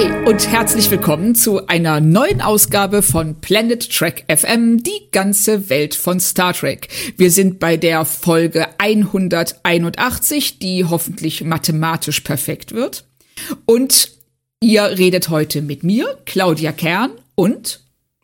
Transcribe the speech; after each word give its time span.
Hi 0.00 0.26
und 0.26 0.48
herzlich 0.48 0.90
willkommen 0.90 1.34
zu 1.34 1.66
einer 1.66 2.00
neuen 2.00 2.40
Ausgabe 2.40 3.02
von 3.02 3.38
Planet 3.42 3.92
Trek 3.92 4.24
FM, 4.34 4.82
die 4.82 5.10
ganze 5.12 5.68
Welt 5.68 5.94
von 5.94 6.20
Star 6.20 6.54
Trek. 6.54 6.88
Wir 7.18 7.30
sind 7.30 7.58
bei 7.58 7.76
der 7.76 8.06
Folge 8.06 8.66
181, 8.78 10.58
die 10.58 10.86
hoffentlich 10.86 11.44
mathematisch 11.44 12.20
perfekt 12.20 12.72
wird. 12.72 13.04
Und 13.66 14.12
ihr 14.62 14.84
redet 14.84 15.28
heute 15.28 15.60
mit 15.60 15.84
mir, 15.84 16.16
Claudia 16.24 16.72
Kern 16.72 17.10
und 17.34 17.80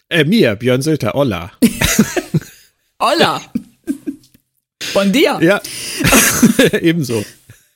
äh, 0.09 0.25
mir, 0.25 0.57
Björn 0.57 0.81
Sölter, 0.81 1.15
Olla. 1.15 1.53
Olla. 2.99 3.43
Von 4.81 5.13
dir. 5.13 5.39
Ja, 5.43 5.61
ebenso. 6.81 7.23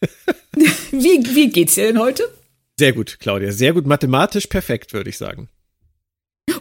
Wie, 0.91 1.23
wie 1.35 1.51
geht's 1.51 1.75
dir 1.75 1.89
denn 1.89 1.99
heute? 1.99 2.40
Sehr 2.81 2.95
gut, 2.95 3.19
Claudia. 3.21 3.53
Sehr 3.53 3.75
gut 3.75 3.85
mathematisch 3.87 4.47
perfekt, 4.47 4.95
würde 4.95 5.11
ich 5.11 5.19
sagen. 5.19 5.51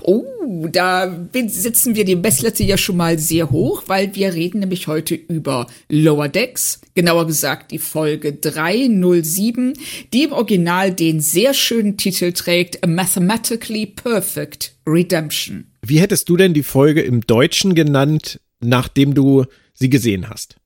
Oh, 0.02 0.68
da 0.70 1.26
setzen 1.32 1.96
wir 1.96 2.04
die 2.04 2.18
Messlatte 2.18 2.62
ja 2.62 2.78
schon 2.78 2.98
mal 2.98 3.18
sehr 3.18 3.52
hoch, 3.52 3.84
weil 3.88 4.14
wir 4.16 4.34
reden 4.34 4.60
nämlich 4.60 4.88
heute 4.88 5.16
über 5.16 5.68
Lower 5.88 6.28
Decks, 6.28 6.82
genauer 6.94 7.26
gesagt 7.26 7.72
die 7.72 7.80
Folge 7.80 8.34
307, 8.34 9.76
die 10.12 10.24
im 10.26 10.34
Original 10.34 10.92
den 10.92 11.22
sehr 11.22 11.54
schönen 11.54 11.96
Titel 11.96 12.34
trägt 12.34 12.84
A 12.84 12.88
Mathematically 12.88 13.86
Perfect 13.86 14.76
Redemption. 14.86 15.68
Wie 15.86 16.02
hättest 16.02 16.28
du 16.28 16.36
denn 16.36 16.54
die 16.54 16.64
Folge 16.64 17.02
im 17.02 17.22
Deutschen 17.22 17.76
genannt, 17.76 18.42
nachdem 18.60 19.14
du 19.14 19.46
sie 19.74 19.90
gesehen 19.90 20.30
hast? 20.30 20.58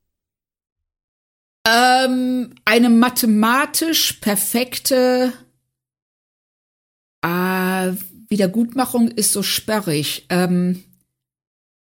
Ähm, 1.65 2.55
eine 2.65 2.89
mathematisch 2.89 4.13
perfekte 4.13 5.31
äh, 7.23 7.91
Wiedergutmachung 8.29 9.09
ist 9.09 9.31
so 9.31 9.41
sperrig. 9.43 10.25
Ähm, 10.29 10.83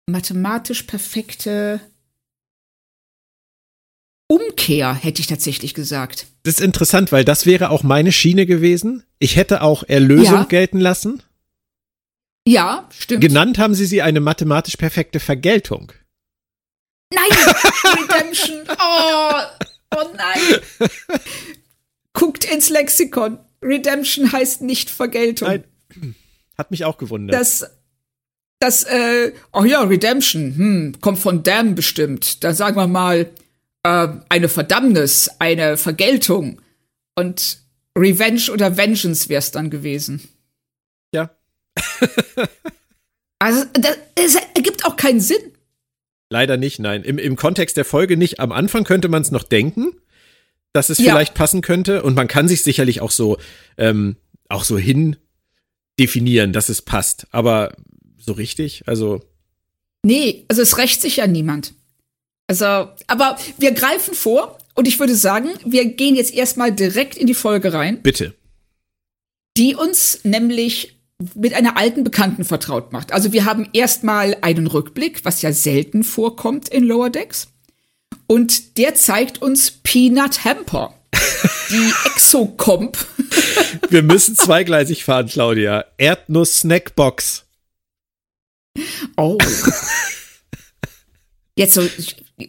mathematisch 0.06 0.82
perfekte 0.84 1.80
Umkehr, 4.28 4.94
hätte 4.94 5.20
ich 5.20 5.26
tatsächlich 5.26 5.74
gesagt. 5.74 6.26
Das 6.44 6.54
ist 6.54 6.60
interessant, 6.60 7.12
weil 7.12 7.24
das 7.24 7.44
wäre 7.46 7.70
auch 7.70 7.82
meine 7.82 8.12
Schiene 8.12 8.46
gewesen. 8.46 9.04
Ich 9.18 9.36
hätte 9.36 9.62
auch 9.62 9.82
Erlösung 9.84 10.24
Ja. 10.38 10.44
gelten 10.44 10.80
lassen. 10.80 11.22
Ja, 12.46 12.88
stimmt. 12.90 13.20
Genannt 13.20 13.58
haben 13.58 13.74
sie 13.74 13.86
sie 13.86 14.02
eine 14.02 14.20
mathematisch 14.20 14.76
perfekte 14.76 15.20
Vergeltung. 15.20 15.92
Nein! 17.14 17.30
Redemption! 17.30 18.62
Oh, 18.80 19.32
oh 19.96 20.10
nein! 20.16 20.88
Guckt 22.14 22.44
ins 22.44 22.70
Lexikon. 22.70 23.38
Redemption 23.62 24.32
heißt 24.32 24.62
nicht 24.62 24.90
Vergeltung. 24.90 25.48
Nein. 25.48 25.64
Hat 26.58 26.70
mich 26.70 26.84
auch 26.84 26.98
gewundert. 26.98 27.38
Das, 27.38 27.70
das, 28.58 28.84
äh, 28.84 29.32
oh 29.52 29.64
ja, 29.64 29.82
Redemption, 29.82 30.56
hm, 30.56 31.00
kommt 31.00 31.18
von 31.18 31.42
Damn 31.42 31.74
bestimmt. 31.74 32.44
Da 32.44 32.54
sagen 32.54 32.76
wir 32.76 32.86
mal, 32.86 33.30
äh, 33.82 34.08
eine 34.28 34.48
Verdammnis, 34.48 35.30
eine 35.38 35.76
Vergeltung. 35.76 36.60
Und 37.14 37.58
Revenge 37.96 38.50
oder 38.52 38.76
Vengeance 38.76 39.28
wär's 39.28 39.50
dann 39.50 39.70
gewesen. 39.70 40.28
ja. 41.14 41.30
Also, 43.38 43.64
das, 43.72 43.98
das 44.14 44.36
ergibt 44.54 44.84
auch 44.84 44.94
keinen 44.94 45.18
Sinn. 45.18 45.42
Leider 46.30 46.56
nicht, 46.56 46.78
nein. 46.78 47.02
Im, 47.02 47.18
Im 47.18 47.34
Kontext 47.34 47.76
der 47.76 47.84
Folge 47.84 48.16
nicht. 48.16 48.38
Am 48.38 48.52
Anfang 48.52 48.84
könnte 48.84 49.08
man 49.08 49.22
es 49.22 49.32
noch 49.32 49.42
denken, 49.42 49.94
dass 50.72 50.88
es 50.90 50.98
Ja. 50.98 51.12
vielleicht 51.12 51.34
passen 51.34 51.60
könnte. 51.60 52.02
Und 52.02 52.14
man 52.14 52.28
kann 52.28 52.48
sich 52.48 52.62
sicherlich 52.62 53.00
auch 53.00 53.10
so, 53.10 53.38
ähm, 53.78 54.16
auch 54.48 54.64
so 54.64 54.78
hin 54.78 55.16
definieren, 55.98 56.52
dass 56.52 56.68
es 56.68 56.82
passt. 56.82 57.26
Aber 57.30 57.74
so 58.18 58.32
richtig, 58.32 58.84
also 58.86 59.20
Nee, 60.04 60.44
also 60.48 60.62
es 60.62 60.78
rächt 60.78 61.00
sich 61.00 61.16
ja 61.18 61.26
niemand. 61.28 61.74
Also, 62.48 62.64
aber 63.06 63.38
wir 63.58 63.70
greifen 63.72 64.14
vor 64.14 64.58
und 64.74 64.88
ich 64.88 64.98
würde 64.98 65.14
sagen, 65.14 65.50
wir 65.64 65.84
gehen 65.84 66.16
jetzt 66.16 66.34
erstmal 66.34 66.72
direkt 66.72 67.16
in 67.16 67.26
die 67.28 67.34
Folge 67.34 67.72
rein, 67.72 68.02
bitte. 68.02 68.34
die 69.56 69.76
uns 69.76 70.20
nämlich 70.24 70.96
mit 71.36 71.54
einer 71.54 71.76
alten 71.76 72.02
Bekannten 72.02 72.44
vertraut 72.44 72.92
macht. 72.92 73.12
Also 73.12 73.32
wir 73.32 73.44
haben 73.44 73.68
erstmal 73.72 74.36
einen 74.40 74.66
Rückblick, 74.66 75.24
was 75.24 75.40
ja 75.40 75.52
selten 75.52 76.02
vorkommt 76.02 76.68
in 76.68 76.82
Lower 76.82 77.10
Decks. 77.10 77.51
Und 78.26 78.78
der 78.78 78.94
zeigt 78.94 79.42
uns 79.42 79.70
Peanut 79.70 80.44
Hamper, 80.44 80.94
die 81.70 81.92
Exocomp. 82.06 82.96
Wir 83.90 84.02
müssen 84.02 84.34
zweigleisig 84.36 85.04
fahren, 85.04 85.26
Claudia. 85.26 85.84
Erdnuss-Snackbox. 85.98 87.44
Oh. 89.16 89.36
Jetzt 91.56 91.74
so, 91.74 91.86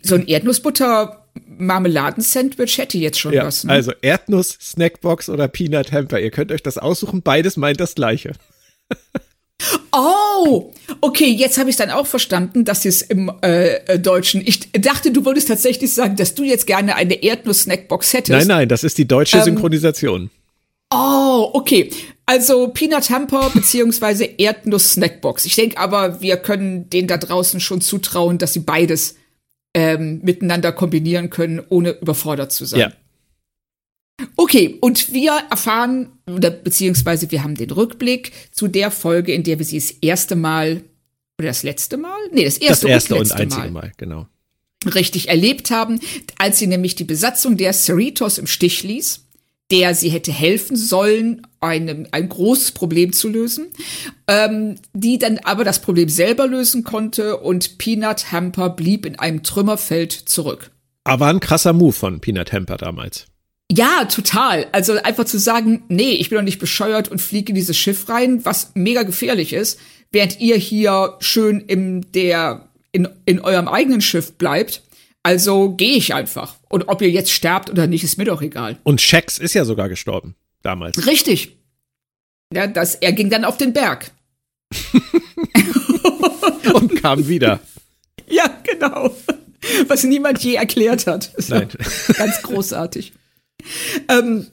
so 0.02 0.16
ein 0.16 0.26
Erdnussbutter-Marmeladen-Sandwich 0.28 2.78
hätte 2.78 2.98
jetzt 2.98 3.20
schon 3.20 3.34
Ja, 3.34 3.44
was. 3.46 3.66
Ne? 3.66 3.74
also 3.74 3.92
Erdnuss-Snackbox 4.02 5.28
oder 5.30 5.50
Peanut 5.50 5.92
Hamper. 5.92 6.22
Ihr 6.22 6.32
könnt 6.32 6.54
euch 6.54 6.64
das 6.64 6.78
aussuchen. 6.78 7.22
Beides 7.22 7.58
meint 7.58 7.82
das 7.82 7.96
Gleiche. 7.96 8.32
Oh, 9.92 10.74
okay, 11.02 11.30
jetzt 11.30 11.58
habe 11.58 11.70
ich 11.70 11.76
dann 11.76 11.92
auch 11.92 12.08
verstanden, 12.08 12.66
dass 12.66 12.86
es 12.86 13.02
im 13.02 13.32
äh, 13.42 13.76
äh, 13.76 14.00
Deutschen. 14.00 14.42
Ich 14.46 14.72
dachte, 14.72 15.12
du 15.12 15.26
wolltest 15.26 15.48
tatsächlich 15.48 15.94
sagen, 15.94 16.16
dass 16.16 16.36
du 16.36 16.44
jetzt 16.44 16.68
gerne 16.68 16.96
eine 16.96 17.22
Erdnuss-Snackbox 17.24 18.14
hättest. 18.14 18.38
Nein, 18.38 18.48
nein, 18.48 18.70
das 18.70 18.84
ist 18.84 18.98
die 18.98 19.08
deutsche 19.08 19.38
Ähm, 19.38 19.44
Synchronisation. 19.44 20.30
Oh, 20.94 21.50
okay. 21.54 21.90
Also 22.26 22.70
Peanut 22.70 23.10
Hamper 23.10 23.50
beziehungsweise 23.54 24.26
Erdnuss-Snackbox. 24.26 25.46
Ich 25.46 25.56
denke 25.56 25.78
aber, 25.78 26.22
wir 26.22 26.38
können 26.38 26.90
denen 26.90 27.08
da 27.08 27.18
draußen 27.18 27.60
schon 27.60 27.82
zutrauen, 27.82 28.38
dass 28.38 28.54
sie 28.54 28.60
beides 28.60 29.16
ähm, 29.74 30.22
miteinander 30.24 30.72
kombinieren 30.72 31.30
können, 31.30 31.62
ohne 31.70 31.92
überfordert 31.92 32.52
zu 32.52 32.66
sein. 32.66 32.80
Ja. 32.80 32.92
Okay, 34.36 34.78
und 34.82 35.12
wir 35.14 35.32
erfahren, 35.50 36.12
oder 36.28 36.52
beziehungsweise 36.52 37.32
wir 37.32 37.44
haben 37.44 37.56
den 37.56 37.72
Rückblick 37.72 38.32
zu 38.52 38.68
der 38.68 38.92
Folge, 38.92 39.34
in 39.34 39.44
der 39.44 39.60
wir 39.60 39.66
sie 39.66 39.80
das 39.80 39.92
erste 40.02 40.36
Mal, 40.36 40.84
oder 41.40 41.48
das 41.48 41.64
letzte 41.64 41.98
Mal? 41.98 42.18
Nee, 42.32 42.46
das 42.46 42.60
Das 42.60 42.70
erste, 42.70 42.88
erste 42.88 43.16
und 43.16 43.22
und 43.22 43.32
einzige 43.32 43.62
Mal 43.64 43.72
Mal, 43.72 43.92
genau. 43.98 44.28
richtig 44.94 45.30
erlebt 45.30 45.72
haben, 45.72 46.00
als 46.38 46.60
sie 46.60 46.68
nämlich 46.68 46.96
die 46.96 47.04
Besatzung 47.04 47.58
der 47.58 47.74
Cerritos 47.74 48.38
im 48.38 48.48
Stich 48.48 48.84
ließ, 48.84 49.26
der 49.72 49.96
sie 49.96 50.10
hätte 50.10 50.32
helfen 50.32 50.76
sollen, 50.76 51.48
einem, 51.60 52.08
ein 52.12 52.30
großes 52.30 52.74
Problem 52.74 53.14
zu 53.14 53.30
lösen, 53.30 53.68
ähm, 54.28 54.76
die 54.94 55.18
dann 55.18 55.40
aber 55.40 55.64
das 55.64 55.82
Problem 55.82 56.10
selber 56.10 56.48
lösen 56.48 56.84
konnte 56.84 57.38
und 57.38 57.80
Peanut 57.80 58.32
Hamper 58.32 58.70
blieb 58.70 59.06
in 59.06 59.18
einem 59.18 59.42
Trümmerfeld 59.42 60.12
zurück. 60.12 60.72
Aber 61.06 61.28
ein 61.28 61.40
krasser 61.40 61.74
Move 61.74 61.94
von 61.94 62.20
Peanut 62.20 62.54
Hamper 62.54 62.78
damals. 62.78 63.26
Ja, 63.72 64.06
total. 64.06 64.68
Also 64.72 64.94
einfach 65.02 65.26
zu 65.26 65.40
sagen, 65.40 65.84
nee, 65.88 66.12
ich 66.12 66.30
bin 66.30 66.38
doch 66.38 66.44
nicht 66.44 66.60
bescheuert 66.60 67.10
und 67.10 67.22
fliege 67.22 67.50
in 67.50 67.56
dieses 67.56 67.78
Schiff 67.78 68.08
rein, 68.10 68.46
was 68.46 68.72
mega 68.76 69.04
gefährlich 69.04 69.54
ist, 69.54 69.80
während 70.12 70.40
ihr 70.40 70.58
hier 70.58 71.16
schön 71.20 71.60
in 71.60 72.12
der 72.14 72.70
in, 72.92 73.10
in 73.26 73.40
eurem 73.40 73.68
eigenen 73.68 74.02
Schiff 74.02 74.34
bleibt. 74.34 74.84
Also 75.24 75.72
gehe 75.72 75.96
ich 75.96 76.14
einfach. 76.14 76.56
Und 76.70 76.90
ob 76.90 77.02
ihr 77.02 77.10
jetzt 77.10 77.32
sterbt 77.32 77.70
oder 77.70 77.88
nicht, 77.88 78.04
ist 78.04 78.18
mir 78.18 78.26
doch 78.26 78.42
egal. 78.42 78.78
Und 78.84 79.02
Shax 79.02 79.38
ist 79.38 79.54
ja 79.54 79.66
sogar 79.66 79.90
gestorben 79.90 80.36
damals. 80.62 81.08
Richtig. 81.08 81.58
Ja, 82.54 82.68
das, 82.68 82.96
er 82.96 83.14
ging 83.14 83.30
dann 83.30 83.46
auf 83.46 83.58
den 83.58 83.74
Berg. 83.74 84.12
Und 86.74 87.02
kam 87.02 87.28
wieder. 87.28 87.60
Ja, 88.28 88.46
genau. 88.64 89.16
Was 89.88 90.04
niemand 90.04 90.44
je 90.44 90.56
erklärt 90.56 91.08
hat. 91.08 91.32
Nein. 91.48 91.70
Ganz 92.18 92.42
großartig. 92.42 93.14
Ähm, 94.10 94.48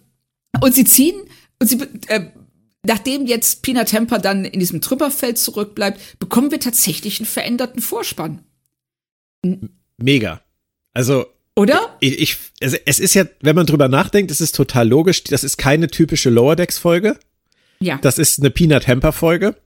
und 0.60 0.74
sie 0.74 0.84
ziehen, 0.84 1.16
und 1.58 1.68
sie, 1.68 1.80
äh, 2.08 2.30
nachdem 2.84 3.26
jetzt 3.26 3.62
Pina 3.62 3.84
Temper 3.84 4.18
dann 4.18 4.44
in 4.44 4.60
diesem 4.60 4.80
Trümmerfeld 4.80 5.38
zurückbleibt, 5.38 6.18
bekommen 6.18 6.50
wir 6.50 6.60
tatsächlich 6.60 7.18
einen 7.18 7.26
veränderten 7.26 7.82
Vorspann. 7.82 8.44
Mega. 9.98 10.40
Also, 10.92 11.26
Oder? 11.54 11.96
ich, 12.00 12.18
ich 12.18 12.36
es, 12.60 12.74
es 12.74 13.00
ist 13.00 13.14
ja, 13.14 13.24
wenn 13.40 13.56
man 13.56 13.66
drüber 13.66 13.88
nachdenkt, 13.88 14.30
es 14.30 14.40
ist 14.40 14.54
total 14.54 14.88
logisch, 14.88 15.24
das 15.24 15.44
ist 15.44 15.56
keine 15.56 15.88
typische 15.88 16.30
Lower 16.30 16.56
Decks 16.56 16.78
Folge. 16.78 17.18
Ja. 17.80 17.98
Das 18.02 18.18
ist 18.18 18.40
eine 18.40 18.50
Peanut 18.50 18.86
Hamper 18.88 19.12
Folge. 19.12 19.56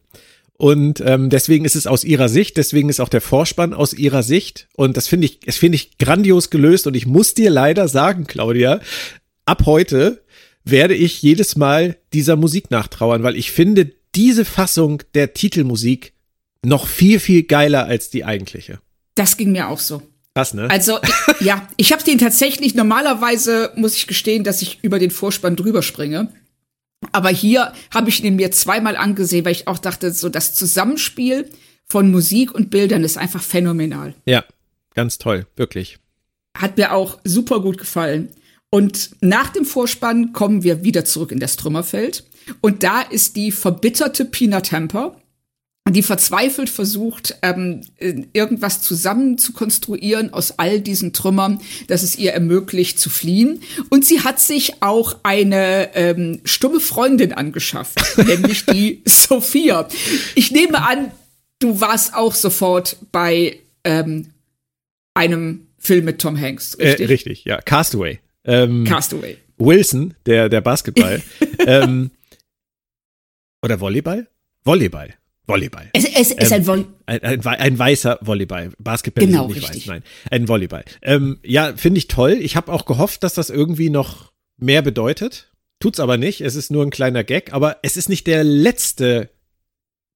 Und 0.57 1.01
ähm, 1.05 1.31
deswegen 1.31 1.65
ist 1.65 1.75
es 1.75 1.89
aus 1.89 2.05
ihrer 2.05 2.29
Sicht, 2.29 2.57
deswegen 2.57 2.89
ist 2.89 3.01
auch 3.01 3.09
der 3.09 3.21
Vorspann 3.21 3.75
aus 3.75 3.93
ihrer 3.93 4.23
Sicht. 4.23 4.69
Und 4.77 4.97
das 4.97 5.09
finde 5.09 5.27
ich, 5.27 5.41
das 5.41 5.57
finde 5.57 5.77
ich 5.77 5.99
grandios 5.99 6.51
gelöst. 6.51 6.87
Und 6.87 6.95
ich 6.95 7.07
muss 7.07 7.35
dir 7.35 7.51
leider 7.51 7.89
sagen, 7.89 8.27
Claudia, 8.27 8.81
ab 9.47 9.65
heute 9.67 10.25
werde 10.65 10.95
ich 10.95 11.23
jedes 11.23 11.57
Mal 11.57 11.97
dieser 12.13 12.37
Musik 12.37 12.71
nachtrauern, 12.71 13.23
weil 13.23 13.37
ich 13.37 13.53
finde 13.53 13.93
diese 14.15 14.45
Fassung 14.45 15.03
der 15.15 15.35
Titelmusik 15.35 16.13
noch 16.65 16.87
viel, 16.87 17.21
viel 17.21 17.43
geiler 17.43 17.85
als 17.85 18.11
die 18.11 18.25
eigentliche. 18.25 18.81
Das 19.15 19.37
ging 19.37 19.53
mir 19.53 19.69
auch 19.69 19.81
so. 19.81 20.03
Krass, 20.35 20.55
ne? 20.55 20.69
Also, 20.71 20.99
ich, 21.03 21.41
ja, 21.47 21.69
ich 21.77 21.93
habe 21.93 22.03
den 22.03 22.19
tatsächlich, 22.19 22.75
normalerweise 22.75 23.73
muss 23.77 23.95
ich 23.95 24.07
gestehen, 24.07 24.45
dass 24.45 24.63
ich 24.63 24.79
über 24.83 24.99
den 24.99 25.11
Vorspann 25.11 25.57
drüber 25.57 25.83
springe. 25.83 26.33
Aber 27.13 27.29
hier 27.29 27.73
habe 27.93 28.09
ich 28.09 28.25
ihn 28.25 28.37
mir 28.37 28.51
zweimal 28.51 28.97
angesehen, 28.97 29.45
weil 29.45 29.53
ich 29.53 29.69
auch 29.69 29.79
dachte, 29.79 30.11
so 30.13 30.29
das 30.29 30.55
Zusammenspiel 30.55 31.51
von 31.87 32.11
Musik 32.11 32.55
und 32.55 32.71
Bildern 32.71 33.05
ist 33.05 33.19
einfach 33.19 33.43
phänomenal. 33.43 34.15
Ja, 34.25 34.45
ganz 34.95 35.19
toll, 35.19 35.47
wirklich. 35.55 35.99
Hat 36.57 36.79
mir 36.79 36.93
auch 36.93 37.19
super 37.25 37.61
gut 37.61 37.79
gefallen. 37.79 38.31
Und 38.75 39.11
nach 39.21 39.51
dem 39.51 39.65
Vorspann 39.65 40.33
kommen 40.33 40.65
wir 40.65 40.83
wieder 40.83 41.05
zurück 41.05 41.31
in 41.31 41.39
das 41.39 41.55
Trümmerfeld. 41.55 42.25
Und 42.61 42.83
da 42.83 43.03
ist 43.03 43.37
die 43.37 43.53
verbitterte 43.53 44.25
Pina 44.25 44.63
Temper, 44.63 45.15
die 45.89 46.03
verzweifelt 46.03 46.69
versucht, 46.69 47.37
ähm, 47.43 47.83
irgendwas 48.33 48.83
zusammen 48.83 49.39
zu 49.39 49.53
konstruieren 49.53 50.33
aus 50.33 50.59
all 50.59 50.81
diesen 50.81 51.13
Trümmern, 51.13 51.61
dass 51.87 52.03
es 52.03 52.19
ihr 52.19 52.33
ermöglicht 52.33 52.99
zu 52.99 53.11
fliehen. 53.11 53.63
Und 53.91 54.05
sie 54.05 54.23
hat 54.23 54.41
sich 54.41 54.83
auch 54.83 55.19
eine 55.23 55.95
ähm, 55.95 56.41
stumme 56.43 56.81
Freundin 56.81 57.33
angeschafft, 57.33 58.01
nämlich 58.27 58.67
die 58.67 59.03
Sophia. 59.05 59.87
Ich 60.35 60.51
nehme 60.51 60.83
an, 60.83 61.13
du 61.61 61.81
warst 61.81 62.15
auch 62.15 62.35
sofort 62.35 62.97
bei 63.13 63.61
ähm, 63.85 64.31
einem 65.15 65.69
Film 65.79 66.07
mit 66.07 66.21
Tom 66.21 66.37
Hanks, 66.37 66.77
richtig? 66.77 67.09
Äh, 67.09 67.13
richtig, 67.13 67.45
ja. 67.45 67.61
Castaway. 67.61 68.19
Ähm, 68.45 68.85
Castaway. 68.85 69.39
Wilson, 69.59 70.15
der, 70.27 70.49
der 70.49 70.61
Basketball. 70.61 71.23
ähm, 71.67 72.11
oder 73.63 73.81
Volleyball? 73.81 74.29
Volleyball. 74.65 75.15
Volleyball. 75.47 75.91
Es, 75.93 76.05
es 76.05 76.31
ist 76.31 76.53
ähm, 76.53 76.59
ein, 76.61 76.67
Volley 76.67 76.87
ein, 77.07 77.23
ein, 77.23 77.47
ein, 77.47 77.79
weißer 77.79 78.19
Volleyball. 78.23 78.71
Basketball 78.79 79.27
genau, 79.27 79.49
nicht 79.49 79.57
richtig. 79.57 79.83
weiß, 79.83 79.87
nein. 79.87 80.03
Ein 80.31 80.49
Volleyball. 80.49 80.85
Ähm, 81.03 81.39
ja, 81.45 81.75
finde 81.77 81.99
ich 81.99 82.09
toll. 82.09 82.33
Ich 82.41 82.57
habe 82.57 82.73
auch 82.73 82.87
gehofft, 82.87 83.23
dass 83.23 83.35
das 83.35 83.51
irgendwie 83.51 83.91
noch 83.91 84.33
mehr 84.57 84.83
bedeutet. 84.83 85.53
Tut's 85.81 86.01
aber 86.01 86.17
nicht. 86.17 86.41
Es 86.41 86.55
ist 86.55 86.71
nur 86.71 86.83
ein 86.83 86.91
kleiner 86.91 87.25
Gag, 87.25 87.53
aber 87.53 87.79
es 87.83 87.97
ist 87.97 88.09
nicht 88.09 88.27
der 88.27 88.43
letzte 88.43 89.31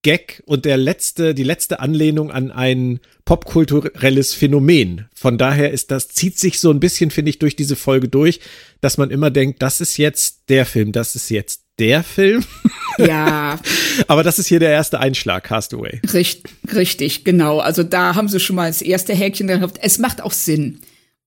Gag 0.03 0.43
und 0.47 0.65
der 0.65 0.77
letzte, 0.77 1.35
die 1.35 1.43
letzte 1.43 1.81
Anlehnung 1.81 2.31
an 2.31 2.53
ein 2.53 3.00
popkulturelles 3.25 4.33
Phänomen. 4.33 5.06
Von 5.12 5.39
daher 5.39 5.73
ist 5.73 5.91
das, 5.91 6.09
zieht 6.09 6.39
sich 6.39 6.61
so 6.61 6.71
ein 6.71 6.81
bisschen, 6.81 7.11
finde 7.11 7.31
ich, 7.31 7.39
durch 7.39 7.56
diese 7.56 7.77
Folge 7.77 8.09
durch, 8.09 8.41
dass 8.81 8.97
man 8.97 9.11
immer 9.11 9.31
denkt, 9.31 9.61
das 9.61 9.81
ist 9.81 9.97
jetzt 9.97 10.50
der 10.50 10.67
Film, 10.67 10.93
das 10.93 11.17
ist 11.17 11.31
jetzt 11.31 11.62
der 11.79 12.03
Film. 12.03 12.45
Ja. 13.00 13.61
Aber 14.09 14.25
das 14.25 14.41
ist 14.41 14.49
hier 14.49 14.59
der 14.59 14.71
erste 14.71 14.99
Einschlag, 14.99 15.45
Castaway. 15.45 16.01
Richtig, 16.12 16.53
richtig, 16.75 17.23
genau. 17.23 17.61
Also 17.61 17.85
da 17.85 18.17
haben 18.17 18.27
sie 18.27 18.41
schon 18.41 18.56
mal 18.56 18.69
das 18.69 18.83
erste 18.83 19.15
Häkchen 19.15 19.47
gehabt. 19.47 19.79
Es 19.81 19.99
macht 19.99 20.21
auch 20.21 20.33
Sinn. 20.33 20.81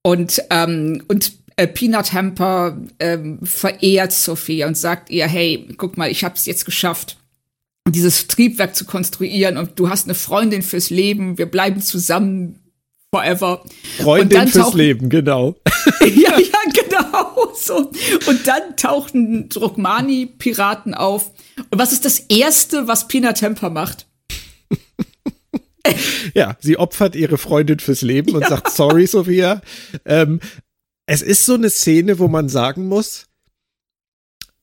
Und, 0.03 0.41
ähm, 0.49 1.01
und 1.07 1.31
äh, 1.55 1.65
Peanut 1.65 2.11
Hamper 2.11 2.77
ähm, 2.99 3.39
verehrt 3.43 4.11
Sophie 4.11 4.65
und 4.65 4.75
sagt 4.75 5.09
ihr, 5.11 5.27
hey, 5.27 5.65
guck 5.77 5.95
mal, 5.95 6.11
ich 6.11 6.25
hab's 6.25 6.45
jetzt 6.45 6.65
geschafft 6.65 7.15
dieses 7.91 8.27
Triebwerk 8.27 8.75
zu 8.75 8.85
konstruieren 8.85 9.57
und 9.57 9.79
du 9.79 9.89
hast 9.89 10.05
eine 10.05 10.15
Freundin 10.15 10.61
fürs 10.61 10.89
Leben, 10.89 11.37
wir 11.37 11.45
bleiben 11.45 11.81
zusammen 11.81 12.59
forever. 13.13 13.63
Freundin 13.97 14.47
fürs 14.47 14.73
Leben, 14.73 15.09
genau. 15.09 15.55
ja, 16.01 16.39
ja, 16.39 16.59
genau. 16.73 17.53
So. 17.55 17.91
Und 18.27 18.47
dann 18.47 18.75
tauchten 18.77 19.49
Druckmani-Piraten 19.49 20.93
auf. 20.93 21.31
Und 21.69 21.79
was 21.79 21.91
ist 21.91 22.05
das 22.05 22.19
Erste, 22.19 22.87
was 22.87 23.07
Pina 23.07 23.33
Temper 23.33 23.69
macht? 23.69 24.07
ja, 26.33 26.55
sie 26.59 26.77
opfert 26.77 27.15
ihre 27.15 27.37
Freundin 27.37 27.79
fürs 27.79 28.01
Leben 28.01 28.35
und 28.35 28.41
ja. 28.41 28.49
sagt, 28.49 28.71
sorry, 28.71 29.07
Sophia. 29.07 29.61
Ähm, 30.05 30.39
es 31.05 31.21
ist 31.21 31.45
so 31.45 31.55
eine 31.55 31.69
Szene, 31.69 32.19
wo 32.19 32.27
man 32.27 32.47
sagen 32.47 32.87
muss, 32.87 33.25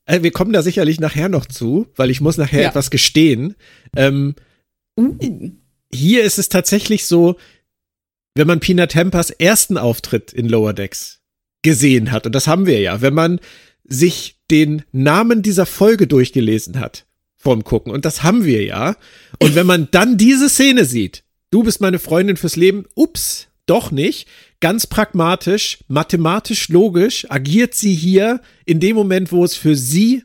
äh, 0.09 0.23
wir 0.23 0.33
kommen 0.33 0.53
da 0.53 0.63
sicherlich 0.63 0.99
nachher 0.99 1.29
noch 1.29 1.47
zu, 1.47 1.87
weil 1.95 2.11
ich 2.11 2.21
muss 2.21 2.37
nachher 2.37 2.63
ja. 2.63 2.69
etwas 2.69 2.91
gestehen. 2.91 3.55
Ähm, 3.95 4.35
uh. 4.99 5.17
Hier 5.93 6.25
ist 6.25 6.39
es 6.39 6.49
tatsächlich 6.49 7.07
so, 7.07 7.37
wenn 8.35 8.47
man 8.47 8.61
Pina 8.61 8.87
Tempers 8.87 9.31
ersten 9.31 9.77
Auftritt 9.79 10.33
in 10.33 10.49
Lower 10.49 10.73
Decks 10.73 11.21
gesehen 11.63 12.11
hat, 12.11 12.27
und 12.27 12.35
das 12.35 12.47
haben 12.47 12.67
wir 12.67 12.81
ja, 12.81 13.01
wenn 13.01 13.15
man 13.15 13.41
sich 13.85 14.37
den 14.51 14.83
Namen 14.93 15.43
dieser 15.43 15.67
Folge 15.67 16.07
durchgelesen 16.07 16.81
hat 16.81 17.07
vorm 17.37 17.65
Gucken, 17.65 17.93
und 17.93 18.05
das 18.05 18.23
haben 18.23 18.45
wir 18.45 18.65
ja, 18.65 18.97
und 19.39 19.55
wenn 19.55 19.67
man 19.67 19.89
dann 19.91 20.19
diese 20.19 20.49
Szene 20.49 20.85
sieht, 20.85 21.23
du 21.51 21.63
bist 21.63 21.81
meine 21.81 21.99
Freundin 21.99 22.37
fürs 22.37 22.57
Leben, 22.57 22.85
ups, 22.95 23.49
doch 23.67 23.91
nicht, 23.91 24.27
ganz 24.61 24.87
pragmatisch, 24.87 25.79
mathematisch 25.89 26.69
logisch 26.69 27.31
agiert 27.31 27.75
sie 27.75 27.95
hier 27.95 28.41
in 28.65 28.81
dem 28.81 28.97
Moment, 28.97 29.33
wo 29.33 29.45
es 29.45 29.55
für 29.55 29.77
sie 29.77 30.25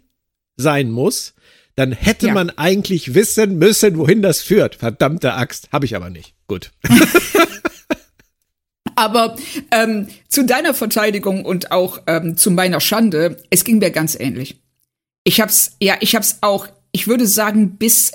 sein 0.55 0.91
muss. 0.91 1.33
Dann 1.75 1.91
hätte 1.91 2.27
ja. 2.27 2.33
man 2.33 2.51
eigentlich 2.51 3.15
wissen 3.15 3.57
müssen, 3.57 3.97
wohin 3.97 4.21
das 4.21 4.41
führt. 4.41 4.75
Verdammte 4.75 5.33
Axt. 5.33 5.71
Habe 5.71 5.85
ich 5.85 5.95
aber 5.95 6.09
nicht. 6.09 6.35
Gut. 6.47 6.71
aber 8.95 9.35
ähm, 9.71 10.07
zu 10.27 10.45
deiner 10.45 10.75
Verteidigung 10.75 11.45
und 11.45 11.71
auch 11.71 12.01
ähm, 12.05 12.37
zu 12.37 12.51
meiner 12.51 12.79
Schande, 12.79 13.43
es 13.49 13.63
ging 13.63 13.79
mir 13.79 13.89
ganz 13.89 14.15
ähnlich. 14.19 14.61
Ich 15.23 15.41
hab's, 15.41 15.75
ja, 15.79 15.95
ich 15.99 16.15
hab's 16.15 16.39
auch, 16.41 16.67
ich 16.91 17.07
würde 17.07 17.25
sagen, 17.25 17.77
bis, 17.77 18.11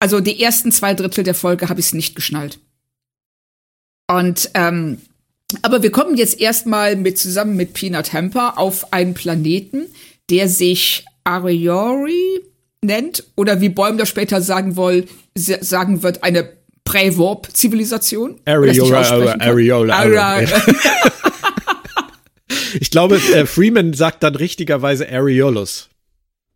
also 0.00 0.18
die 0.18 0.42
ersten 0.42 0.72
zwei 0.72 0.94
Drittel 0.94 1.22
der 1.22 1.34
Folge 1.34 1.68
habe 1.68 1.78
ich 1.78 1.86
es 1.86 1.94
nicht 1.94 2.16
geschnallt. 2.16 2.58
Und 4.08 4.50
ähm, 4.54 4.98
aber 5.62 5.82
wir 5.82 5.90
kommen 5.90 6.16
jetzt 6.16 6.40
erstmal 6.40 6.96
mit 6.96 7.18
zusammen 7.18 7.56
mit 7.56 7.74
Peanut 7.74 8.12
Hamper 8.12 8.58
auf 8.58 8.92
einen 8.92 9.14
Planeten, 9.14 9.86
der 10.30 10.48
sich 10.48 11.04
Ariori 11.24 12.40
nennt 12.82 13.24
oder 13.36 13.60
wie 13.60 13.68
Bäumler 13.68 14.06
später 14.06 14.40
sagen 14.40 14.76
woll, 14.76 15.04
sagen 15.34 16.02
wird, 16.02 16.22
eine 16.24 16.48
Prä-Warp-Zivilisation. 16.84 18.40
Areola, 18.44 19.36
Areola. 19.38 19.96
Areola. 19.96 20.42
ich 22.80 22.90
glaube, 22.90 23.16
äh, 23.16 23.46
Freeman 23.46 23.94
sagt 23.94 24.22
dann 24.22 24.34
richtigerweise 24.34 25.08
Areolus. 25.08 25.88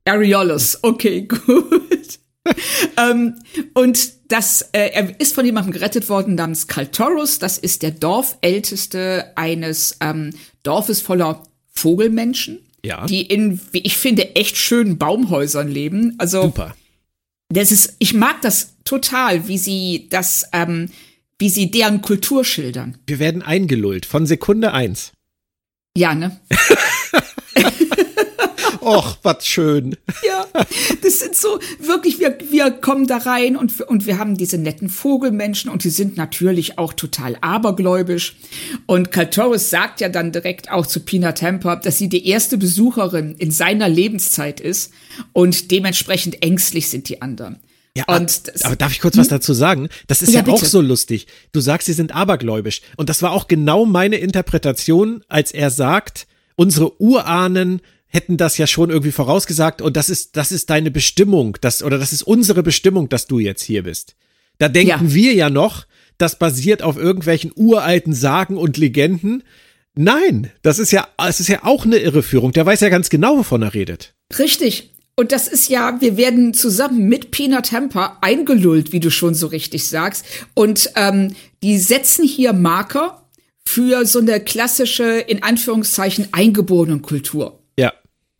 Areolus, 0.04 0.78
okay, 0.82 1.22
gut. 1.28 2.18
ähm, 2.98 3.34
und 3.74 4.12
das, 4.28 4.62
äh, 4.72 4.90
er 4.92 5.20
ist 5.20 5.34
von 5.34 5.44
jemandem 5.44 5.72
gerettet 5.72 6.08
worden 6.08 6.34
namens 6.34 6.66
Kaltorus. 6.66 7.38
Das 7.38 7.58
ist 7.58 7.82
der 7.82 7.92
Dorfälteste 7.92 9.32
eines 9.36 9.96
ähm, 10.00 10.30
Dorfes 10.62 11.00
voller 11.00 11.42
Vogelmenschen, 11.72 12.60
ja. 12.84 13.06
die 13.06 13.22
in, 13.22 13.60
wie 13.72 13.80
ich 13.80 13.96
finde, 13.96 14.34
echt 14.34 14.56
schönen 14.56 14.98
Baumhäusern 14.98 15.68
leben. 15.68 16.14
Also 16.18 16.42
super. 16.42 16.74
Das 17.48 17.70
ist, 17.70 17.94
ich 17.98 18.14
mag 18.14 18.42
das 18.42 18.74
total, 18.84 19.46
wie 19.46 19.58
sie 19.58 20.08
das, 20.10 20.48
ähm, 20.52 20.88
wie 21.38 21.48
sie 21.48 21.70
deren 21.70 22.02
Kultur 22.02 22.44
schildern. 22.44 22.98
Wir 23.06 23.18
werden 23.18 23.42
eingelullt 23.42 24.06
von 24.06 24.26
Sekunde 24.26 24.72
eins. 24.72 25.12
Ja, 25.96 26.14
ne? 26.14 26.40
Och, 28.86 29.18
was 29.24 29.44
schön. 29.44 29.96
Ja, 30.24 30.46
das 31.02 31.18
sind 31.18 31.34
so 31.34 31.58
wirklich, 31.80 32.20
wir, 32.20 32.38
wir 32.50 32.70
kommen 32.70 33.08
da 33.08 33.16
rein 33.16 33.56
und, 33.56 33.80
und 33.80 34.06
wir 34.06 34.18
haben 34.18 34.36
diese 34.36 34.58
netten 34.58 34.88
Vogelmenschen 34.88 35.72
und 35.72 35.82
die 35.82 35.90
sind 35.90 36.16
natürlich 36.16 36.78
auch 36.78 36.92
total 36.92 37.36
abergläubisch. 37.40 38.36
Und 38.86 39.10
Kaltoris 39.10 39.70
sagt 39.70 40.00
ja 40.00 40.08
dann 40.08 40.30
direkt 40.30 40.70
auch 40.70 40.86
zu 40.86 41.00
Pina 41.00 41.32
Temper, 41.32 41.74
dass 41.74 41.98
sie 41.98 42.08
die 42.08 42.28
erste 42.28 42.58
Besucherin 42.58 43.34
in 43.38 43.50
seiner 43.50 43.88
Lebenszeit 43.88 44.60
ist 44.60 44.92
und 45.32 45.72
dementsprechend 45.72 46.44
ängstlich 46.44 46.88
sind 46.88 47.08
die 47.08 47.20
anderen. 47.22 47.58
Ja, 47.96 48.04
und 48.06 48.46
das, 48.46 48.62
aber 48.62 48.76
darf 48.76 48.92
ich 48.92 49.00
kurz 49.00 49.16
was 49.16 49.26
dazu 49.26 49.52
sagen? 49.52 49.88
Das 50.06 50.22
ist 50.22 50.32
ja, 50.32 50.44
ja 50.44 50.52
auch 50.52 50.62
so 50.62 50.80
lustig. 50.80 51.26
Du 51.50 51.58
sagst, 51.58 51.86
sie 51.86 51.92
sind 51.92 52.14
abergläubisch. 52.14 52.82
Und 52.96 53.08
das 53.08 53.20
war 53.22 53.32
auch 53.32 53.48
genau 53.48 53.84
meine 53.84 54.16
Interpretation, 54.16 55.24
als 55.28 55.50
er 55.50 55.70
sagt, 55.70 56.28
unsere 56.56 57.00
Urahnen 57.00 57.80
hätten 58.08 58.36
das 58.36 58.58
ja 58.58 58.66
schon 58.66 58.90
irgendwie 58.90 59.12
vorausgesagt 59.12 59.82
und 59.82 59.96
das 59.96 60.08
ist, 60.08 60.36
das 60.36 60.52
ist 60.52 60.70
deine 60.70 60.90
Bestimmung, 60.90 61.56
das, 61.60 61.82
oder 61.82 61.98
das 61.98 62.12
ist 62.12 62.22
unsere 62.22 62.62
Bestimmung, 62.62 63.08
dass 63.08 63.26
du 63.26 63.38
jetzt 63.38 63.62
hier 63.62 63.82
bist. 63.82 64.16
Da 64.58 64.68
denken 64.68 65.06
ja. 65.08 65.14
wir 65.14 65.34
ja 65.34 65.50
noch, 65.50 65.86
das 66.18 66.38
basiert 66.38 66.82
auf 66.82 66.96
irgendwelchen 66.96 67.52
uralten 67.54 68.14
Sagen 68.14 68.56
und 68.56 68.76
Legenden. 68.76 69.42
Nein, 69.94 70.50
das 70.62 70.78
ist 70.78 70.92
ja, 70.92 71.08
es 71.26 71.40
ist 71.40 71.48
ja 71.48 71.64
auch 71.64 71.84
eine 71.84 71.96
Irreführung. 71.96 72.52
Der 72.52 72.64
weiß 72.64 72.80
ja 72.80 72.88
ganz 72.88 73.10
genau, 73.10 73.38
wovon 73.38 73.62
er 73.62 73.74
redet. 73.74 74.14
Richtig. 74.38 74.92
Und 75.18 75.32
das 75.32 75.48
ist 75.48 75.68
ja, 75.68 75.98
wir 76.00 76.18
werden 76.18 76.52
zusammen 76.52 77.08
mit 77.08 77.30
Peanut 77.30 77.64
Temper 77.64 78.18
eingelullt, 78.20 78.92
wie 78.92 79.00
du 79.00 79.10
schon 79.10 79.34
so 79.34 79.46
richtig 79.46 79.86
sagst. 79.86 80.26
Und 80.52 80.90
ähm, 80.94 81.34
die 81.62 81.78
setzen 81.78 82.26
hier 82.26 82.52
Marker 82.52 83.26
für 83.64 84.04
so 84.04 84.18
eine 84.18 84.40
klassische, 84.40 85.04
in 85.04 85.42
Anführungszeichen, 85.42 86.28
eingeborene 86.32 86.98
Kultur. 86.98 87.62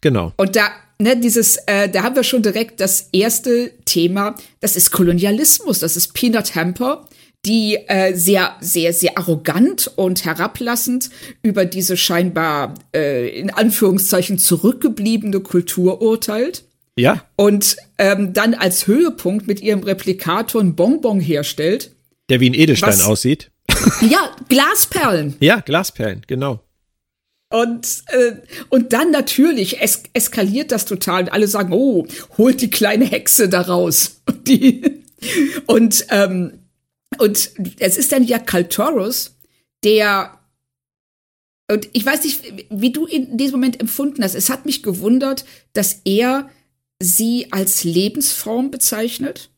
Genau. 0.01 0.33
Und 0.37 0.57
da, 0.57 0.71
ne, 0.99 1.17
dieses, 1.17 1.57
äh, 1.67 1.89
da 1.89 2.03
haben 2.03 2.17
wir 2.17 2.25
schon 2.25 2.43
direkt 2.43 2.81
das 2.81 3.09
erste 3.13 3.73
Thema, 3.85 4.35
das 4.61 4.77
ist 4.77 4.91
Kolonialismus, 4.91 5.79
das 5.81 5.97
ist 5.97 6.15
Peanut 6.15 6.55
Hamper, 6.55 7.07
die 7.45 7.77
äh, 7.87 8.15
sehr, 8.15 8.57
sehr, 8.61 8.93
sehr 8.93 9.17
arrogant 9.17 9.91
und 9.97 10.25
herablassend 10.25 11.11
über 11.43 11.65
diese 11.65 11.97
scheinbar 11.97 12.75
äh, 12.95 13.29
in 13.29 13.51
Anführungszeichen 13.51 14.39
zurückgebliebene 14.39 15.41
Kultur 15.41 16.03
urteilt. 16.03 16.65
Ja. 16.99 17.25
Und 17.37 17.77
ähm, 17.99 18.33
dann 18.33 18.55
als 18.55 18.87
Höhepunkt 18.87 19.47
mit 19.47 19.61
ihrem 19.61 19.83
Replikator 19.83 20.61
ein 20.61 20.75
Bonbon 20.75 21.21
herstellt. 21.21 21.93
Der 22.29 22.41
wie 22.41 22.51
ein 22.51 22.55
Edelstein 22.55 22.95
Was? 22.95 23.05
aussieht. 23.05 23.51
Ja, 24.01 24.35
Glasperlen. 24.49 25.37
Ja, 25.41 25.61
Glasperlen, 25.61 26.23
genau. 26.27 26.61
Und, 27.49 28.03
äh, 28.09 28.37
und 28.71 28.93
dann 28.93 29.13
natürlich 29.13 29.81
es 29.81 30.03
eskaliert 30.13 30.73
das 30.73 30.85
total. 30.85 31.25
Und 31.25 31.33
alle 31.33 31.49
sagen, 31.49 31.73
oh, 31.73 32.07
holt 32.39 32.61
die 32.61 32.71
kleine 32.71 33.05
Hexe 33.05 33.49
da 33.49 33.63
raus. 33.63 34.21
Und, 34.27 34.49
die, 34.49 34.83
und, 35.67 36.07
ähm, 36.11 36.59
und 37.19 37.51
es 37.79 37.97
ist 37.97 38.13
dann 38.13 38.23
ja 38.25 38.39
Kaltorus, 38.39 39.37
der 39.83 40.39
und 41.69 41.89
ich 41.93 42.07
weiß 42.07 42.25
nicht, 42.25 42.43
wie 42.71 42.93
du 42.93 43.07
in 43.07 43.37
diesem 43.37 43.59
Moment 43.59 43.81
empfunden 43.81 44.23
hast. 44.23 44.35
Es 44.35 44.51
hat 44.51 44.67
mich 44.67 44.83
gewundert, 44.83 45.45
dass 45.73 46.01
er 46.05 46.49
sie 47.01 47.49
als 47.51 47.83
Lebensform 47.83 48.71
bezeichnet 48.71 49.51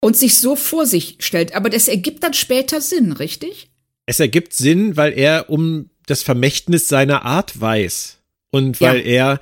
und 0.00 0.16
sich 0.16 0.38
so 0.38 0.56
vor 0.56 0.86
sich 0.86 1.16
stellt. 1.20 1.54
Aber 1.54 1.68
das 1.68 1.88
ergibt 1.88 2.22
dann 2.22 2.32
später 2.32 2.80
Sinn, 2.80 3.12
richtig? 3.12 3.70
Es 4.06 4.20
ergibt 4.20 4.54
Sinn, 4.54 4.96
weil 4.96 5.12
er 5.12 5.50
um 5.50 5.89
das 6.10 6.22
Vermächtnis 6.22 6.88
seiner 6.88 7.24
Art 7.24 7.60
weiß. 7.60 8.18
Und 8.50 8.80
weil 8.80 8.98
Ja. 8.98 9.04
er, 9.32 9.40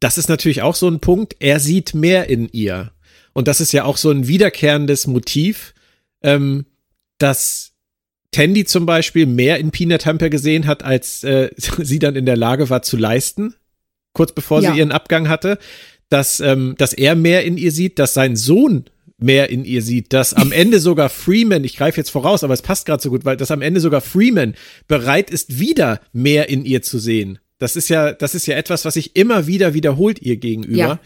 das 0.00 0.16
ist 0.18 0.28
natürlich 0.28 0.62
auch 0.62 0.74
so 0.74 0.88
ein 0.88 1.00
Punkt, 1.00 1.36
er 1.40 1.58
sieht 1.60 1.94
mehr 1.94 2.28
in 2.28 2.48
ihr. 2.52 2.92
Und 3.32 3.48
das 3.48 3.60
ist 3.60 3.72
ja 3.72 3.84
auch 3.84 3.96
so 3.96 4.10
ein 4.10 4.28
wiederkehrendes 4.28 5.06
Motiv, 5.06 5.74
ähm, 6.22 6.66
dass 7.18 7.72
Tandy 8.30 8.64
zum 8.64 8.86
Beispiel 8.86 9.26
mehr 9.26 9.58
in 9.58 9.70
Peanut 9.70 10.06
Hamper 10.06 10.28
gesehen 10.30 10.66
hat, 10.66 10.82
als 10.84 11.24
äh, 11.24 11.50
sie 11.78 11.98
dann 11.98 12.16
in 12.16 12.26
der 12.26 12.36
Lage 12.36 12.70
war 12.70 12.82
zu 12.82 12.96
leisten, 12.96 13.54
kurz 14.12 14.32
bevor 14.32 14.60
Ja. 14.62 14.72
sie 14.72 14.78
ihren 14.78 14.92
Abgang 14.92 15.28
hatte, 15.28 15.58
dass, 16.10 16.40
ähm, 16.40 16.74
dass 16.78 16.92
er 16.92 17.14
mehr 17.16 17.44
in 17.44 17.56
ihr 17.58 17.72
sieht, 17.72 17.98
dass 17.98 18.14
sein 18.14 18.34
Sohn 18.36 18.84
mehr 19.18 19.50
in 19.50 19.64
ihr 19.64 19.82
sieht, 19.82 20.12
dass 20.12 20.32
am 20.32 20.52
Ende 20.52 20.80
sogar 20.80 21.08
Freeman, 21.08 21.64
ich 21.64 21.76
greife 21.76 21.98
jetzt 21.98 22.10
voraus, 22.10 22.44
aber 22.44 22.54
es 22.54 22.62
passt 22.62 22.86
gerade 22.86 23.02
so 23.02 23.10
gut, 23.10 23.24
weil 23.24 23.36
dass 23.36 23.50
am 23.50 23.62
Ende 23.62 23.80
sogar 23.80 24.00
Freeman 24.00 24.54
bereit 24.86 25.30
ist, 25.30 25.58
wieder 25.58 26.00
mehr 26.12 26.48
in 26.48 26.64
ihr 26.64 26.82
zu 26.82 26.98
sehen. 26.98 27.38
Das 27.58 27.74
ist 27.74 27.88
ja, 27.88 28.12
das 28.12 28.34
ist 28.34 28.46
ja 28.46 28.56
etwas, 28.56 28.84
was 28.84 28.94
sich 28.94 29.16
immer 29.16 29.46
wieder 29.48 29.74
wiederholt 29.74 30.22
ihr 30.22 30.36
gegenüber. 30.36 30.76
Ja. 30.76 31.00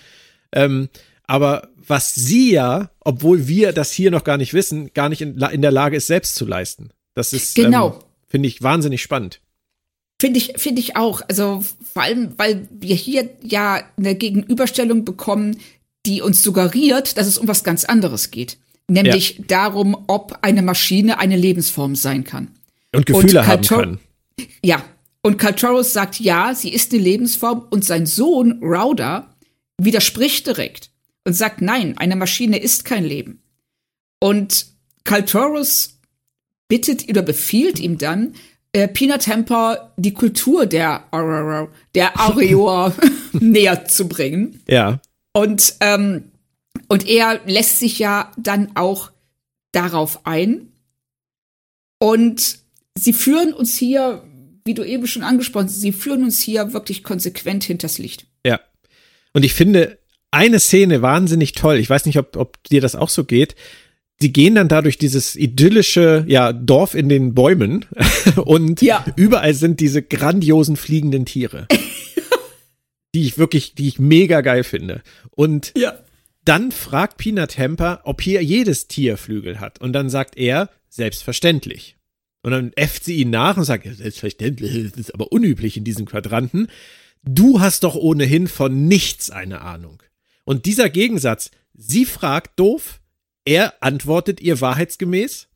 Ähm, 0.52 0.90
aber 1.26 1.68
was 1.86 2.14
sie 2.14 2.52
ja, 2.52 2.90
obwohl 3.00 3.48
wir 3.48 3.72
das 3.72 3.92
hier 3.92 4.10
noch 4.10 4.24
gar 4.24 4.36
nicht 4.36 4.52
wissen, 4.52 4.92
gar 4.92 5.08
nicht 5.08 5.22
in, 5.22 5.38
in 5.40 5.62
der 5.62 5.72
Lage 5.72 5.96
ist, 5.96 6.06
selbst 6.06 6.34
zu 6.34 6.44
leisten. 6.44 6.90
Das 7.14 7.32
ist, 7.32 7.54
Genau. 7.54 7.94
ähm, 7.94 7.98
finde 8.28 8.48
ich 8.48 8.62
wahnsinnig 8.62 9.02
spannend. 9.02 9.40
Finde 10.20 10.38
ich, 10.38 10.52
finde 10.56 10.80
ich 10.80 10.96
auch. 10.96 11.22
Also 11.28 11.64
vor 11.92 12.02
allem, 12.02 12.34
weil 12.36 12.68
wir 12.70 12.94
hier 12.94 13.30
ja 13.42 13.82
eine 13.96 14.14
Gegenüberstellung 14.14 15.04
bekommen, 15.04 15.56
die 16.06 16.22
uns 16.22 16.42
suggeriert, 16.42 17.16
dass 17.16 17.26
es 17.26 17.38
um 17.38 17.48
was 17.48 17.64
ganz 17.64 17.84
anderes 17.84 18.30
geht. 18.30 18.58
Nämlich 18.88 19.42
darum, 19.46 19.96
ob 20.08 20.38
eine 20.42 20.62
Maschine 20.62 21.18
eine 21.18 21.36
Lebensform 21.36 21.94
sein 21.96 22.24
kann. 22.24 22.48
Und 22.94 23.06
Gefühle 23.06 23.46
haben 23.46 23.62
Kaltor- 23.62 23.78
können. 23.78 24.00
Ja. 24.62 24.84
Und 25.22 25.38
Kaltoros 25.38 25.92
sagt, 25.92 26.18
ja, 26.18 26.54
sie 26.54 26.72
ist 26.72 26.92
eine 26.92 27.00
Lebensform 27.00 27.64
und 27.70 27.84
sein 27.84 28.06
Sohn, 28.06 28.60
Rauda, 28.62 29.32
widerspricht 29.78 30.46
direkt 30.46 30.90
und 31.24 31.34
sagt, 31.34 31.62
nein, 31.62 31.96
eine 31.96 32.16
Maschine 32.16 32.58
ist 32.58 32.84
kein 32.84 33.04
Leben. 33.04 33.40
Und 34.18 34.66
Kaltoros 35.04 35.98
bittet 36.68 37.08
oder 37.08 37.22
befiehlt 37.22 37.78
ihm 37.78 37.98
dann, 37.98 38.34
äh, 38.72 38.88
Peanut 38.88 39.26
Hamper 39.26 39.92
die 39.96 40.14
Kultur 40.14 40.66
der 40.66 41.04
Aurora, 41.12 41.68
der 41.94 42.18
Aurora 42.18 42.92
näher 43.32 43.84
zu 43.84 44.08
bringen. 44.08 44.60
Ja. 44.68 45.00
Und, 45.32 45.76
ähm, 45.80 46.30
und 46.88 47.08
er 47.08 47.40
lässt 47.46 47.78
sich 47.78 47.98
ja 47.98 48.32
dann 48.36 48.72
auch 48.76 49.10
darauf 49.72 50.26
ein. 50.26 50.68
Und 51.98 52.58
sie 52.96 53.12
führen 53.12 53.52
uns 53.52 53.76
hier, 53.76 54.24
wie 54.64 54.74
du 54.74 54.84
eben 54.84 55.06
schon 55.06 55.22
angesprochen 55.22 55.66
hast, 55.66 55.80
sie 55.80 55.92
führen 55.92 56.24
uns 56.24 56.40
hier 56.40 56.72
wirklich 56.72 57.02
konsequent 57.02 57.64
hinters 57.64 57.98
Licht. 57.98 58.26
Ja. 58.44 58.60
Und 59.32 59.44
ich 59.44 59.54
finde 59.54 59.98
eine 60.30 60.60
Szene 60.60 61.02
wahnsinnig 61.02 61.52
toll. 61.52 61.76
Ich 61.76 61.88
weiß 61.88 62.06
nicht, 62.06 62.18
ob, 62.18 62.36
ob 62.36 62.62
dir 62.64 62.80
das 62.80 62.94
auch 62.96 63.08
so 63.08 63.24
geht. 63.24 63.54
Die 64.20 64.32
gehen 64.32 64.54
dann 64.54 64.68
da 64.68 64.82
durch 64.82 64.98
dieses 64.98 65.36
idyllische 65.36 66.24
ja, 66.28 66.52
Dorf 66.52 66.94
in 66.94 67.08
den 67.08 67.34
Bäumen 67.34 67.86
und 68.44 68.82
Ja. 68.82 69.04
überall 69.16 69.54
sind 69.54 69.80
diese 69.80 70.02
grandiosen 70.02 70.76
fliegenden 70.76 71.24
Tiere. 71.24 71.66
die 73.14 73.24
ich 73.26 73.38
wirklich, 73.38 73.74
die 73.74 73.88
ich 73.88 73.98
mega 73.98 74.40
geil 74.40 74.64
finde. 74.64 75.02
Und 75.30 75.72
Ja. 75.76 75.98
dann 76.44 76.72
fragt 76.72 77.18
Peanut 77.18 77.58
Hamper, 77.58 78.00
ob 78.04 78.20
hier 78.22 78.42
jedes 78.42 78.88
Tier 78.88 79.16
Flügel 79.16 79.60
hat. 79.60 79.80
Und 79.80 79.92
dann 79.92 80.10
sagt 80.10 80.36
er, 80.36 80.70
selbstverständlich. 80.88 81.96
Und 82.42 82.50
dann 82.50 82.72
äfft 82.74 83.04
sie 83.04 83.16
ihn 83.16 83.30
nach 83.30 83.56
und 83.56 83.64
sagt, 83.64 83.84
ja, 83.86 83.94
selbstverständlich, 83.94 84.90
das 84.90 84.98
ist 84.98 85.14
aber 85.14 85.30
unüblich 85.30 85.76
in 85.76 85.84
diesem 85.84 86.06
Quadranten. 86.06 86.68
Du 87.22 87.60
hast 87.60 87.84
doch 87.84 87.94
ohnehin 87.94 88.48
von 88.48 88.88
nichts 88.88 89.30
eine 89.30 89.60
Ahnung. 89.60 90.02
Und 90.44 90.66
dieser 90.66 90.90
Gegensatz, 90.90 91.52
sie 91.72 92.04
fragt 92.04 92.58
doof, 92.58 93.00
er 93.44 93.74
antwortet 93.82 94.40
ihr 94.40 94.60
wahrheitsgemäß 94.60 95.48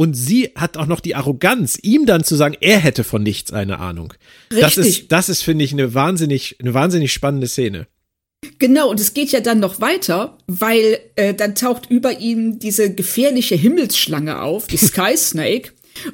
und 0.00 0.14
sie 0.14 0.52
hat 0.54 0.78
auch 0.78 0.86
noch 0.86 1.00
die 1.00 1.14
Arroganz, 1.14 1.78
ihm 1.82 2.06
dann 2.06 2.24
zu 2.24 2.34
sagen, 2.34 2.56
er 2.62 2.78
hätte 2.78 3.04
von 3.04 3.22
nichts 3.22 3.52
eine 3.52 3.80
Ahnung. 3.80 4.14
Das 4.48 4.78
Richtig. 4.78 5.02
ist, 5.02 5.12
das 5.12 5.28
ist, 5.28 5.42
finde 5.42 5.62
ich, 5.62 5.74
eine 5.74 5.92
wahnsinnig, 5.92 6.56
eine 6.58 6.72
wahnsinnig 6.72 7.12
spannende 7.12 7.46
Szene. 7.46 7.86
Genau, 8.58 8.88
und 8.88 8.98
es 8.98 9.12
geht 9.12 9.30
ja 9.30 9.40
dann 9.40 9.60
noch 9.60 9.82
weiter, 9.82 10.38
weil 10.46 11.00
äh, 11.16 11.34
dann 11.34 11.54
taucht 11.54 11.90
über 11.90 12.18
ihm 12.18 12.58
diese 12.58 12.94
gefährliche 12.94 13.56
Himmelsschlange 13.56 14.40
auf, 14.40 14.68
die 14.68 14.76
Sky 14.78 15.18
Snake. 15.18 15.72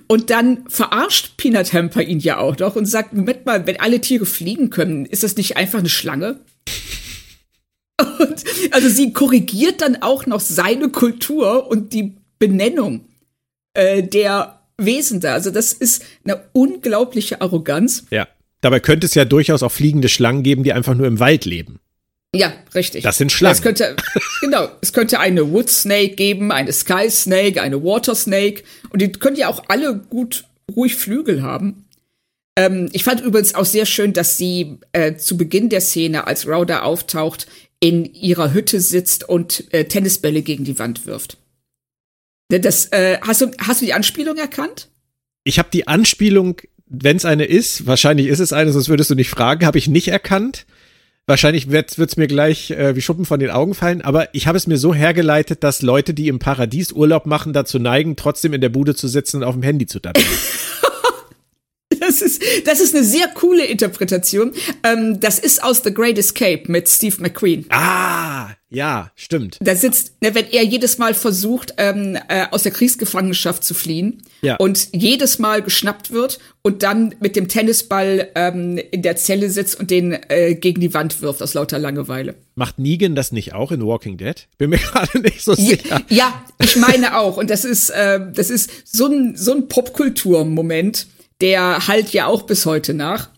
Und 0.09 0.31
dann 0.31 0.65
verarscht 0.69 1.37
Peanut 1.37 1.73
Hamper 1.73 2.03
ihn 2.03 2.19
ja 2.19 2.39
auch 2.39 2.59
noch 2.59 2.75
und 2.75 2.87
sagt, 2.87 3.13
Moment 3.13 3.47
mal, 3.47 3.69
wenn 3.69 3.79
alle 3.79 4.01
Tiere 4.01 4.27
fliegen 4.27 4.71
können, 4.71 5.07
ist 5.07 5.23
das 5.23 5.37
nicht 5.37 5.57
einfach 5.57 5.79
eine 5.79 5.89
Schlange? 5.89 6.41
Und, 8.19 8.45
also 8.73 8.89
sie 8.89 9.13
korrigiert 9.13 9.81
dann 9.81 10.03
auch 10.03 10.27
noch 10.27 10.41
seine 10.41 10.91
Kultur 10.91 11.71
und 11.71 11.95
die 11.95 12.17
Benennung 12.39 13.06
äh, 13.77 14.03
der 14.03 14.61
Wesen 14.79 15.21
da. 15.21 15.35
Also 15.35 15.51
das 15.51 15.73
ist 15.73 16.05
eine 16.25 16.43
unglaubliche 16.53 17.41
Arroganz. 17.41 18.05
Ja. 18.11 18.29
Dabei 18.61 18.81
könnte 18.81 19.07
es 19.07 19.15
ja 19.15 19.25
durchaus 19.25 19.63
auch 19.63 19.73
fliegende 19.73 20.09
Schlangen 20.09 20.43
geben, 20.43 20.65
die 20.65 20.73
einfach 20.73 20.95
nur 20.95 21.07
im 21.07 21.21
Wald 21.21 21.45
leben. 21.45 21.79
Ja, 22.35 22.53
richtig. 22.75 23.05
Das 23.05 23.19
sind 23.19 23.33
Schlangen. 23.33 23.55
Es 23.55 23.63
könnte, 23.63 23.97
genau, 24.41 24.69
es 24.81 24.93
könnte 24.93 25.21
eine 25.21 25.51
Wood 25.53 25.71
Snake 25.71 26.17
geben, 26.17 26.53
eine 26.53 26.73
Sky 26.73 27.09
Snake, 27.11 27.63
eine 27.63 27.83
Water 27.83 28.15
Snake. 28.15 28.63
Und 28.91 29.01
die 29.01 29.13
können 29.13 29.37
ja 29.37 29.49
auch 29.49 29.65
alle 29.69 29.97
gut 29.97 30.45
ruhig 30.75 30.97
Flügel 30.97 31.43
haben. 31.43 31.85
Ähm, 32.57 32.89
ich 32.93 33.05
fand 33.05 33.21
übrigens 33.21 33.55
auch 33.55 33.65
sehr 33.65 33.87
schön, 33.87 34.13
dass 34.13 34.37
sie 34.37 34.79
äh, 34.93 35.17
zu 35.17 35.37
Beginn 35.37 35.69
der 35.69 35.81
Szene, 35.81 36.27
als 36.27 36.49
Rauda 36.49 36.83
auftaucht, 36.83 37.47
in 37.81 38.05
ihrer 38.07 38.53
Hütte 38.53 38.81
sitzt 38.81 39.29
und 39.29 39.73
äh, 39.73 39.85
Tennisbälle 39.85 40.43
gegen 40.43 40.65
die 40.65 40.79
Wand 40.79 41.07
wirft. 41.07 41.39
Ne, 42.51 42.61
Das, 42.61 42.87
äh, 42.87 43.19
hast, 43.23 43.41
du, 43.41 43.51
hast 43.59 43.81
du 43.81 43.87
die 43.87 43.95
Anspielung 43.95 44.37
erkannt? 44.37 44.89
Ich 45.45 45.59
habe 45.59 45.69
die 45.73 45.87
Anspielung, 45.87 46.61
wenn 46.87 47.17
es 47.17 47.25
eine 47.25 47.45
ist, 47.45 47.87
wahrscheinlich 47.87 48.27
ist 48.27 48.41
es 48.41 48.53
eine, 48.53 48.73
sonst 48.73 48.89
würdest 48.89 49.11
du 49.11 49.15
nicht 49.15 49.31
fragen, 49.31 49.67
habe 49.67 49.79
ich 49.79 49.89
nicht 49.89 50.09
erkannt. 50.09 50.67
Wahrscheinlich 51.29 51.71
wird 51.71 51.99
es 51.99 52.17
mir 52.17 52.29
gleich 52.29 52.71
äh, 52.71 52.95
wie 52.95 53.01
Schuppen 53.01 53.25
von 53.25 53.41
den 53.41 53.51
Augen 53.51 53.75
fallen, 53.75 54.01
aber 54.01 54.33
ich 54.33 54.47
habe 54.47 54.57
es 54.57 54.69
mir 54.69 54.79
so 54.79 54.95
hergeleitet, 54.95 55.65
dass 55.65 55.83
Leute, 55.83 56.15
die 56.15 56.29
im 56.29 56.39
Paradies 56.39 56.93
Urlaub 56.93 57.27
machen, 57.27 57.53
dazu 57.53 57.81
neigen, 57.81 58.15
trotzdem 58.15 58.55
in 58.55 58.61
der 58.61 58.69
Bude 58.69 58.95
zu 58.95 59.09
sitzen 59.09 59.39
und 59.39 59.45
auf 59.45 59.55
dem 59.55 59.63
Handy 59.65 59.87
zu 59.87 59.99
daddeln. 59.99 60.27
Das 62.07 62.23
ist, 62.23 62.43
das 62.65 62.81
ist 62.81 62.95
eine 62.95 63.05
sehr 63.05 63.29
coole 63.29 63.65
Interpretation. 63.65 64.53
Ähm, 64.83 65.19
das 65.21 65.39
ist 65.39 65.63
aus 65.63 65.83
The 65.85 65.93
Great 65.93 66.19
Escape 66.19 66.63
mit 66.71 66.89
Steve 66.89 67.17
McQueen. 67.21 67.67
Ah, 67.71 68.51
ja, 68.69 69.11
stimmt. 69.15 69.59
Da 69.61 69.75
sitzt, 69.77 70.15
ne, 70.23 70.35
wenn 70.35 70.47
er 70.51 70.65
jedes 70.65 70.99
Mal 70.99 71.15
versucht, 71.15 71.75
ähm, 71.79 72.19
äh, 72.29 72.47
aus 72.51 72.63
der 72.65 72.73
Kriegsgefangenschaft 72.73 73.63
zu 73.65 73.75
fliehen 73.75 74.23
Ja. 74.43 74.57
und 74.57 74.89
jedes 74.93 75.39
Mal 75.39 75.63
geschnappt 75.63 76.11
wird 76.11 76.39
und 76.63 76.83
dann 76.83 77.15
mit 77.21 77.37
dem 77.37 77.49
Tennisball 77.49 78.29
ähm, 78.35 78.79
in 78.91 79.03
der 79.03 79.17
Zelle 79.17 79.51
sitzt 79.51 79.79
und 79.79 79.91
den 79.91 80.13
äh, 80.29 80.55
gegen 80.55 80.81
die 80.81 80.93
Wand 80.95 81.23
wirft 81.23 81.43
aus 81.43 81.55
lauter 81.55 81.79
Langeweile. 81.79 82.35
Macht 82.57 82.79
Negan 82.79 83.15
das 83.15 83.31
nicht 83.33 83.55
auch 83.55 83.71
in 83.73 83.85
Walking 83.87 84.17
Dead? 84.19 84.47
Bin 84.59 84.71
mir 84.71 84.79
gerade 84.93 85.21
nicht 85.21 85.43
so 85.43 85.53
Ja, 85.55 85.57
sicher. 85.77 86.03
ja, 86.09 86.45
ich 86.61 86.77
meine 86.77 87.17
auch. 87.19 87.37
Und 87.37 87.51
das 87.51 87.65
ist, 87.65 87.91
äh, 87.91 88.21
das 88.35 88.51
ist 88.51 88.71
so 88.85 89.07
ein, 89.07 89.37
so 89.37 89.53
ein 89.53 89.69
Popkulturmoment, 89.69 91.07
der 91.41 91.87
halt 91.87 92.11
ja 92.11 92.27
auch 92.27 92.43
bis 92.43 92.67
heute 92.67 92.95
nach. 92.95 93.31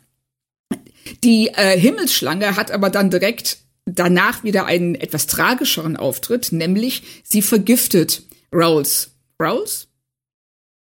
Die 1.24 1.48
äh, 1.48 1.78
Himmelsschlange 1.78 2.56
hat 2.56 2.70
aber 2.70 2.90
dann 2.90 3.10
direkt 3.10 3.58
danach 3.86 4.44
wieder 4.44 4.66
einen 4.66 4.94
etwas 4.94 5.26
tragischeren 5.26 5.96
Auftritt, 5.96 6.52
nämlich 6.52 7.02
sie 7.24 7.42
vergiftet 7.42 8.22
Rawls. 8.52 9.10
Rawls? 9.40 9.88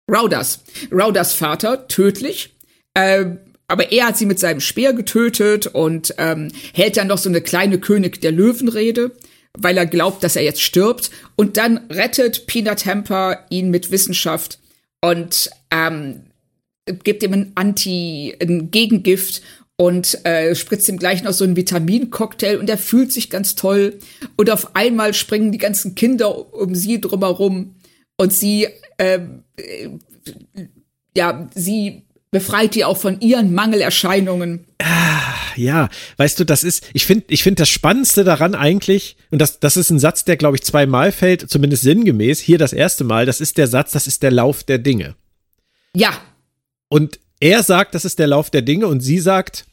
Raudas. 0.10 0.62
Raudas 0.92 1.34
Vater, 1.34 1.88
tödlich. 1.88 2.56
Äh, 2.94 3.26
aber 3.68 3.92
er 3.92 4.08
hat 4.08 4.18
sie 4.18 4.26
mit 4.26 4.40
seinem 4.40 4.62
Speer 4.62 4.94
getötet 4.94 5.68
und 5.68 6.16
ähm, 6.18 6.52
hält 6.74 6.98
dann 6.98 7.08
noch 7.08 7.20
so 7.20 7.30
eine 7.30 7.42
kleine 7.42 7.80
König 7.80 8.20
der 8.20 8.32
Löwenrede, 8.32 9.12
weil 9.56 9.78
er 9.78 9.86
glaubt, 9.86 10.24
dass 10.24 10.36
er 10.36 10.42
jetzt 10.42 10.64
stirbt. 10.64 11.12
Und 11.36 11.58
dann 11.58 11.78
rettet 11.92 12.48
Peanut 12.48 12.86
Hamper 12.88 13.46
ihn 13.50 13.70
mit 13.70 13.92
Wissenschaft 13.92 14.58
und 15.02 15.52
ähm, 15.70 16.24
gibt 17.04 17.24
ihm 17.24 17.34
ein 17.34 17.52
Anti, 17.56 18.36
ein 18.42 18.72
Gegengift 18.72 19.42
und 19.78 20.26
äh, 20.26 20.56
spritzt 20.56 20.90
ihm 20.90 21.00
gleich 21.00 21.24
noch 21.24 21.32
so 21.32 21.46
einen 21.46 21.56
Vitamincocktail 21.56 22.58
und 22.58 22.70
er 22.70 22.78
fühlt 22.78 23.14
sich 23.14 23.30
ganz 23.30 23.56
toll. 23.56 24.00
Und 24.36 24.50
auf 24.50 24.76
einmal 24.76 25.14
springen 25.14 25.52
die 25.52 25.58
ganzen 25.58 25.96
Kinder 25.96 26.54
um 26.54 26.76
sie 26.76 27.00
drumherum 27.00 27.76
und 28.18 28.34
sie, 28.34 28.68
äh, 28.98 29.20
äh, 29.56 29.90
ja, 31.16 31.50
sie 31.56 32.04
befreit 32.32 32.76
die 32.76 32.86
auch 32.86 32.98
von 32.98 33.22
ihren 33.22 33.54
Mangelerscheinungen. 33.54 34.66
Ja, 35.56 35.90
weißt 36.18 36.40
du, 36.40 36.46
das 36.46 36.64
ist, 36.64 36.90
ich 36.94 37.06
finde, 37.06 37.26
ich 37.30 37.44
finde 37.44 37.62
das 37.62 37.70
Spannendste 37.70 38.24
daran 38.24 38.56
eigentlich, 38.56 39.18
und 39.30 39.40
das, 39.40 39.60
das 39.60 39.78
ist 39.78 39.90
ein 39.90 40.00
Satz, 40.00 40.24
der, 40.24 40.38
glaube 40.38 40.58
ich, 40.58 40.64
zweimal 40.64 41.12
fällt, 41.12 41.50
zumindest 41.50 41.84
sinngemäß, 41.84 42.40
hier 42.40 42.58
das 42.58 42.72
erste 42.72 43.04
Mal, 43.04 43.26
das 43.26 43.42
ist 43.42 43.58
der 43.58 43.68
Satz, 43.68 43.92
das 43.92 44.08
ist 44.08 44.24
der 44.24 44.32
Lauf 44.32 44.64
der 44.64 44.78
Dinge. 44.78 45.16
Ja, 45.96 46.12
Und 46.90 47.20
er 47.40 47.64
sagt, 47.64 47.96
das 47.96 48.04
ist 48.04 48.20
der 48.20 48.28
Lauf 48.28 48.50
der 48.50 48.62
Dinge, 48.62 48.88
und 48.88 49.00
sie 49.00 49.20
sagt, 49.20 49.66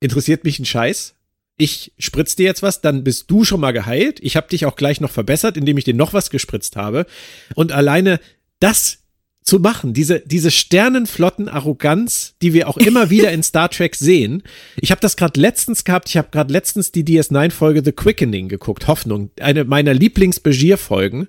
interessiert 0.00 0.44
mich 0.44 0.58
ein 0.58 0.64
Scheiß. 0.64 1.14
Ich 1.58 1.92
spritz 1.98 2.34
dir 2.34 2.46
jetzt 2.46 2.62
was, 2.62 2.80
dann 2.80 3.04
bist 3.04 3.30
du 3.30 3.44
schon 3.44 3.60
mal 3.60 3.72
geheilt. 3.72 4.18
Ich 4.22 4.36
habe 4.36 4.48
dich 4.48 4.64
auch 4.64 4.76
gleich 4.76 5.00
noch 5.00 5.10
verbessert, 5.10 5.56
indem 5.56 5.76
ich 5.76 5.84
dir 5.84 5.94
noch 5.94 6.12
was 6.14 6.30
gespritzt 6.30 6.76
habe. 6.76 7.06
Und 7.54 7.72
alleine 7.72 8.18
das 8.58 9.02
zu 9.44 9.58
machen, 9.58 9.92
diese, 9.92 10.20
diese 10.20 10.50
sternenflotten 10.50 11.48
Arroganz, 11.48 12.34
die 12.42 12.52
wir 12.52 12.68
auch 12.68 12.76
immer 12.76 13.10
wieder 13.10 13.32
in 13.32 13.42
Star 13.42 13.68
Trek 13.68 13.96
sehen. 13.96 14.42
Ich 14.76 14.90
habe 14.90 15.00
das 15.00 15.16
gerade 15.16 15.38
letztens 15.40 15.84
gehabt, 15.84 16.08
ich 16.08 16.16
habe 16.16 16.28
gerade 16.30 16.52
letztens 16.52 16.92
die 16.92 17.04
DS9-Folge 17.04 17.82
The 17.84 17.92
Quickening 17.92 18.48
geguckt, 18.48 18.86
Hoffnung, 18.86 19.30
eine 19.40 19.64
meiner 19.64 19.94
Lieblings-Begier-Folgen. 19.94 21.26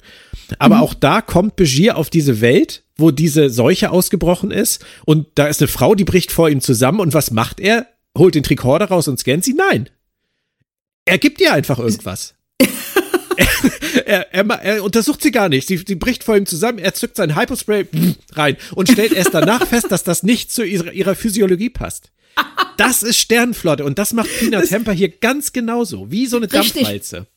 Aber 0.59 0.81
auch 0.81 0.93
da 0.93 1.21
kommt 1.21 1.55
Begier 1.55 1.97
auf 1.97 2.09
diese 2.09 2.39
Welt, 2.39 2.82
wo 2.97 3.11
diese 3.11 3.49
Seuche 3.49 3.91
ausgebrochen 3.91 4.51
ist 4.51 4.85
und 5.05 5.27
da 5.35 5.47
ist 5.47 5.61
eine 5.61 5.67
Frau, 5.67 5.95
die 5.95 6.03
bricht 6.03 6.31
vor 6.31 6.49
ihm 6.49 6.61
zusammen 6.61 6.99
und 6.99 7.13
was 7.13 7.31
macht 7.31 7.59
er? 7.59 7.87
Holt 8.17 8.35
den 8.35 8.43
Tricorder 8.43 8.85
raus 8.85 9.07
und 9.07 9.19
scannt 9.19 9.43
sie? 9.43 9.53
Nein. 9.53 9.89
Er 11.05 11.17
gibt 11.17 11.41
ihr 11.41 11.51
einfach 11.53 11.79
irgendwas. 11.79 12.35
er, 14.05 14.33
er, 14.33 14.45
er 14.45 14.83
untersucht 14.83 15.21
sie 15.21 15.31
gar 15.31 15.49
nicht. 15.49 15.67
Sie, 15.67 15.77
sie 15.77 15.95
bricht 15.95 16.23
vor 16.23 16.37
ihm 16.37 16.45
zusammen, 16.45 16.79
er 16.79 16.93
zückt 16.93 17.15
sein 17.15 17.35
Hypospray 17.35 17.87
rein 18.33 18.57
und 18.75 18.89
stellt 18.89 19.13
erst 19.13 19.33
danach 19.33 19.65
fest, 19.65 19.87
dass 19.89 20.03
das 20.03 20.23
nicht 20.23 20.51
zu 20.51 20.63
ihrer, 20.63 20.91
ihrer 20.91 21.15
Physiologie 21.15 21.69
passt. 21.69 22.11
Das 22.77 23.03
ist 23.03 23.17
Sternenflotte 23.17 23.83
und 23.85 23.99
das 23.99 24.13
macht 24.13 24.29
Peanut 24.39 24.71
Hamper 24.71 24.93
hier 24.93 25.09
ganz 25.09 25.53
genauso, 25.53 26.09
wie 26.11 26.25
so 26.25 26.37
eine 26.37 26.51
Richtig. 26.51 26.83
Dampfwalze. 26.83 27.27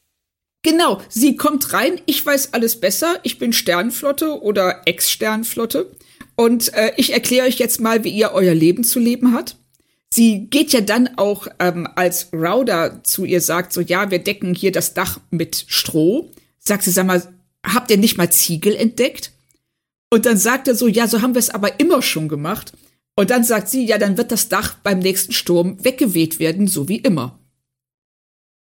Genau, 0.66 1.00
sie 1.08 1.36
kommt 1.36 1.72
rein, 1.74 2.00
ich 2.06 2.26
weiß 2.26 2.52
alles 2.52 2.80
besser, 2.80 3.20
ich 3.22 3.38
bin 3.38 3.52
Sternflotte 3.52 4.42
oder 4.42 4.82
Ex-Sternflotte 4.84 5.92
und 6.34 6.74
äh, 6.74 6.90
ich 6.96 7.12
erkläre 7.12 7.46
euch 7.46 7.60
jetzt 7.60 7.80
mal, 7.80 8.02
wie 8.02 8.08
ihr 8.08 8.32
euer 8.32 8.52
Leben 8.52 8.82
zu 8.82 8.98
leben 8.98 9.32
hat. 9.32 9.58
Sie 10.12 10.48
geht 10.50 10.72
ja 10.72 10.80
dann 10.80 11.18
auch, 11.18 11.46
ähm, 11.60 11.86
als 11.94 12.30
Rauda 12.32 13.04
zu 13.04 13.24
ihr 13.24 13.40
sagt, 13.40 13.72
so 13.72 13.80
ja, 13.80 14.10
wir 14.10 14.18
decken 14.18 14.56
hier 14.56 14.72
das 14.72 14.92
Dach 14.92 15.20
mit 15.30 15.66
Stroh, 15.68 16.32
sagt 16.58 16.82
sie, 16.82 16.90
sag 16.90 17.06
mal, 17.06 17.22
habt 17.64 17.92
ihr 17.92 17.96
nicht 17.96 18.18
mal 18.18 18.32
Ziegel 18.32 18.74
entdeckt? 18.74 19.30
Und 20.10 20.26
dann 20.26 20.36
sagt 20.36 20.66
er 20.66 20.74
so, 20.74 20.88
ja, 20.88 21.06
so 21.06 21.22
haben 21.22 21.36
wir 21.36 21.38
es 21.38 21.50
aber 21.50 21.78
immer 21.78 22.02
schon 22.02 22.28
gemacht. 22.28 22.72
Und 23.14 23.30
dann 23.30 23.44
sagt 23.44 23.68
sie, 23.68 23.86
ja, 23.86 23.98
dann 23.98 24.16
wird 24.16 24.32
das 24.32 24.48
Dach 24.48 24.74
beim 24.82 24.98
nächsten 24.98 25.32
Sturm 25.32 25.76
weggeweht 25.84 26.40
werden, 26.40 26.66
so 26.66 26.88
wie 26.88 26.98
immer. 26.98 27.38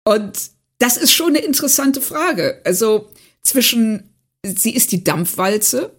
Und 0.04 0.57
das 0.80 0.98
ist 0.98 1.12
schon 1.12 1.30
eine 1.30 1.40
interessante 1.40 2.02
Frage. 2.02 2.62
Also 2.64 3.10
zwischen, 3.42 4.14
sie 4.44 4.76
ist 4.76 4.92
die 4.92 5.04
Dampfwalze, 5.04 5.92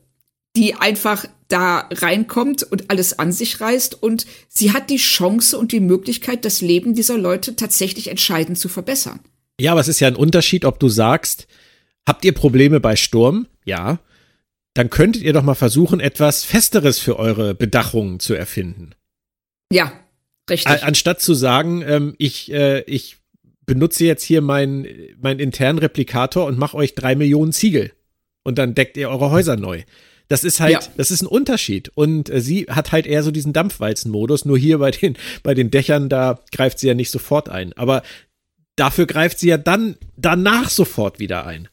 die 0.57 0.75
einfach 0.75 1.27
da 1.49 1.89
reinkommt 1.91 2.63
und 2.63 2.91
alles 2.91 3.19
an 3.19 3.33
sich 3.33 3.61
reißt 3.61 4.03
und 4.03 4.27
sie 4.49 4.73
hat 4.73 4.91
die 4.91 4.97
Chance 4.97 5.59
und 5.59 5.73
die 5.73 5.81
Möglichkeit, 5.81 6.45
das 6.45 6.61
Leben 6.61 6.95
dieser 6.95 7.17
Leute 7.17 7.57
tatsächlich 7.57 8.09
entscheidend 8.09 8.59
zu 8.59 8.69
verbessern. 8.69 9.21
Ja, 9.61 9.73
aber 9.73 9.81
es 9.81 9.89
ist 9.89 10.01
ja 10.01 10.09
ein 10.09 10.17
Unterschied, 10.17 10.65
ob 10.65 10.79
du 10.79 10.89
sagst, 10.89 11.49
habt 12.07 12.25
ihr 12.25 12.33
Probleme 12.33 12.81
bei 12.81 12.97
Sturm? 12.97 13.47
Ja. 13.65 13.99
Dann 14.75 14.91
könntet 14.91 15.23
ihr 15.23 15.33
doch 15.33 15.43
mal 15.43 15.55
versuchen, 15.55 16.01
etwas 16.01 16.45
Festeres 16.45 16.99
für 16.99 17.19
eure 17.19 17.55
Bedachungen 17.55 18.21
zu 18.21 18.35
erfinden. 18.35 18.95
Ja, 19.73 19.93
richtig. 20.49 20.83
Anstatt 20.85 21.21
zu 21.21 21.35
sagen, 21.35 21.83
ähm, 21.83 22.15
ich, 22.19 22.53
äh, 22.53 22.83
ich 22.83 23.18
benutze 23.69 24.05
jetzt 24.05 24.25
hier 24.25 24.41
meinen 24.41 24.87
meinen 25.21 25.39
internen 25.39 25.79
Replikator 25.79 26.47
und 26.47 26.59
mache 26.59 26.77
euch 26.77 26.97
drei 26.97 27.15
Millionen 27.15 27.53
Ziegel. 27.53 27.93
Und 28.43 28.59
dann 28.59 28.75
deckt 28.75 28.97
ihr 28.97 29.09
eure 29.11 29.31
Häuser 29.31 29.55
neu. 29.57 29.83
Das 30.27 30.43
ist 30.43 30.59
halt, 30.61 30.73
Ja. 30.73 30.81
das 30.97 31.11
ist 31.11 31.23
ein 31.23 31.27
Unterschied. 31.27 31.91
Und 31.95 32.29
äh, 32.31 32.41
sie 32.41 32.65
hat 32.69 32.93
halt 32.93 33.07
eher 33.07 33.23
so 33.23 33.31
diesen 33.31 33.53
Dampfwalzen-Modus. 33.53 34.45
Nur 34.45 34.59
hier 34.59 34.79
bei 34.79 34.91
den, 34.91 35.17
bei 35.43 35.55
den 35.55 35.71
Dächern, 35.71 36.09
da 36.09 36.41
greift 36.51 36.79
sie 36.81 36.89
ja 36.89 36.95
nicht 36.95 37.11
sofort 37.11 37.49
ein. 37.49 37.73
Aber 37.75 38.03
dafür 38.77 39.07
greift 39.07 39.39
sie 39.39 39.49
ja 39.49 39.57
dann 39.59 39.97
danach 40.17 40.69
sofort 40.71 41.19
wieder 41.19 41.47
ein. 41.47 41.69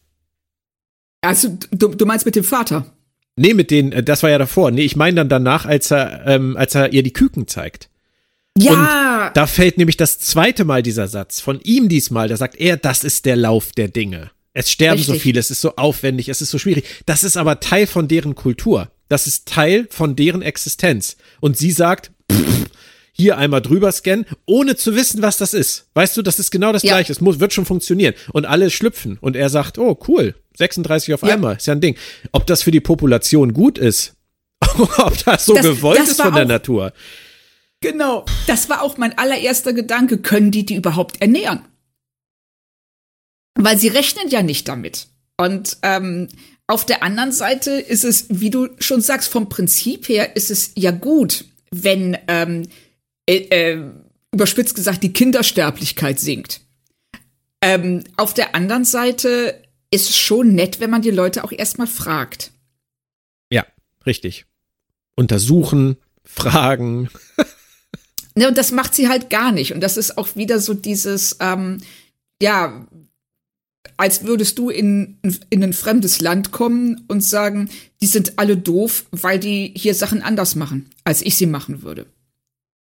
also 1.21 1.57
du, 1.71 1.89
du 1.89 2.05
meinst 2.05 2.25
mit 2.25 2.35
dem 2.35 2.43
Vater? 2.43 2.93
Nee, 3.37 3.53
mit 3.53 3.71
den, 3.71 3.91
äh, 3.91 4.03
das 4.03 4.23
war 4.23 4.29
ja 4.29 4.37
davor. 4.37 4.71
Nee, 4.71 4.83
ich 4.85 4.95
meine 4.95 5.15
dann 5.15 5.29
danach, 5.29 5.65
als 5.65 5.91
er, 5.91 6.25
ähm, 6.27 6.55
als 6.57 6.75
er 6.75 6.93
ihr 6.93 7.03
die 7.03 7.13
Küken 7.13 7.47
zeigt. 7.47 7.89
Ja, 8.57 9.31
Da 9.33 9.47
fällt 9.47 9.77
nämlich 9.77 9.97
das 9.97 10.19
zweite 10.19 10.63
Mal 10.65 10.81
dieser 10.81 11.07
Satz 11.07 11.41
von 11.41 11.59
ihm 11.61 11.89
diesmal. 11.89 12.27
Da 12.29 12.37
sagt 12.37 12.55
er, 12.55 12.77
das 12.77 13.03
ist 13.03 13.25
der 13.25 13.35
Lauf 13.35 13.71
der 13.73 13.89
Dinge. 13.89 14.31
Es 14.53 14.71
sterben 14.71 15.01
so 15.03 15.11
Richtig. 15.11 15.23
viele, 15.23 15.39
es 15.41 15.51
ist 15.51 15.59
so 15.59 15.75
aufwendig, 15.75 16.29
es 16.29 16.41
ist 16.41 16.51
so 16.51 16.57
schwierig. 16.57 16.85
Das 17.05 17.25
ist 17.25 17.35
aber 17.35 17.59
Teil 17.59 17.87
von 17.87 18.07
deren 18.07 18.35
Kultur. 18.35 18.89
Das 19.09 19.27
ist 19.27 19.47
Teil 19.47 19.87
von 19.89 20.15
deren 20.15 20.41
Existenz. 20.41 21.17
Und 21.41 21.57
sie 21.57 21.71
sagt, 21.71 22.11
pff, 22.31 22.65
hier 23.11 23.37
einmal 23.37 23.61
drüber 23.61 23.91
scannen, 23.91 24.25
ohne 24.45 24.77
zu 24.77 24.95
wissen, 24.95 25.21
was 25.21 25.37
das 25.37 25.53
ist. 25.53 25.87
Weißt 25.93 26.15
du, 26.15 26.21
das 26.21 26.39
ist 26.39 26.51
genau 26.51 26.71
das 26.71 26.83
Ja. 26.83 26.93
Gleiche. 26.93 27.11
Es 27.11 27.19
muss, 27.21 27.39
wird 27.41 27.51
schon 27.53 27.65
funktionieren. 27.65 28.13
Und 28.31 28.45
alle 28.45 28.69
schlüpfen. 28.69 29.17
Und 29.19 29.35
er 29.35 29.49
sagt, 29.49 29.77
oh, 29.77 29.99
cool, 30.07 30.35
36 30.57 31.13
auf 31.13 31.21
Ja. 31.23 31.33
einmal, 31.33 31.57
ist 31.57 31.67
ja 31.67 31.73
ein 31.73 31.81
Ding. 31.81 31.97
Ob 32.31 32.47
das 32.47 32.63
für 32.63 32.71
die 32.71 32.79
Population 32.79 33.51
gut 33.53 33.77
ist, 33.77 34.13
ob 34.97 35.17
das 35.25 35.45
so 35.45 35.53
Das- 35.55 35.65
gewollt 35.65 35.99
das 35.99 36.09
ist 36.11 36.21
von 36.21 36.33
der 36.33 36.43
auch- 36.43 36.47
Natur. 36.47 36.93
Genau. 37.85 38.25
Das 38.47 38.69
war 38.69 38.81
auch 38.81 38.97
mein 38.97 39.17
allererster 39.17 39.73
Gedanke. 39.73 40.17
Können 40.17 40.51
die 40.51 40.65
die 40.65 40.75
überhaupt 40.75 41.21
ernähren? 41.21 41.65
Weil 43.55 43.77
sie 43.77 43.87
rechnen 43.87 44.29
ja 44.29 44.43
nicht 44.43 44.67
damit. 44.67 45.07
Und 45.37 45.77
ähm, 45.81 46.27
auf 46.67 46.85
der 46.85 47.03
anderen 47.03 47.31
Seite 47.31 47.71
ist 47.71 48.03
es, 48.03 48.25
wie 48.29 48.49
du 48.49 48.69
schon 48.79 49.01
sagst, 49.01 49.29
vom 49.29 49.49
Prinzip 49.49 50.09
her 50.09 50.35
ist 50.35 50.49
es 50.49 50.71
ja 50.75 50.91
gut, 50.91 51.45
wenn 51.71 52.17
ähm, 52.27 52.67
äh, 53.29 53.37
äh, 53.37 53.91
überspitzt 54.33 54.75
gesagt 54.75 55.03
die 55.03 55.13
Kindersterblichkeit 55.13 56.19
sinkt. 56.19 56.61
Ähm, 57.61 58.03
auf 58.17 58.33
der 58.33 58.55
anderen 58.55 58.85
Seite 58.85 59.61
ist 59.91 60.09
es 60.09 60.17
schon 60.17 60.55
nett, 60.55 60.79
wenn 60.79 60.89
man 60.89 61.01
die 61.01 61.11
Leute 61.11 61.43
auch 61.43 61.51
erstmal 61.51 61.87
fragt. 61.87 62.51
Ja, 63.51 63.65
richtig. 64.05 64.45
Untersuchen, 65.15 65.97
fragen. 66.23 67.09
Ne, 68.35 68.47
und 68.47 68.57
das 68.57 68.71
macht 68.71 68.93
sie 68.93 69.07
halt 69.07 69.29
gar 69.29 69.51
nicht. 69.51 69.73
Und 69.73 69.81
das 69.81 69.97
ist 69.97 70.17
auch 70.17 70.35
wieder 70.35 70.59
so 70.59 70.73
dieses, 70.73 71.37
ähm, 71.39 71.79
ja, 72.41 72.85
als 73.97 74.23
würdest 74.25 74.57
du 74.57 74.69
in, 74.69 75.17
in 75.49 75.63
ein 75.63 75.73
fremdes 75.73 76.19
Land 76.19 76.51
kommen 76.51 77.05
und 77.07 77.23
sagen, 77.23 77.69
die 78.01 78.07
sind 78.07 78.37
alle 78.37 78.57
doof, 78.57 79.05
weil 79.11 79.39
die 79.39 79.73
hier 79.75 79.95
Sachen 79.95 80.21
anders 80.21 80.55
machen, 80.55 80.89
als 81.05 81.21
ich 81.21 81.37
sie 81.37 81.45
machen 81.45 81.81
würde. 81.81 82.05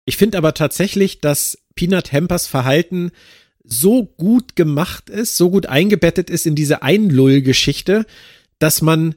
Ich 0.06 0.18
finde 0.18 0.38
aber 0.38 0.54
tatsächlich, 0.54 1.20
dass 1.22 1.60
Peanut 1.76 2.12
Hampers 2.12 2.48
Verhalten 2.48 3.12
so 3.64 4.06
gut 4.06 4.56
gemacht 4.56 5.10
ist, 5.10 5.38
so 5.38 5.50
gut 5.50 5.66
eingebettet 5.68 6.30
ist 6.30 6.46
in 6.46 6.56
diese 6.56 6.82
Einlull-Geschichte, 6.82 8.06
dass 8.60 8.82
man 8.82 9.16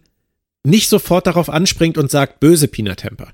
nicht 0.65 0.89
sofort 0.89 1.27
darauf 1.27 1.49
anspringt 1.49 1.99
und 1.99 2.11
sagt, 2.11 2.41
böse 2.41 2.69
Peanut 2.69 3.05
Hamper. 3.05 3.33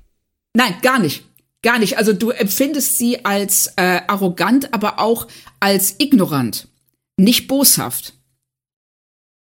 Nein, 0.53 0.75
gar 0.81 0.99
nicht. 0.99 1.23
Gar 1.65 1.79
nicht. 1.79 1.97
Also 1.97 2.13
du 2.13 2.29
empfindest 2.29 2.99
sie 2.99 3.25
als 3.25 3.73
äh, 3.75 4.01
arrogant, 4.07 4.71
aber 4.71 4.99
auch 4.99 5.27
als 5.59 5.95
ignorant, 5.97 6.67
nicht 7.17 7.47
boshaft. 7.47 8.13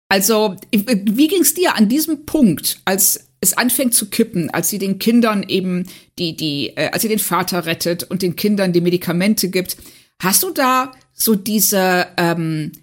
Also, 0.09 0.57
wie 0.73 1.29
ging 1.29 1.41
es 1.41 1.53
dir 1.53 1.77
an 1.77 1.87
diesem 1.87 2.25
Punkt, 2.25 2.81
als 2.83 3.29
es 3.39 3.57
anfängt 3.57 3.93
zu 3.93 4.09
kippen, 4.09 4.49
als 4.49 4.67
sie 4.67 4.77
den 4.77 4.99
Kindern 4.99 5.41
eben 5.43 5.87
die, 6.19 6.35
die, 6.35 6.75
äh, 6.75 6.89
als 6.91 7.03
sie 7.03 7.07
den 7.07 7.17
Vater 7.17 7.65
rettet 7.65 8.03
und 8.03 8.23
den 8.23 8.35
Kindern 8.35 8.73
die 8.73 8.81
Medikamente 8.81 9.47
gibt? 9.47 9.77
Hast 10.21 10.43
du 10.43 10.49
da 10.49 10.91
so 11.13 11.35
diese, 11.35 12.07
ähm, 12.17 12.73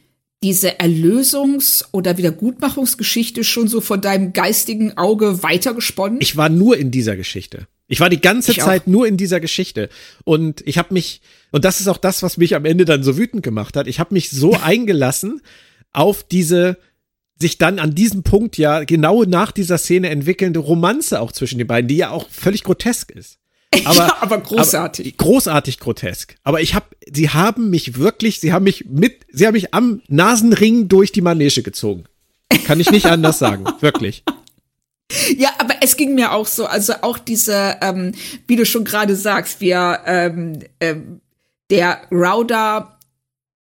diese 0.42 0.80
Erlösungs- 0.80 1.84
oder 1.92 2.16
Wiedergutmachungsgeschichte 2.16 3.44
schon 3.44 3.68
so 3.68 3.82
von 3.82 4.00
deinem 4.00 4.32
geistigen 4.32 4.96
Auge 4.96 5.42
weitergesponnen? 5.42 6.22
Ich 6.22 6.38
war 6.38 6.48
nur 6.48 6.78
in 6.78 6.90
dieser 6.90 7.14
Geschichte. 7.14 7.68
Ich 7.88 8.00
war 8.00 8.10
die 8.10 8.20
ganze 8.20 8.52
ich 8.52 8.60
Zeit 8.60 8.82
auch. 8.82 8.86
nur 8.86 9.06
in 9.06 9.16
dieser 9.16 9.40
Geschichte. 9.40 9.88
Und 10.24 10.62
ich 10.66 10.78
habe 10.78 10.92
mich, 10.92 11.22
und 11.50 11.64
das 11.64 11.80
ist 11.80 11.88
auch 11.88 11.96
das, 11.96 12.22
was 12.22 12.36
mich 12.36 12.54
am 12.54 12.66
Ende 12.66 12.84
dann 12.84 13.02
so 13.02 13.16
wütend 13.16 13.42
gemacht 13.42 13.76
hat, 13.76 13.86
ich 13.86 13.98
habe 13.98 14.14
mich 14.14 14.30
so 14.30 14.52
eingelassen 14.62 15.40
auf 15.92 16.22
diese 16.22 16.76
sich 17.40 17.56
dann 17.56 17.78
an 17.78 17.94
diesem 17.94 18.24
Punkt 18.24 18.58
ja 18.58 18.82
genau 18.82 19.22
nach 19.22 19.52
dieser 19.52 19.78
Szene 19.78 20.10
entwickelnde 20.10 20.58
Romanze 20.58 21.20
auch 21.20 21.30
zwischen 21.30 21.58
den 21.58 21.68
beiden, 21.68 21.86
die 21.86 21.96
ja 21.96 22.10
auch 22.10 22.28
völlig 22.28 22.64
grotesk 22.64 23.12
ist. 23.12 23.38
Aber, 23.84 23.94
ja, 24.06 24.16
aber 24.20 24.40
großartig. 24.40 25.14
Aber, 25.14 25.24
großartig 25.24 25.78
grotesk. 25.78 26.36
Aber 26.42 26.60
ich 26.60 26.74
habe, 26.74 26.86
sie 27.10 27.30
haben 27.30 27.70
mich 27.70 27.96
wirklich, 27.96 28.40
sie 28.40 28.52
haben 28.52 28.64
mich 28.64 28.86
mit, 28.86 29.24
sie 29.32 29.46
haben 29.46 29.54
mich 29.54 29.72
am 29.72 30.02
Nasenring 30.08 30.88
durch 30.88 31.12
die 31.12 31.20
Manege 31.20 31.62
gezogen. 31.62 32.04
Kann 32.64 32.80
ich 32.80 32.90
nicht 32.90 33.06
anders 33.06 33.38
sagen, 33.38 33.64
wirklich. 33.80 34.24
Ja, 35.36 35.50
aber 35.58 35.76
es 35.80 35.96
ging 35.96 36.14
mir 36.14 36.32
auch 36.32 36.46
so, 36.46 36.66
also 36.66 36.92
auch 37.00 37.18
diese, 37.18 37.76
ähm, 37.80 38.12
wie 38.46 38.56
du 38.56 38.66
schon 38.66 38.84
gerade 38.84 39.16
sagst, 39.16 39.60
wir, 39.60 40.00
ähm, 40.04 40.58
ähm, 40.80 41.20
der 41.70 42.02
Rauder 42.10 42.98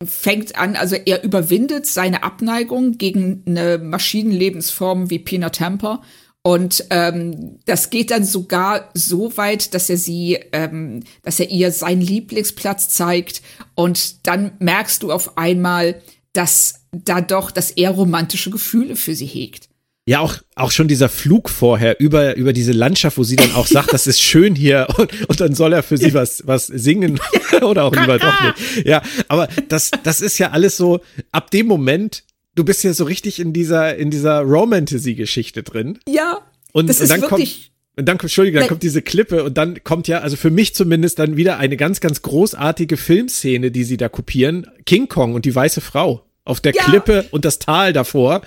fängt 0.04 0.56
an, 0.56 0.76
also 0.76 0.96
er 0.96 1.24
überwindet 1.24 1.86
seine 1.86 2.22
Abneigung 2.22 2.98
gegen 2.98 3.42
eine 3.46 3.78
Maschinenlebensform 3.78 5.10
wie 5.10 5.18
Pina 5.18 5.50
Temper 5.50 6.02
und 6.42 6.84
ähm, 6.90 7.60
das 7.66 7.90
geht 7.90 8.10
dann 8.10 8.24
sogar 8.24 8.90
so 8.94 9.36
weit, 9.36 9.74
dass 9.74 9.88
er 9.88 9.96
sie, 9.96 10.40
ähm, 10.52 11.04
dass 11.22 11.38
er 11.38 11.50
ihr 11.50 11.70
seinen 11.70 12.00
Lieblingsplatz 12.00 12.88
zeigt. 12.88 13.42
Und 13.76 14.26
dann 14.26 14.52
merkst 14.58 15.04
du 15.04 15.12
auf 15.12 15.38
einmal, 15.38 16.02
dass 16.32 16.86
da 16.90 17.20
doch, 17.20 17.52
dass 17.52 17.70
er 17.70 17.90
romantische 17.90 18.50
Gefühle 18.50 18.96
für 18.96 19.14
sie 19.14 19.26
hegt. 19.26 19.68
Ja, 20.04 20.18
auch, 20.18 20.36
auch 20.56 20.72
schon 20.72 20.88
dieser 20.88 21.08
Flug 21.08 21.48
vorher 21.48 22.00
über, 22.00 22.34
über 22.36 22.52
diese 22.52 22.72
Landschaft, 22.72 23.18
wo 23.18 23.22
sie 23.22 23.36
dann 23.36 23.52
auch 23.54 23.68
sagt, 23.68 23.92
das 23.92 24.08
ist 24.08 24.20
schön 24.20 24.56
hier 24.56 24.88
und, 24.96 25.28
und 25.28 25.40
dann 25.40 25.54
soll 25.54 25.72
er 25.72 25.82
für 25.82 25.96
sie 25.96 26.12
was, 26.12 26.46
was 26.46 26.66
singen 26.66 27.20
oder 27.62 27.84
auch 27.84 27.94
lieber 27.94 28.18
doch 28.18 28.42
nicht. 28.42 28.86
Ja, 28.86 29.02
aber 29.28 29.48
das, 29.68 29.92
das 30.02 30.20
ist 30.20 30.38
ja 30.38 30.50
alles 30.50 30.76
so, 30.76 31.00
ab 31.30 31.50
dem 31.50 31.66
Moment 31.66 32.24
du 32.54 32.64
bist 32.64 32.84
ja 32.84 32.92
so 32.92 33.04
richtig 33.04 33.40
in 33.40 33.52
dieser, 33.52 33.96
in 33.96 34.10
dieser 34.10 34.40
Romantasy-Geschichte 34.40 35.62
drin. 35.62 35.98
Ja. 36.08 36.40
Und, 36.72 36.88
das 36.88 37.00
und 37.00 37.10
dann 37.10 37.20
kommt, 37.22 37.70
und 37.96 38.08
dann, 38.08 38.18
Entschuldigung, 38.18 38.60
dann 38.60 38.68
kommt 38.68 38.82
diese 38.82 39.02
Klippe 39.02 39.44
und 39.44 39.58
dann 39.58 39.84
kommt 39.84 40.08
ja, 40.08 40.20
also 40.20 40.36
für 40.36 40.50
mich 40.50 40.74
zumindest 40.74 41.18
dann 41.18 41.36
wieder 41.36 41.58
eine 41.58 41.76
ganz, 41.76 42.00
ganz 42.00 42.22
großartige 42.22 42.96
Filmszene, 42.96 43.70
die 43.70 43.84
sie 43.84 43.96
da 43.96 44.08
kopieren. 44.08 44.66
King 44.86 45.08
Kong 45.08 45.34
und 45.34 45.44
die 45.44 45.54
weiße 45.54 45.80
Frau 45.80 46.26
auf 46.44 46.60
der 46.60 46.72
ja. 46.74 46.84
Klippe 46.84 47.26
und 47.30 47.44
das 47.44 47.58
Tal 47.58 47.92
davor. 47.92 48.42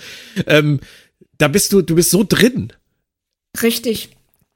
Ähm, 0.48 0.80
da 1.38 1.48
bist 1.48 1.72
du, 1.74 1.82
du 1.82 1.96
bist 1.96 2.12
so 2.12 2.24
drin. 2.24 2.74
Richtig. 3.62 4.10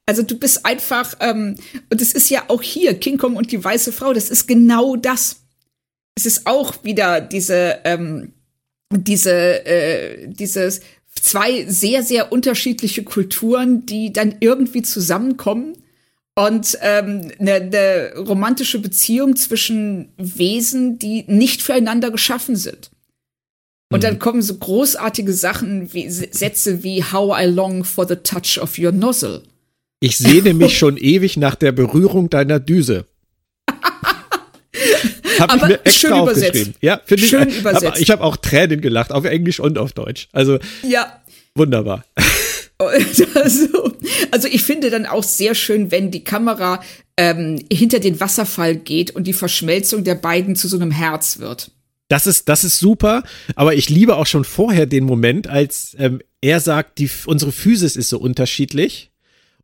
Also 0.06 0.24
du 0.24 0.38
bist 0.38 0.65
einfach, 0.65 1.15
ähm, 1.20 1.56
und 1.92 2.02
es 2.02 2.13
ist 2.13 2.30
ja 2.30 2.46
auch 2.48 2.62
hier, 2.62 2.96
King 2.96 3.18
Kong 3.18 3.36
und 3.36 3.52
die 3.52 3.63
weiße 3.63 3.92
Frau, 3.92 4.13
das 4.13 4.30
ist 4.30 4.48
genau 4.48 4.96
das. 4.96 5.42
Es 6.15 6.26
ist 6.26 6.48
auch 6.48 6.84
wieder 6.84 7.22
diese, 7.22 7.80
ähm, 7.84 8.34
diese, 8.92 9.65
äh, 9.65 10.28
dieses 10.28 10.82
zwei 11.22 11.65
sehr, 11.68 12.04
sehr 12.04 12.32
unterschiedliche 12.32 13.04
Kulturen, 13.04 13.86
die 13.86 14.12
dann 14.12 14.36
irgendwie 14.39 14.82
zusammenkommen 14.82 15.78
und 16.36 16.78
ähm, 16.82 17.32
eine, 17.39 17.54
eine 17.56 18.13
romantische 18.18 18.80
Beziehung 18.80 19.36
zwischen 19.36 20.12
Wesen, 20.18 20.98
die 20.98 21.26
nicht 21.28 21.62
füreinander 21.62 22.12
geschaffen 22.12 22.56
sind. 22.56 22.89
Und 23.91 24.04
dann 24.04 24.15
mhm. 24.15 24.19
kommen 24.19 24.41
so 24.41 24.56
großartige 24.56 25.34
Sachen 25.34 25.93
wie 25.93 26.10
Sätze 26.10 26.84
wie 26.84 27.04
How 27.04 27.41
I 27.41 27.45
long 27.45 27.84
for 27.84 28.08
the 28.08 28.15
touch 28.17 28.60
of 28.62 28.78
your 28.78 28.91
nozzle. 28.91 29.41
Ich 29.99 30.17
sehne 30.17 30.54
mich 30.54 30.78
schon 30.78 30.95
ewig 30.97 31.38
nach 31.38 31.56
der 31.56 31.71
Berührung 31.71 32.30
deiner 32.30 32.60
Düse. 32.60 33.06
Hab 35.39 35.52
aber 35.52 35.63
ich 35.63 35.67
mir 35.69 35.86
extra 35.86 35.91
schön 35.91 36.13
aufgeschrieben. 36.13 36.75
Ja, 36.82 37.02
finde 37.04 37.23
ich. 37.23 37.30
Schön 37.30 37.49
übersetzt. 37.49 37.86
Aber 37.86 37.99
ich 37.99 38.12
habe 38.12 38.23
auch 38.23 38.38
Tränen 38.38 38.82
gelacht, 38.82 39.12
auf 39.12 39.25
Englisch 39.25 39.60
und 39.60 39.78
auf 39.78 39.91
Deutsch. 39.93 40.30
Also 40.32 40.60
ja. 40.84 41.21
wunderbar. 41.56 42.06
Also, 42.82 43.93
also 44.32 44.47
ich 44.47 44.63
finde 44.63 44.89
dann 44.89 45.06
auch 45.06 45.23
sehr 45.23 45.54
schön, 45.54 45.91
wenn 45.91 46.12
die 46.12 46.23
Kamera 46.23 46.82
ähm, 47.17 47.62
hinter 47.69 47.99
den 47.99 48.21
Wasserfall 48.21 48.78
geht 48.78 49.12
und 49.12 49.28
die 49.28 49.34
Verschmelzung 49.34 50.06
der 50.06 50.15
beiden 50.15 50.56
zu 50.56 50.69
so 50.69 50.78
einem 50.78 50.91
Herz 50.91 51.39
wird. 51.39 51.71
Das 52.10 52.28
ist, 52.28 52.50
das 52.50 52.63
ist 52.63 52.80
super, 52.80 53.24
aber 53.56 53.76
ich 53.76 53.89
liebe 53.89 54.17
auch 54.17 54.26
schon 54.26 54.43
vorher 54.43 54.86
den 54.86 55.06
Moment, 55.06 55.48
als 55.48 55.95
ähm, 55.98 56.22
er 56.41 56.60
sagt, 56.60 56.98
die, 56.98 57.10
unsere 57.26 57.52
Physis 57.52 57.95
ist 57.95 58.10
so 58.10 58.19
unterschiedlich. 58.19 59.12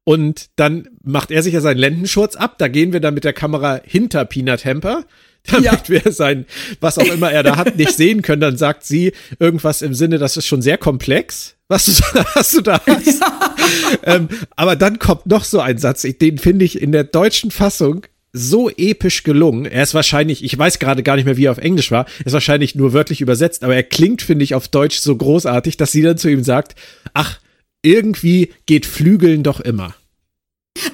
Und 0.03 0.51
dann 0.55 0.87
macht 1.03 1.31
er 1.31 1.41
sich 1.41 1.55
ja 1.55 1.61
seinen 1.61 1.79
Lendenschurz 1.79 2.35
ab. 2.35 2.59
Da 2.59 2.67
gehen 2.67 2.93
wir 2.93 2.99
dann 2.99 3.15
mit 3.15 3.23
der 3.23 3.33
Kamera 3.33 3.81
hinter 3.83 4.23
Peanut 4.25 4.63
Hamper 4.63 5.05
damit 5.51 5.65
ja. 5.65 6.03
wir 6.03 6.11
sein, 6.11 6.45
was 6.79 6.97
auch 6.97 7.05
immer 7.05 7.31
er 7.31 7.43
da 7.43 7.55
hat, 7.55 7.75
nicht 7.77 7.95
sehen 7.95 8.21
können. 8.21 8.41
Dann 8.41 8.57
sagt 8.57 8.83
sie 8.83 9.13
irgendwas 9.39 9.81
im 9.81 9.93
Sinne, 9.93 10.17
das 10.17 10.37
ist 10.37 10.47
schon 10.47 10.61
sehr 10.61 10.77
komplex, 10.77 11.55
was 11.67 11.85
du, 11.85 11.91
was 12.33 12.51
du 12.51 12.61
da 12.61 12.81
hast. 12.85 13.19
Ja. 13.19 13.55
Ähm, 14.03 14.27
aber 14.55 14.75
dann 14.75 14.99
kommt 14.99 15.25
noch 15.25 15.43
so 15.43 15.59
ein 15.59 15.79
Satz, 15.79 16.03
den 16.03 16.37
finde 16.37 16.65
ich 16.65 16.79
in 16.79 16.91
der 16.91 17.03
deutschen 17.03 17.49
Fassung 17.49 18.05
so 18.35 18.69
episch 18.69 19.23
gelungen. 19.23 19.65
Er 19.65 19.81
ist 19.81 19.93
wahrscheinlich, 19.93 20.43
ich 20.43 20.57
weiß 20.57 20.79
gerade 20.79 21.03
gar 21.03 21.15
nicht 21.15 21.25
mehr, 21.25 21.37
wie 21.37 21.45
er 21.45 21.51
auf 21.51 21.57
Englisch 21.57 21.89
war, 21.89 22.05
ist 22.25 22.33
wahrscheinlich 22.33 22.75
nur 22.75 22.91
wörtlich 22.91 23.21
übersetzt, 23.21 23.63
aber 23.63 23.75
er 23.75 23.83
klingt, 23.83 24.21
finde 24.21 24.43
ich, 24.43 24.53
auf 24.53 24.67
Deutsch 24.67 24.97
so 24.99 25.15
großartig, 25.15 25.77
dass 25.77 25.93
sie 25.93 26.01
dann 26.01 26.17
zu 26.17 26.29
ihm 26.29 26.43
sagt, 26.43 26.75
ach, 27.13 27.39
irgendwie 27.81 28.51
geht 28.65 28.85
Flügeln 28.85 29.41
doch 29.43 29.61
immer. 29.61 29.95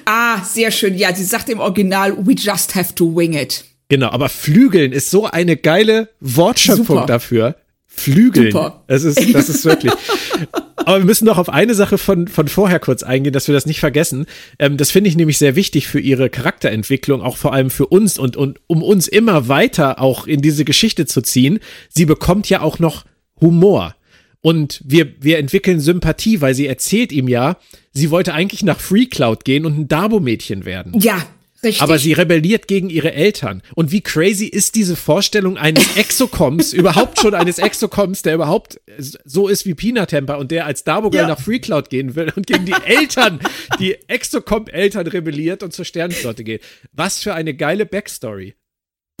Ah, 0.04 0.44
sehr 0.44 0.70
schön. 0.70 0.96
Ja, 0.96 1.14
sie 1.14 1.24
sagt 1.24 1.48
im 1.48 1.58
Original, 1.58 2.16
we 2.24 2.34
just 2.34 2.76
have 2.76 2.94
to 2.94 3.16
wing 3.16 3.32
it. 3.32 3.64
Genau, 3.88 4.10
aber 4.10 4.28
Flügeln 4.28 4.92
ist 4.92 5.10
so 5.10 5.26
eine 5.26 5.56
geile 5.56 6.08
Wortschöpfung 6.20 6.86
Super. 6.86 7.06
dafür. 7.06 7.56
Flügeln. 7.86 8.52
Super. 8.52 8.84
Das 8.86 9.02
ist, 9.02 9.34
das 9.34 9.48
ist 9.48 9.64
wirklich. 9.64 9.92
Aber 10.86 10.98
wir 10.98 11.04
müssen 11.04 11.26
noch 11.26 11.38
auf 11.38 11.48
eine 11.48 11.74
Sache 11.74 11.98
von, 11.98 12.28
von 12.28 12.48
vorher 12.48 12.78
kurz 12.78 13.02
eingehen, 13.02 13.32
dass 13.32 13.48
wir 13.48 13.54
das 13.54 13.66
nicht 13.66 13.80
vergessen. 13.80 14.26
Ähm, 14.58 14.76
das 14.76 14.90
finde 14.90 15.08
ich 15.08 15.16
nämlich 15.16 15.38
sehr 15.38 15.56
wichtig 15.56 15.88
für 15.88 16.00
ihre 16.00 16.30
Charakterentwicklung, 16.30 17.22
auch 17.22 17.36
vor 17.36 17.52
allem 17.52 17.70
für 17.70 17.86
uns 17.86 18.18
und, 18.18 18.36
und 18.36 18.60
um 18.66 18.82
uns 18.82 19.08
immer 19.08 19.48
weiter 19.48 20.00
auch 20.00 20.26
in 20.26 20.42
diese 20.42 20.64
Geschichte 20.64 21.06
zu 21.06 21.22
ziehen. 21.22 21.60
Sie 21.88 22.06
bekommt 22.06 22.48
ja 22.48 22.60
auch 22.60 22.78
noch 22.78 23.04
Humor. 23.40 23.94
Und 24.40 24.82
wir, 24.84 25.12
wir 25.20 25.38
entwickeln 25.38 25.78
Sympathie, 25.78 26.40
weil 26.40 26.54
sie 26.54 26.66
erzählt 26.66 27.12
ihm 27.12 27.28
ja, 27.28 27.58
sie 27.92 28.10
wollte 28.10 28.34
eigentlich 28.34 28.64
nach 28.64 28.80
Free 28.80 29.06
Cloud 29.06 29.44
gehen 29.44 29.64
und 29.64 29.78
ein 29.78 29.88
Dabo-Mädchen 29.88 30.64
werden. 30.64 30.98
Ja, 30.98 31.24
Richtig. 31.64 31.80
Aber 31.80 31.98
sie 31.98 32.12
rebelliert 32.12 32.66
gegen 32.66 32.90
ihre 32.90 33.12
Eltern. 33.12 33.62
Und 33.76 33.92
wie 33.92 34.00
crazy 34.00 34.46
ist 34.46 34.74
diese 34.74 34.96
Vorstellung 34.96 35.56
eines 35.56 35.96
Exocoms, 35.96 36.72
überhaupt 36.72 37.20
schon 37.20 37.34
eines 37.34 37.58
Exocoms, 37.58 38.22
der 38.22 38.34
überhaupt 38.34 38.80
so 38.98 39.46
ist 39.46 39.64
wie 39.64 39.74
Peanut 39.74 40.08
Temper 40.08 40.38
und 40.38 40.50
der 40.50 40.66
als 40.66 40.82
Dabo 40.82 41.10
ja. 41.12 41.28
nach 41.28 41.40
FreeCloud 41.40 41.88
gehen 41.88 42.16
will 42.16 42.32
und 42.34 42.48
gegen 42.48 42.66
die 42.66 42.74
Eltern, 42.84 43.38
die 43.78 43.96
Exocom-Eltern 44.08 45.06
rebelliert 45.06 45.62
und 45.62 45.72
zur 45.72 45.84
Sternenflotte 45.84 46.42
geht. 46.42 46.62
Was 46.92 47.20
für 47.20 47.34
eine 47.34 47.54
geile 47.54 47.86
Backstory. 47.86 48.54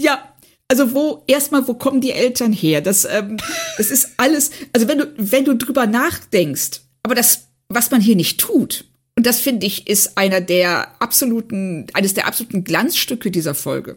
Ja, 0.00 0.34
also 0.66 0.94
wo 0.94 1.22
erstmal, 1.28 1.68
wo 1.68 1.74
kommen 1.74 2.00
die 2.00 2.12
Eltern 2.12 2.52
her? 2.52 2.80
Das, 2.80 3.04
ähm, 3.04 3.36
das 3.76 3.90
ist 3.90 4.14
alles. 4.16 4.50
Also 4.72 4.88
wenn 4.88 4.98
du 4.98 5.12
wenn 5.16 5.44
du 5.44 5.54
drüber 5.54 5.86
nachdenkst, 5.86 6.80
aber 7.04 7.14
das, 7.14 7.48
was 7.68 7.90
man 7.90 8.00
hier 8.00 8.16
nicht 8.16 8.40
tut, 8.40 8.86
und 9.16 9.26
das 9.26 9.40
finde 9.40 9.66
ich 9.66 9.88
ist 9.88 10.16
einer 10.16 10.40
der 10.40 11.00
absoluten, 11.00 11.86
eines 11.92 12.14
der 12.14 12.26
absoluten 12.26 12.64
Glanzstücke 12.64 13.30
dieser 13.30 13.54
Folge. 13.54 13.96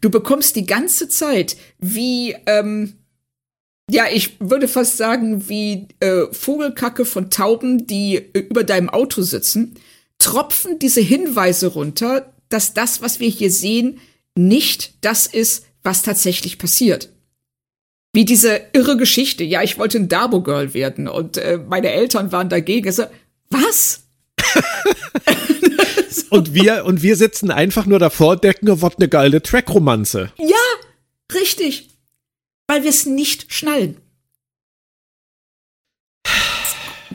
Du 0.00 0.10
bekommst 0.10 0.56
die 0.56 0.66
ganze 0.66 1.08
Zeit 1.08 1.56
wie, 1.78 2.34
ähm, 2.46 2.94
ja, 3.90 4.04
ich 4.10 4.40
würde 4.40 4.66
fast 4.66 4.96
sagen, 4.96 5.48
wie 5.48 5.88
äh, 6.00 6.32
Vogelkacke 6.32 7.04
von 7.04 7.30
Tauben, 7.30 7.86
die 7.86 8.16
äh, 8.16 8.38
über 8.38 8.64
deinem 8.64 8.88
Auto 8.88 9.20
sitzen, 9.20 9.74
tropfen 10.18 10.78
diese 10.78 11.02
Hinweise 11.02 11.66
runter, 11.66 12.32
dass 12.48 12.72
das, 12.72 13.02
was 13.02 13.20
wir 13.20 13.28
hier 13.28 13.50
sehen, 13.50 14.00
nicht 14.34 14.94
das 15.02 15.26
ist, 15.26 15.66
was 15.82 16.00
tatsächlich 16.00 16.58
passiert. 16.58 17.10
Wie 18.14 18.24
diese 18.24 18.60
irre 18.72 18.96
Geschichte, 18.96 19.44
ja, 19.44 19.62
ich 19.62 19.76
wollte 19.76 19.98
ein 19.98 20.08
Dabo 20.08 20.40
Girl 20.40 20.72
werden 20.72 21.06
und 21.06 21.36
äh, 21.36 21.58
meine 21.58 21.90
Eltern 21.90 22.32
waren 22.32 22.48
dagegen. 22.48 22.90
So, 22.92 23.04
was? 23.50 24.03
und 26.30 26.54
wir 26.54 26.84
und 26.84 27.02
wir 27.02 27.16
sitzen 27.16 27.50
einfach 27.50 27.86
nur 27.86 27.98
davor, 27.98 28.36
denken, 28.36 28.70
oh, 28.70 28.82
was 28.82 28.96
eine 28.96 29.08
geile 29.08 29.42
Track-Romanze. 29.42 30.32
Ja, 30.38 31.34
richtig. 31.34 31.90
Weil 32.66 32.82
wir 32.82 32.90
es 32.90 33.06
nicht 33.06 33.52
schnallen. 33.52 34.00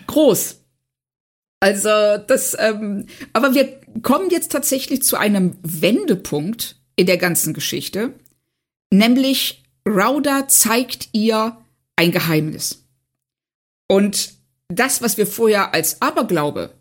Groß. 0.07 0.57
Also 1.59 1.89
das, 2.25 2.55
ähm, 2.57 3.07
aber 3.33 3.53
wir 3.53 3.81
kommen 4.01 4.29
jetzt 4.29 4.51
tatsächlich 4.51 5.03
zu 5.03 5.17
einem 5.17 5.57
Wendepunkt 5.61 6.77
in 6.95 7.05
der 7.05 7.17
ganzen 7.17 7.53
Geschichte, 7.53 8.13
nämlich 8.91 9.63
Rauda 9.87 10.47
zeigt 10.47 11.09
ihr 11.11 11.57
ein 11.95 12.11
Geheimnis. 12.11 12.85
Und 13.87 14.33
das, 14.69 15.01
was 15.01 15.17
wir 15.17 15.27
vorher 15.27 15.73
als 15.73 16.01
Aberglaube 16.01 16.78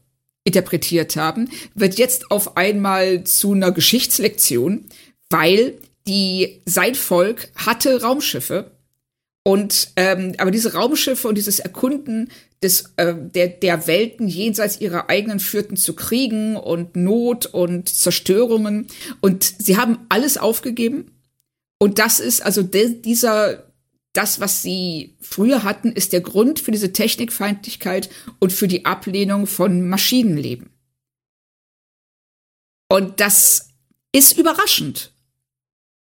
interpretiert 0.48 1.16
haben, 1.16 1.50
wird 1.74 1.98
jetzt 1.98 2.30
auf 2.30 2.56
einmal 2.56 3.24
zu 3.24 3.52
einer 3.52 3.70
Geschichtslektion, 3.70 4.87
weil 5.30 5.74
die 6.06 6.62
sein 6.64 6.94
Volk 6.94 7.50
hatte 7.54 8.00
Raumschiffe 8.00 8.72
und 9.44 9.92
ähm, 9.96 10.34
aber 10.38 10.50
diese 10.50 10.74
Raumschiffe 10.74 11.28
und 11.28 11.37
dieses 11.37 11.58
Erkunden 11.58 12.28
des, 12.62 12.92
äh, 12.96 13.14
der, 13.16 13.48
der 13.48 13.87
Welten 13.87 14.28
jenseits 14.28 14.80
ihrer 14.80 15.08
eigenen 15.08 15.40
führten 15.40 15.76
zu 15.76 15.94
Kriegen 15.94 16.56
und 16.56 16.96
Not 16.96 17.46
und 17.46 17.88
Zerstörungen. 17.88 18.88
Und 19.20 19.54
sie 19.58 19.76
haben 19.76 20.00
alles 20.08 20.37
aufgegeben. 20.37 21.12
Und 21.78 21.98
das 21.98 22.20
ist 22.20 22.44
also 22.44 22.62
de, 22.62 23.00
dieser, 23.00 23.67
das, 24.18 24.40
was 24.40 24.62
sie 24.62 25.14
früher 25.20 25.62
hatten, 25.62 25.92
ist 25.92 26.12
der 26.12 26.20
Grund 26.20 26.59
für 26.59 26.72
diese 26.72 26.92
Technikfeindlichkeit 26.92 28.11
und 28.40 28.52
für 28.52 28.66
die 28.66 28.85
Ablehnung 28.85 29.46
von 29.46 29.88
Maschinenleben. 29.88 30.70
Und 32.88 33.20
das 33.20 33.68
ist 34.11 34.37
überraschend. 34.37 35.12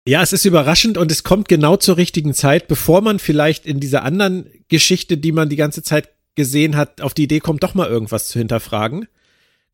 Ja, 0.07 0.23
es 0.23 0.33
ist 0.33 0.45
überraschend 0.45 0.97
und 0.97 1.11
es 1.11 1.25
kommt 1.25 1.49
genau 1.49 1.77
zur 1.77 1.97
richtigen 1.97 2.35
Zeit, 2.35 2.69
bevor 2.69 3.01
man 3.01 3.19
vielleicht 3.19 3.67
in 3.67 3.81
dieser 3.81 4.05
anderen 4.05 4.49
Geschichte, 4.69 5.19
die 5.19 5.33
man 5.33 5.49
die 5.49 5.57
ganze 5.57 5.83
Zeit 5.83 6.11
gesehen 6.37 6.77
hat, 6.77 7.01
auf 7.01 7.15
die 7.15 7.25
Idee 7.25 7.41
kommt, 7.41 7.65
doch 7.65 7.75
mal 7.75 7.89
irgendwas 7.89 8.29
zu 8.29 8.39
hinterfragen. 8.39 9.09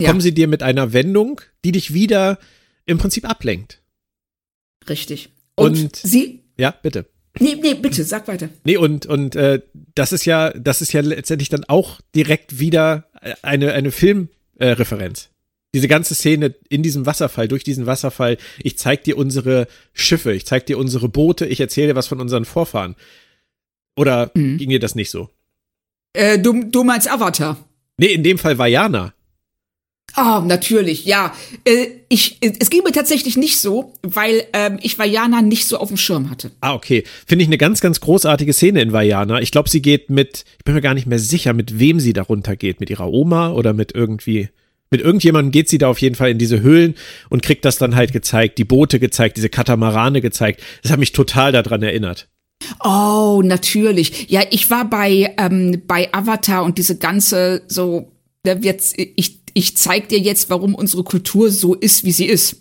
Ja. 0.01 0.09
Kommen 0.09 0.23
sie 0.23 0.33
dir 0.33 0.49
mit 0.49 0.63
einer 0.63 0.95
Wendung, 0.95 1.43
die 1.63 1.73
dich 1.73 1.93
wieder 1.93 2.39
im 2.87 2.97
Prinzip 2.97 3.29
ablenkt. 3.29 3.83
Richtig. 4.89 5.29
Und, 5.57 5.79
und 5.79 5.97
sie. 5.97 6.41
Ja, 6.57 6.71
bitte. 6.71 7.10
Nee, 7.39 7.57
nee, 7.61 7.75
bitte, 7.75 8.03
sag 8.05 8.27
weiter. 8.29 8.49
Nee, 8.65 8.77
und, 8.77 9.07
und 9.07 9.37
äh, 9.37 9.63
das 9.95 10.13
ist 10.13 10.25
ja, 10.25 10.51
das 10.51 10.83
ist 10.83 10.93
ja 10.93 11.01
letztendlich 11.01 11.49
dann 11.49 11.65
auch 11.65 12.01
direkt 12.15 12.59
wieder 12.59 13.09
eine, 13.43 13.73
eine 13.73 13.93
Filmreferenz. 13.93 15.25
Äh, 15.25 15.31
diese 15.73 15.89
ganze 15.89 16.17
Szene 16.17 16.55
in 16.69 16.83
diesem 16.83 17.07
Wasserfall, 17.07 17.47
durch 17.47 17.63
diesen 17.63 17.87
Wasserfall, 17.87 18.39
ich 18.59 18.77
zeig 18.77 19.05
dir 19.05 19.17
unsere 19.17 19.69
Schiffe, 19.93 20.33
ich 20.33 20.45
zeig 20.45 20.67
dir 20.67 20.79
unsere 20.79 21.09
Boote, 21.09 21.47
ich 21.47 21.61
erzähle 21.61 21.89
dir 21.89 21.97
was 21.97 22.09
von 22.09 22.21
unseren 22.21 22.45
Vorfahren. 22.45 22.97
Oder 23.97 24.33
mhm. 24.35 24.59
ging 24.59 24.71
dir 24.71 24.81
das 24.81 24.97
nicht 24.97 25.11
so? 25.11 25.31
Äh, 26.13 26.39
du, 26.39 26.65
du 26.65 26.83
meinst 26.83 27.11
Avatar? 27.11 27.57
Nee, 27.99 28.09
in 28.09 28.25
dem 28.25 28.39
Fall 28.39 28.59
Vajana. 28.59 29.15
Ah, 30.15 30.39
oh, 30.39 30.45
natürlich, 30.45 31.05
ja. 31.05 31.33
Äh, 31.65 31.87
ich, 32.09 32.39
es 32.41 32.71
ging 32.71 32.83
mir 32.83 32.93
tatsächlich 32.93 33.37
nicht 33.37 33.59
so, 33.59 33.95
weil 34.03 34.45
ähm, 34.53 34.79
ich 34.83 34.99
Vajana 34.99 35.43
nicht 35.43 35.67
so 35.67 35.79
auf 35.79 35.89
dem 35.89 35.97
Schirm 35.97 36.31
hatte. 36.31 36.51
Ah, 36.61 36.75
okay. 36.75 37.05
Finde 37.27 37.43
ich 37.43 37.49
eine 37.49 37.59
ganz, 37.59 37.81
ganz 37.81 38.01
großartige 38.01 38.53
Szene 38.53 38.83
in 38.83 38.93
Vajana. 38.93 39.41
Ich 39.41 39.53
glaube, 39.53 39.69
sie 39.69 39.83
geht 39.83 40.11
mit, 40.11 40.45
ich 40.59 40.65
bin 40.65 40.75
mir 40.75 40.81
gar 40.81 40.95
nicht 40.95 41.07
mehr 41.07 41.19
sicher, 41.19 41.53
mit 41.53 41.79
wem 41.79 42.01
sie 42.01 42.13
darunter 42.13 42.57
geht. 42.57 42.81
Mit 42.81 42.91
ihrer 42.91 43.09
Oma 43.09 43.53
oder 43.53 43.73
mit 43.73 43.95
irgendwie 43.95 44.49
mit 44.91 45.01
irgendjemandem 45.01 45.53
geht 45.53 45.69
sie 45.69 45.79
da 45.79 45.89
auf 45.89 46.01
jeden 46.01 46.17
Fall 46.17 46.31
in 46.31 46.39
diese 46.39 46.63
Höhlen 46.63 46.97
und 47.29 47.43
kriegt 47.43 47.65
das 47.65 47.79
dann 47.79 47.95
halt 47.95 48.13
gezeigt, 48.13 48.59
die 48.59 48.65
Boote 48.65 48.99
gezeigt, 48.99 49.37
diese 49.37 49.49
Katamarane 49.49 50.21
gezeigt. 50.21 50.63
Das 50.83 50.91
hat 50.91 50.99
mich 50.99 51.13
total 51.13 51.53
daran 51.53 51.83
erinnert. 51.83 52.29
Oh, 52.85 53.41
natürlich. 53.45 54.29
Ja, 54.31 54.43
ich 54.51 54.71
war 54.71 54.89
bei, 54.89 55.35
ähm, 55.39 55.83
bei 55.87 56.13
Avatar 56.13 56.65
und 56.65 56.77
diese 56.77 56.99
ganze 56.99 57.63
so, 57.69 58.13
da 58.43 58.63
wird's, 58.63 58.93
ich, 58.97 59.40
ich 59.55 59.77
zeig 59.77 60.09
dir 60.09 60.19
jetzt, 60.19 60.51
warum 60.51 60.75
unsere 60.75 61.05
Kultur 61.05 61.51
so 61.51 61.75
ist, 61.75 62.05
wie 62.05 62.13
sie 62.13 62.27
ist. 62.27 62.57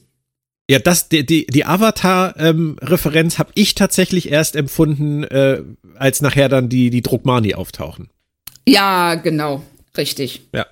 Ja, 0.69 0.79
das, 0.79 1.09
die, 1.09 1.25
die, 1.25 1.47
die 1.47 1.65
Avatar-Referenz 1.65 3.33
ähm, 3.33 3.39
habe 3.39 3.51
ich 3.55 3.73
tatsächlich 3.73 4.31
erst 4.31 4.55
empfunden, 4.55 5.23
äh, 5.23 5.63
als 5.95 6.21
nachher 6.21 6.47
dann 6.47 6.69
die, 6.69 6.91
die 6.91 7.01
Druckmani 7.01 7.55
auftauchen. 7.55 8.09
Ja, 8.67 9.15
genau. 9.15 9.63
Richtig. 9.97 10.41
Ja 10.53 10.67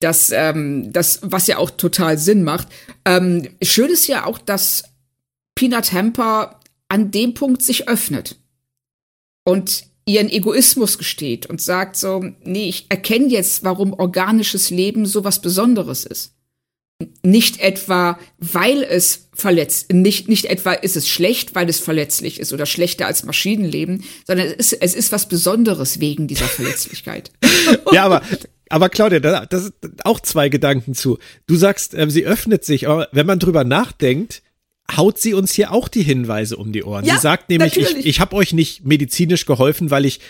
das, 0.00 0.30
ähm, 0.30 0.92
das, 0.92 1.20
was 1.22 1.46
ja 1.46 1.58
auch 1.58 1.70
total 1.70 2.18
Sinn 2.18 2.42
macht. 2.42 2.68
Ähm, 3.04 3.48
schön 3.62 3.90
ist 3.90 4.06
ja 4.06 4.26
auch, 4.26 4.38
dass 4.38 4.84
Peanut 5.54 5.92
Hamper 5.92 6.60
an 6.88 7.10
dem 7.10 7.34
Punkt 7.34 7.62
sich 7.62 7.88
öffnet 7.88 8.36
und 9.44 9.84
ihren 10.06 10.28
Egoismus 10.28 10.98
gesteht 10.98 11.46
und 11.46 11.60
sagt 11.60 11.96
so, 11.96 12.24
nee, 12.44 12.68
ich 12.68 12.86
erkenne 12.88 13.26
jetzt, 13.26 13.64
warum 13.64 13.92
organisches 13.92 14.70
Leben 14.70 15.04
so 15.04 15.24
was 15.24 15.42
Besonderes 15.42 16.04
ist. 16.04 16.32
Nicht 17.22 17.60
etwa, 17.60 18.18
weil 18.38 18.82
es 18.82 19.28
verletzt, 19.34 19.92
nicht, 19.92 20.28
nicht 20.28 20.46
etwa 20.46 20.72
ist 20.72 20.96
es 20.96 21.08
schlecht, 21.08 21.54
weil 21.54 21.68
es 21.68 21.78
verletzlich 21.78 22.40
ist 22.40 22.54
oder 22.54 22.64
schlechter 22.64 23.06
als 23.06 23.24
Maschinenleben, 23.24 24.04
sondern 24.26 24.46
es 24.46 24.72
ist, 24.72 24.80
es 24.80 24.94
ist 24.94 25.12
was 25.12 25.28
Besonderes 25.28 26.00
wegen 26.00 26.26
dieser 26.26 26.46
Verletzlichkeit. 26.46 27.32
ja, 27.92 28.04
aber 28.04 28.22
aber 28.68 28.88
Claudia, 28.88 29.20
da, 29.20 29.46
das 29.46 29.64
sind 29.80 30.04
auch 30.04 30.18
zwei 30.20 30.48
Gedanken 30.48 30.94
zu. 30.94 31.18
Du 31.46 31.54
sagst, 31.54 31.94
äh, 31.94 32.10
sie 32.10 32.26
öffnet 32.26 32.64
sich, 32.64 32.88
aber 32.88 33.08
wenn 33.12 33.26
man 33.26 33.38
drüber 33.38 33.64
nachdenkt, 33.64 34.42
haut 34.94 35.18
sie 35.18 35.34
uns 35.34 35.52
hier 35.52 35.72
auch 35.72 35.88
die 35.88 36.02
Hinweise 36.02 36.56
um 36.56 36.72
die 36.72 36.84
Ohren. 36.84 37.04
Ja, 37.04 37.14
sie 37.14 37.20
sagt 37.20 37.48
nämlich, 37.48 37.76
natürlich. 37.76 38.04
ich, 38.04 38.06
ich 38.06 38.20
habe 38.20 38.36
euch 38.36 38.52
nicht 38.52 38.84
medizinisch 38.84 39.46
geholfen, 39.46 39.90
weil 39.90 40.04
ich 40.04 40.20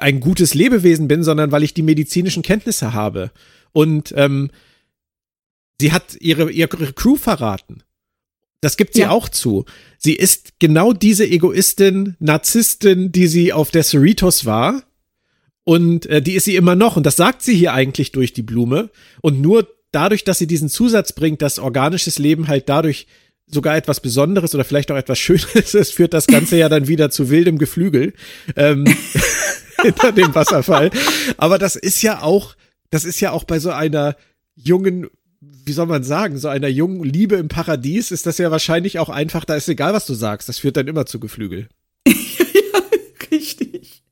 ein 0.00 0.20
gutes 0.20 0.54
Lebewesen 0.54 1.08
bin, 1.08 1.22
sondern 1.22 1.52
weil 1.52 1.62
ich 1.62 1.74
die 1.74 1.82
medizinischen 1.82 2.42
Kenntnisse 2.42 2.92
habe. 2.92 3.30
Und 3.72 4.12
ähm, 4.16 4.50
sie 5.80 5.92
hat 5.92 6.16
ihre, 6.20 6.50
ihre 6.50 6.92
Crew 6.92 7.16
verraten. 7.16 7.82
Das 8.60 8.76
gibt 8.76 8.94
sie 8.94 9.02
ja. 9.02 9.10
auch 9.10 9.28
zu. 9.28 9.64
Sie 9.98 10.14
ist 10.14 10.58
genau 10.58 10.92
diese 10.92 11.26
Egoistin, 11.26 12.16
Narzisstin, 12.18 13.12
die 13.12 13.26
sie 13.26 13.52
auf 13.52 13.70
der 13.70 13.82
Cerritos 13.82 14.44
war 14.44 14.82
und 15.66 16.06
äh, 16.06 16.22
die 16.22 16.34
ist 16.34 16.44
sie 16.44 16.56
immer 16.56 16.76
noch. 16.76 16.96
Und 16.96 17.04
das 17.04 17.16
sagt 17.16 17.42
sie 17.42 17.54
hier 17.54 17.72
eigentlich 17.72 18.12
durch 18.12 18.32
die 18.32 18.42
Blume. 18.42 18.88
Und 19.20 19.40
nur 19.40 19.68
dadurch, 19.90 20.22
dass 20.22 20.38
sie 20.38 20.46
diesen 20.46 20.68
Zusatz 20.68 21.12
bringt, 21.12 21.42
dass 21.42 21.58
organisches 21.58 22.18
Leben 22.20 22.46
halt 22.46 22.68
dadurch 22.68 23.08
sogar 23.46 23.76
etwas 23.76 24.00
Besonderes 24.00 24.54
oder 24.54 24.64
vielleicht 24.64 24.90
auch 24.90 24.96
etwas 24.96 25.18
Schönes 25.18 25.54
ist, 25.74 25.94
führt 25.94 26.14
das 26.14 26.26
Ganze 26.26 26.56
ja 26.56 26.68
dann 26.68 26.88
wieder 26.88 27.10
zu 27.10 27.30
wildem 27.30 27.58
Geflügel 27.58 28.14
ähm, 28.56 28.84
hinter 29.82 30.12
dem 30.12 30.34
Wasserfall. 30.34 30.90
Aber 31.36 31.58
das 31.58 31.76
ist 31.76 32.02
ja 32.02 32.22
auch, 32.22 32.54
das 32.90 33.04
ist 33.04 33.20
ja 33.20 33.30
auch 33.30 33.44
bei 33.44 33.58
so 33.58 33.70
einer 33.70 34.16
jungen, 34.54 35.08
wie 35.40 35.72
soll 35.72 35.86
man 35.86 36.02
sagen, 36.02 36.38
so 36.38 36.48
einer 36.48 36.68
jungen 36.68 37.04
Liebe 37.04 37.36
im 37.36 37.48
Paradies 37.48 38.10
ist 38.10 38.26
das 38.26 38.38
ja 38.38 38.50
wahrscheinlich 38.50 38.98
auch 38.98 39.08
einfach, 39.08 39.44
da 39.44 39.54
ist 39.54 39.68
egal, 39.68 39.92
was 39.92 40.06
du 40.06 40.14
sagst, 40.14 40.48
das 40.48 40.58
führt 40.58 40.76
dann 40.76 40.88
immer 40.88 41.06
zu 41.06 41.20
Geflügel. 41.20 41.68
ja, 42.08 42.14
richtig. 43.30 44.02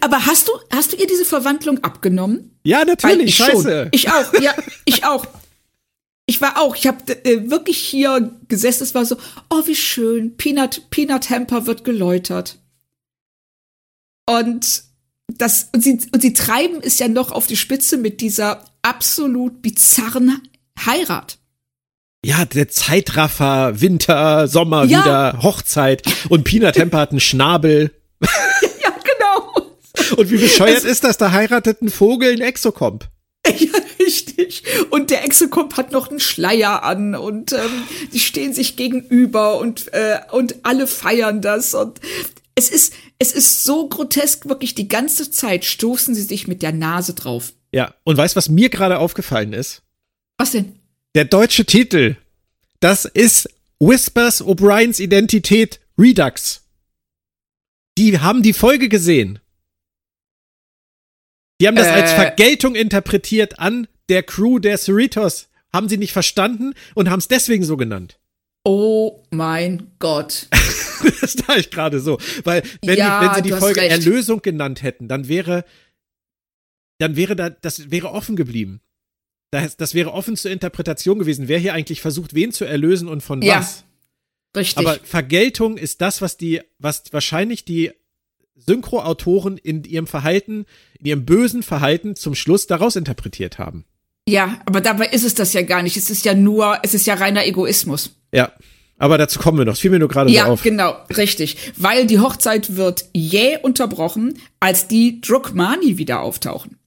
Aber 0.00 0.26
hast 0.26 0.48
du, 0.48 0.52
hast 0.74 0.92
du 0.92 0.96
ihr 0.96 1.06
diese 1.06 1.24
Verwandlung 1.24 1.82
abgenommen? 1.84 2.58
Ja, 2.64 2.84
natürlich. 2.84 3.28
Ich 3.28 3.36
Scheiße. 3.36 3.82
Schon. 3.82 3.88
Ich 3.92 4.10
auch. 4.10 4.40
Ja, 4.40 4.54
ich 4.84 5.04
auch. 5.04 5.26
Ich 6.26 6.40
war 6.40 6.60
auch. 6.60 6.76
Ich 6.76 6.86
habe 6.86 7.24
äh, 7.24 7.50
wirklich 7.50 7.78
hier 7.78 8.32
gesessen. 8.48 8.84
Es 8.84 8.94
war 8.94 9.04
so, 9.04 9.16
oh 9.50 9.62
wie 9.66 9.74
schön. 9.74 10.36
Peanut, 10.36 10.90
Peanut 10.90 11.30
Hamper 11.30 11.66
wird 11.66 11.84
geläutert. 11.84 12.58
Und 14.26 14.84
das 15.28 15.68
und 15.72 15.82
sie 15.82 15.98
und 16.12 16.20
sie 16.20 16.32
treiben 16.32 16.80
es 16.82 16.98
ja 16.98 17.08
noch 17.08 17.32
auf 17.32 17.46
die 17.46 17.56
Spitze 17.56 17.96
mit 17.96 18.20
dieser 18.20 18.64
absolut 18.82 19.62
bizarren 19.62 20.40
Heirat. 20.84 21.38
Ja, 22.24 22.44
der 22.44 22.68
Zeitraffer, 22.68 23.80
Winter, 23.80 24.46
Sommer 24.46 24.84
ja. 24.84 25.00
wieder, 25.00 25.42
Hochzeit 25.42 26.02
und 26.28 26.44
Peanut 26.44 26.78
Hamper 26.78 26.98
hat 26.98 27.10
einen 27.10 27.20
Schnabel. 27.20 27.92
Und 30.16 30.30
wie 30.30 30.36
bescheuert 30.36 30.78
es 30.78 30.84
ist 30.84 31.04
das? 31.04 31.16
Da 31.16 31.32
heiratet 31.32 31.82
ein 31.82 31.88
Vogel 31.88 32.32
ein 32.32 32.40
Exokomp. 32.40 33.08
Ja, 33.58 33.72
richtig. 33.98 34.62
Und 34.90 35.10
der 35.10 35.24
Exokomp 35.24 35.76
hat 35.76 35.92
noch 35.92 36.08
einen 36.08 36.20
Schleier 36.20 36.84
an 36.84 37.14
und 37.14 37.52
ähm, 37.52 37.82
die 38.12 38.20
stehen 38.20 38.54
sich 38.54 38.76
gegenüber 38.76 39.58
und, 39.58 39.92
äh, 39.92 40.20
und 40.30 40.64
alle 40.64 40.86
feiern 40.86 41.42
das. 41.42 41.74
Und 41.74 42.00
es 42.54 42.70
ist, 42.70 42.94
es 43.18 43.32
ist 43.32 43.64
so 43.64 43.88
grotesk, 43.88 44.48
wirklich 44.48 44.74
die 44.74 44.88
ganze 44.88 45.30
Zeit 45.30 45.64
stoßen 45.64 46.14
sie 46.14 46.22
sich 46.22 46.46
mit 46.46 46.62
der 46.62 46.72
Nase 46.72 47.14
drauf. 47.14 47.52
Ja, 47.72 47.94
und 48.04 48.16
weißt 48.16 48.36
was 48.36 48.48
mir 48.48 48.68
gerade 48.68 48.98
aufgefallen 48.98 49.52
ist? 49.52 49.82
Was 50.38 50.52
denn? 50.52 50.78
Der 51.14 51.24
deutsche 51.24 51.64
Titel. 51.64 52.16
Das 52.80 53.04
ist 53.04 53.48
Whispers 53.80 54.42
O'Briens 54.42 55.00
Identität 55.00 55.80
Redux. 55.98 56.62
Die 57.98 58.18
haben 58.18 58.42
die 58.42 58.52
Folge 58.52 58.88
gesehen. 58.88 59.38
Die 61.62 61.68
haben 61.68 61.76
das 61.76 61.86
Äh. 61.86 61.90
als 61.90 62.12
Vergeltung 62.12 62.74
interpretiert 62.74 63.60
an 63.60 63.86
der 64.08 64.24
Crew 64.24 64.58
der 64.58 64.76
Cerritos. 64.78 65.48
Haben 65.72 65.88
sie 65.88 65.96
nicht 65.96 66.12
verstanden 66.12 66.74
und 66.96 67.08
haben 67.08 67.20
es 67.20 67.28
deswegen 67.28 67.62
so 67.62 67.76
genannt. 67.76 68.18
Oh 68.64 69.22
mein 69.30 69.92
Gott. 70.00 70.48
das 71.20 71.36
da 71.36 71.54
ich 71.54 71.70
gerade 71.70 72.00
so. 72.00 72.18
Weil, 72.42 72.64
wenn, 72.84 72.98
Ja, 72.98 73.20
die, 73.20 73.26
wenn 73.26 73.34
sie 73.36 73.42
die 73.42 73.56
Folge 73.56 73.80
recht. 73.80 73.92
Erlösung 73.92 74.42
genannt 74.42 74.82
hätten, 74.82 75.06
dann 75.06 75.28
wäre, 75.28 75.64
dann 76.98 77.14
wäre 77.14 77.36
da, 77.36 77.50
das 77.50 77.92
wäre 77.92 78.10
offen 78.10 78.34
geblieben. 78.34 78.80
Das, 79.52 79.76
das 79.76 79.94
wäre 79.94 80.12
offen 80.12 80.36
zur 80.36 80.50
Interpretation 80.50 81.20
gewesen. 81.20 81.46
Wer 81.46 81.60
hier 81.60 81.74
eigentlich 81.74 82.00
versucht, 82.00 82.34
wen 82.34 82.50
zu 82.50 82.64
erlösen 82.64 83.06
und 83.06 83.22
von 83.22 83.40
Ja, 83.40 83.60
was. 83.60 83.84
Richtig. 84.56 84.84
Aber 84.84 84.98
Vergeltung 85.04 85.76
ist 85.76 86.00
das, 86.00 86.22
was 86.22 86.36
die, 86.36 86.60
was 86.80 87.04
wahrscheinlich 87.12 87.64
die 87.64 87.92
Synchroautoren 88.56 89.58
in 89.58 89.84
ihrem 89.84 90.06
Verhalten, 90.06 90.66
in 90.98 91.06
ihrem 91.06 91.24
bösen 91.24 91.62
Verhalten 91.62 92.16
zum 92.16 92.34
Schluss 92.34 92.66
daraus 92.66 92.96
interpretiert 92.96 93.58
haben. 93.58 93.84
ja, 94.28 94.60
aber 94.66 94.80
dabei 94.80 95.06
ist 95.06 95.24
es 95.24 95.34
das 95.34 95.52
ja 95.52 95.62
gar 95.62 95.82
nicht. 95.82 95.96
Es 95.96 96.10
ist 96.10 96.24
ja 96.24 96.34
nur, 96.34 96.78
es 96.82 96.94
ist 96.94 97.06
ja 97.06 97.14
reiner 97.14 97.44
Egoismus. 97.46 98.16
Ja. 98.32 98.52
Aber 98.98 99.18
dazu 99.18 99.40
kommen 99.40 99.58
wir 99.58 99.64
noch. 99.64 99.72
Es 99.72 99.80
fiel 99.80 99.90
mir 99.90 99.98
nur 99.98 100.08
gerade 100.08 100.30
Ja, 100.30 100.44
so 100.46 100.52
auf. 100.52 100.62
genau, 100.62 100.94
richtig. 101.16 101.56
Weil 101.76 102.06
die 102.06 102.20
Hochzeit 102.20 102.76
wird 102.76 103.06
jäh 103.12 103.58
unterbrochen, 103.60 104.38
als 104.60 104.86
die 104.86 105.20
Drukmani 105.20 105.98
wieder 105.98 106.20
auftauchen. 106.20 106.78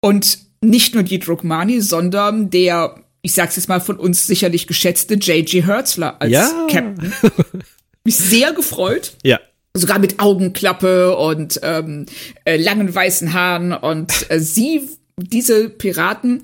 Und 0.00 0.38
nicht 0.60 0.94
nur 0.94 1.04
die 1.04 1.20
Drukmani, 1.20 1.80
sondern 1.80 2.50
der, 2.50 2.96
ich 3.20 3.32
sag's 3.34 3.54
jetzt 3.54 3.68
mal 3.68 3.80
von 3.80 3.96
uns 3.96 4.26
sicherlich 4.26 4.66
geschätzte 4.66 5.14
J.G. 5.14 5.62
Hertzler 5.62 6.20
als 6.20 6.32
Ja. 6.32 6.66
Captain. 6.68 7.12
Mich 8.04 8.16
sehr 8.16 8.52
gefreut. 8.52 9.12
Ja. 9.22 9.38
Sogar 9.74 9.98
mit 9.98 10.20
Augenklappe 10.20 11.16
und 11.16 11.60
ähm, 11.62 12.06
äh, 12.44 12.56
langen 12.56 12.94
weißen 12.94 13.32
Haaren. 13.32 13.72
Und 13.72 14.26
äh, 14.30 14.38
sie, 14.38 14.88
diese 15.16 15.68
Piraten, 15.70 16.42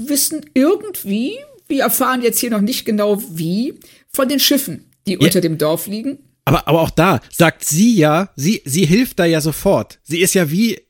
wissen 0.00 0.46
irgendwie, 0.54 1.38
wir 1.66 1.82
erfahren 1.82 2.22
jetzt 2.22 2.38
hier 2.38 2.50
noch 2.50 2.60
nicht 2.60 2.84
genau 2.84 3.20
wie, 3.30 3.74
von 4.10 4.28
den 4.28 4.40
Schiffen, 4.40 4.90
die 5.06 5.18
unter 5.18 5.40
dem 5.40 5.58
Dorf 5.58 5.86
liegen. 5.86 6.18
Aber, 6.44 6.66
aber 6.66 6.80
auch 6.80 6.90
da 6.90 7.20
sagt 7.30 7.64
sie 7.64 7.96
ja, 7.96 8.30
sie, 8.36 8.62
sie 8.64 8.86
hilft 8.86 9.18
da 9.18 9.26
ja 9.26 9.40
sofort. 9.40 9.98
Sie 10.02 10.20
ist 10.20 10.34
ja 10.34 10.50
wie, 10.50 10.80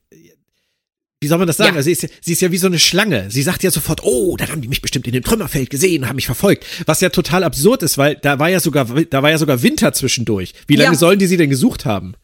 wie 1.21 1.27
soll 1.29 1.39
man 1.39 1.47
das 1.47 1.57
sagen? 1.57 1.73
Ja. 1.73 1.77
Also 1.79 1.87
sie, 1.87 1.93
ist, 1.93 2.09
sie 2.21 2.33
ist 2.33 2.41
ja 2.43 2.53
wie 2.53 2.59
so 2.59 2.67
eine 2.69 2.79
Schlange. 2.79 3.31
Sie 3.31 3.43
sagt 3.43 3.63
ja 3.65 3.71
sofort, 3.71 4.03
oh, 4.05 4.37
dann 4.37 4.49
haben 4.51 4.61
die 4.61 4.69
mich 4.69 4.83
bestimmt 4.83 5.07
in 5.07 5.13
dem 5.13 5.25
Trümmerfeld 5.25 5.69
gesehen 5.71 6.03
und 6.03 6.09
haben 6.09 6.17
mich 6.17 6.27
verfolgt. 6.27 6.65
Was 6.87 7.01
ja 7.01 7.09
total 7.09 7.43
absurd 7.45 7.83
ist, 7.83 7.99
weil 7.99 8.15
da 8.17 8.39
war 8.39 8.49
ja 8.49 8.61
sogar, 8.61 8.85
da 8.87 9.23
war 9.23 9.31
ja 9.31 9.39
sogar 9.39 9.63
Winter 9.63 9.93
zwischendurch. 9.93 10.55
Wie 10.67 10.77
lange 10.77 10.93
Ja. 10.93 10.99
sollen 10.99 11.19
die 11.19 11.27
sie 11.27 11.37
denn 11.37 11.51
gesucht 11.51 11.85
haben? 11.85 12.15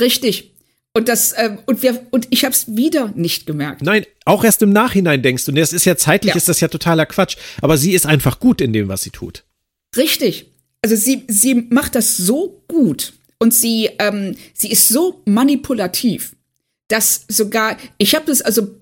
Richtig. 0.00 0.52
Und 0.92 1.08
das, 1.08 1.34
ähm, 1.36 1.58
und 1.66 1.82
wir, 1.82 2.06
und 2.10 2.26
ich 2.30 2.44
hab's 2.44 2.74
wieder 2.74 3.12
nicht 3.14 3.46
gemerkt. 3.46 3.82
Nein, 3.82 4.04
auch 4.24 4.42
erst 4.44 4.62
im 4.62 4.70
Nachhinein 4.70 5.22
denkst 5.22 5.44
du, 5.44 5.52
und 5.52 5.58
das 5.58 5.72
ist 5.74 5.84
ja 5.84 5.96
zeitlich, 5.96 6.30
Ja. 6.30 6.36
ist 6.36 6.48
das 6.48 6.60
ja 6.60 6.68
totaler 6.68 7.04
Quatsch. 7.06 7.36
Aber 7.60 7.76
sie 7.76 7.92
ist 7.92 8.06
einfach 8.06 8.40
gut 8.40 8.60
in 8.62 8.72
dem, 8.72 8.88
was 8.88 9.02
sie 9.02 9.10
tut. 9.10 9.44
Richtig. 9.96 10.46
Also 10.82 10.96
sie, 10.96 11.24
sie 11.28 11.66
macht 11.70 11.94
das 11.94 12.16
so 12.16 12.62
gut 12.66 13.12
und 13.38 13.52
sie, 13.52 13.90
ähm, 13.98 14.36
sie 14.54 14.70
ist 14.70 14.88
so 14.88 15.20
manipulativ, 15.26 16.34
dass 16.88 17.24
sogar, 17.28 17.76
ich 17.98 18.14
habe 18.14 18.26
das, 18.26 18.42
also 18.42 18.76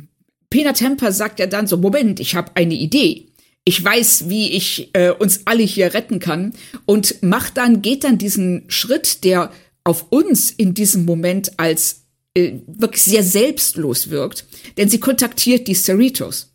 Pena 0.50 0.72
Temper 0.72 1.12
sagt 1.12 1.38
ja 1.40 1.46
dann 1.46 1.66
so, 1.66 1.76
Moment, 1.76 2.20
ich 2.20 2.34
habe 2.34 2.52
eine 2.54 2.74
Idee. 2.74 3.28
Ich 3.64 3.82
weiß, 3.82 4.28
wie 4.28 4.52
ich 4.52 4.90
äh, 4.92 5.10
uns 5.10 5.40
alle 5.46 5.62
hier 5.62 5.94
retten 5.94 6.20
kann. 6.20 6.52
Und 6.84 7.22
macht 7.22 7.56
dann, 7.56 7.82
geht 7.82 8.04
dann 8.04 8.18
diesen 8.18 8.64
Schritt, 8.68 9.24
der 9.24 9.50
auf 9.84 10.06
uns 10.10 10.50
in 10.50 10.74
diesem 10.74 11.04
Moment 11.04 11.58
als 11.58 12.04
äh, 12.34 12.54
wirklich 12.66 13.02
sehr 13.02 13.22
selbstlos 13.22 14.10
wirkt, 14.10 14.46
denn 14.76 14.88
sie 14.88 14.98
kontaktiert 14.98 15.68
die 15.68 15.74
Cerritos 15.74 16.52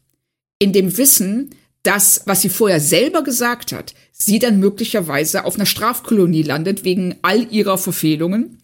in 0.60 0.74
dem 0.74 0.98
Wissen, 0.98 1.52
dass, 1.84 2.24
was 2.26 2.42
sie 2.42 2.50
vorher 2.50 2.82
selber 2.82 3.24
gesagt 3.24 3.72
hat, 3.72 3.94
sie 4.12 4.40
dann 4.40 4.60
möglicherweise 4.60 5.46
auf 5.46 5.56
einer 5.56 5.66
Strafkolonie 5.66 6.44
landet 6.44 6.84
wegen 6.84 7.16
all 7.22 7.52
ihrer 7.52 7.78
Verfehlungen 7.78 8.59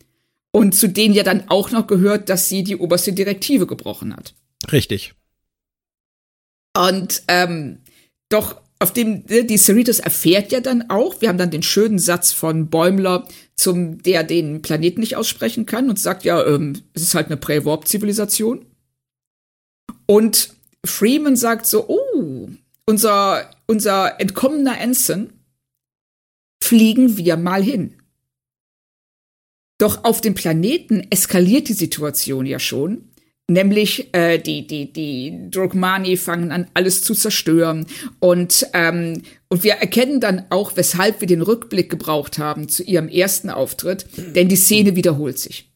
und 0.55 0.71
zu 0.71 0.87
denen 0.87 1.13
ja 1.13 1.23
dann 1.23 1.49
auch 1.49 1.71
noch 1.71 1.85
gehört, 1.85 2.29
dass 2.29 2.47
sie 2.47 2.63
die 2.63 2.77
oberste 2.77 3.11
Direktive 3.11 3.67
gebrochen 3.67 4.15
hat. 4.15 4.35
Richtig. 4.71 5.13
Und 6.77 7.23
ähm, 7.27 7.79
doch 8.29 8.61
auf 8.79 8.93
dem 8.93 9.25
ne, 9.27 9.43
die 9.43 9.57
Cerritos 9.57 9.99
erfährt 9.99 10.53
ja 10.53 10.61
dann 10.61 10.89
auch, 10.89 11.19
wir 11.19 11.27
haben 11.27 11.37
dann 11.37 11.51
den 11.51 11.61
schönen 11.61 11.99
Satz 11.99 12.31
von 12.31 12.69
Bäumler, 12.69 13.27
zum 13.57 14.01
der 14.01 14.23
den 14.23 14.61
Planeten 14.61 15.01
nicht 15.01 15.17
aussprechen 15.17 15.65
kann 15.65 15.89
und 15.89 15.99
sagt 15.99 16.23
ja, 16.23 16.41
ähm, 16.45 16.83
es 16.93 17.01
ist 17.01 17.15
halt 17.15 17.25
eine 17.25 17.37
Prä-Warp-Zivilisation. 17.37 18.65
Und 20.05 20.53
Freeman 20.85 21.35
sagt 21.35 21.65
so, 21.65 21.89
oh, 21.89 22.47
unser 22.85 23.49
unser 23.67 24.21
entkommener 24.21 24.79
Ensign 24.79 25.33
fliegen 26.63 27.17
wir 27.17 27.35
mal 27.35 27.61
hin. 27.61 27.95
Doch 29.77 30.03
auf 30.03 30.21
dem 30.21 30.35
Planeten 30.35 31.05
eskaliert 31.09 31.67
die 31.67 31.73
Situation 31.73 32.45
ja 32.45 32.59
schon. 32.59 33.09
Nämlich 33.47 34.11
äh, 34.13 34.39
die, 34.39 34.65
die, 34.65 34.91
die 34.91 35.51
Drogmani 35.51 36.17
fangen 36.17 36.51
an, 36.51 36.67
alles 36.73 37.03
zu 37.03 37.13
zerstören. 37.13 37.85
Und, 38.19 38.65
ähm, 38.73 39.21
und 39.49 39.63
wir 39.63 39.73
erkennen 39.73 40.19
dann 40.19 40.45
auch, 40.49 40.75
weshalb 40.77 41.21
wir 41.21 41.27
den 41.27 41.43
Rückblick 41.43 41.91
gebraucht 41.91 42.39
haben 42.39 42.69
zu 42.69 42.81
ihrem 42.83 43.07
ersten 43.07 43.51
Auftritt, 43.51 44.07
denn 44.35 44.49
die 44.49 44.55
Szene 44.55 44.95
wiederholt 44.95 45.37
sich. 45.37 45.71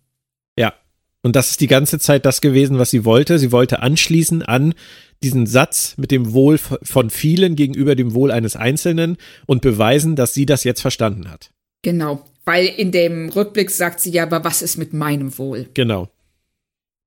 Ja. 0.57 0.73
Und 1.21 1.35
das 1.35 1.51
ist 1.51 1.61
die 1.61 1.67
ganze 1.67 1.99
Zeit 1.99 2.25
das 2.25 2.41
gewesen, 2.41 2.79
was 2.79 2.89
sie 2.89 3.05
wollte. 3.05 3.37
Sie 3.37 3.51
wollte 3.51 3.81
anschließen 3.81 4.41
an 4.41 4.73
diesen 5.21 5.45
Satz 5.45 5.95
mit 5.97 6.11
dem 6.11 6.33
Wohl 6.33 6.57
von 6.57 7.09
vielen 7.09 7.55
gegenüber 7.55 7.95
dem 7.95 8.13
Wohl 8.13 8.31
eines 8.31 8.55
Einzelnen 8.55 9.17
und 9.45 9.61
beweisen, 9.61 10.15
dass 10.15 10.33
sie 10.33 10.45
das 10.45 10.63
jetzt 10.63 10.81
verstanden 10.81 11.29
hat. 11.29 11.51
Genau. 11.81 12.23
Weil 12.45 12.65
in 12.65 12.91
dem 12.91 13.29
Rückblick 13.29 13.69
sagt 13.69 13.99
sie 13.99 14.11
ja, 14.11 14.23
aber 14.23 14.43
was 14.43 14.61
ist 14.61 14.77
mit 14.77 14.93
meinem 14.93 15.37
Wohl? 15.37 15.69
Genau. 15.73 16.09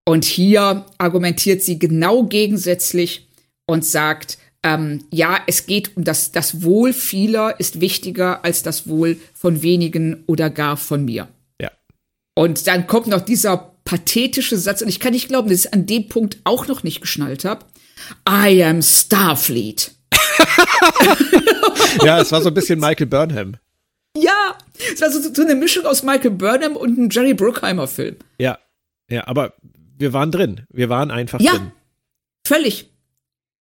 Und 0.04 0.24
hier 0.24 0.86
argumentiert 0.98 1.62
sie 1.62 1.78
genau 1.78 2.24
gegensätzlich 2.24 3.28
und 3.66 3.84
sagt, 3.84 4.38
ähm, 4.62 5.04
ja, 5.10 5.40
es 5.46 5.66
geht 5.66 5.96
um 5.96 6.04
das, 6.04 6.32
das 6.32 6.62
Wohl 6.62 6.92
vieler 6.92 7.58
ist 7.58 7.80
wichtiger 7.80 8.44
als 8.44 8.62
das 8.62 8.88
Wohl 8.88 9.18
von 9.34 9.62
wenigen 9.62 10.24
oder 10.26 10.50
gar 10.50 10.76
von 10.76 11.04
mir. 11.04 11.28
Ja. 11.60 11.70
Und 12.34 12.66
dann 12.66 12.86
kommt 12.86 13.08
noch 13.08 13.20
dieser 13.20 13.72
pathetische 13.84 14.56
Satz, 14.56 14.82
und 14.82 14.88
ich 14.88 15.00
kann 15.00 15.12
nicht 15.12 15.28
glauben, 15.28 15.48
dass 15.48 15.60
ich 15.60 15.66
es 15.66 15.72
an 15.72 15.86
dem 15.86 16.08
Punkt 16.08 16.38
auch 16.44 16.68
noch 16.68 16.82
nicht 16.82 17.00
geschnallt 17.00 17.44
habe. 17.44 17.64
I 18.28 18.62
am 18.62 18.82
Starfleet. 18.82 19.92
Ja, 22.04 22.20
es 22.20 22.32
war 22.32 22.40
so 22.42 22.48
ein 22.48 22.54
bisschen 22.54 22.80
Michael 22.80 23.06
Burnham. 23.06 23.56
Ja, 24.16 24.56
es 24.94 25.00
war 25.00 25.10
so, 25.10 25.20
so 25.32 25.42
eine 25.42 25.54
Mischung 25.54 25.84
aus 25.86 26.02
Michael 26.02 26.32
Burnham 26.32 26.76
und 26.76 26.98
einem 26.98 27.08
Jerry 27.10 27.34
Bruckheimer-Film. 27.34 28.16
Ja. 28.38 28.58
Ja, 29.10 29.26
aber 29.26 29.54
wir 29.98 30.12
waren 30.12 30.30
drin. 30.30 30.62
Wir 30.70 30.88
waren 30.88 31.10
einfach 31.10 31.40
Ja, 31.40 31.52
drin. 31.52 31.72
völlig. 32.46 32.88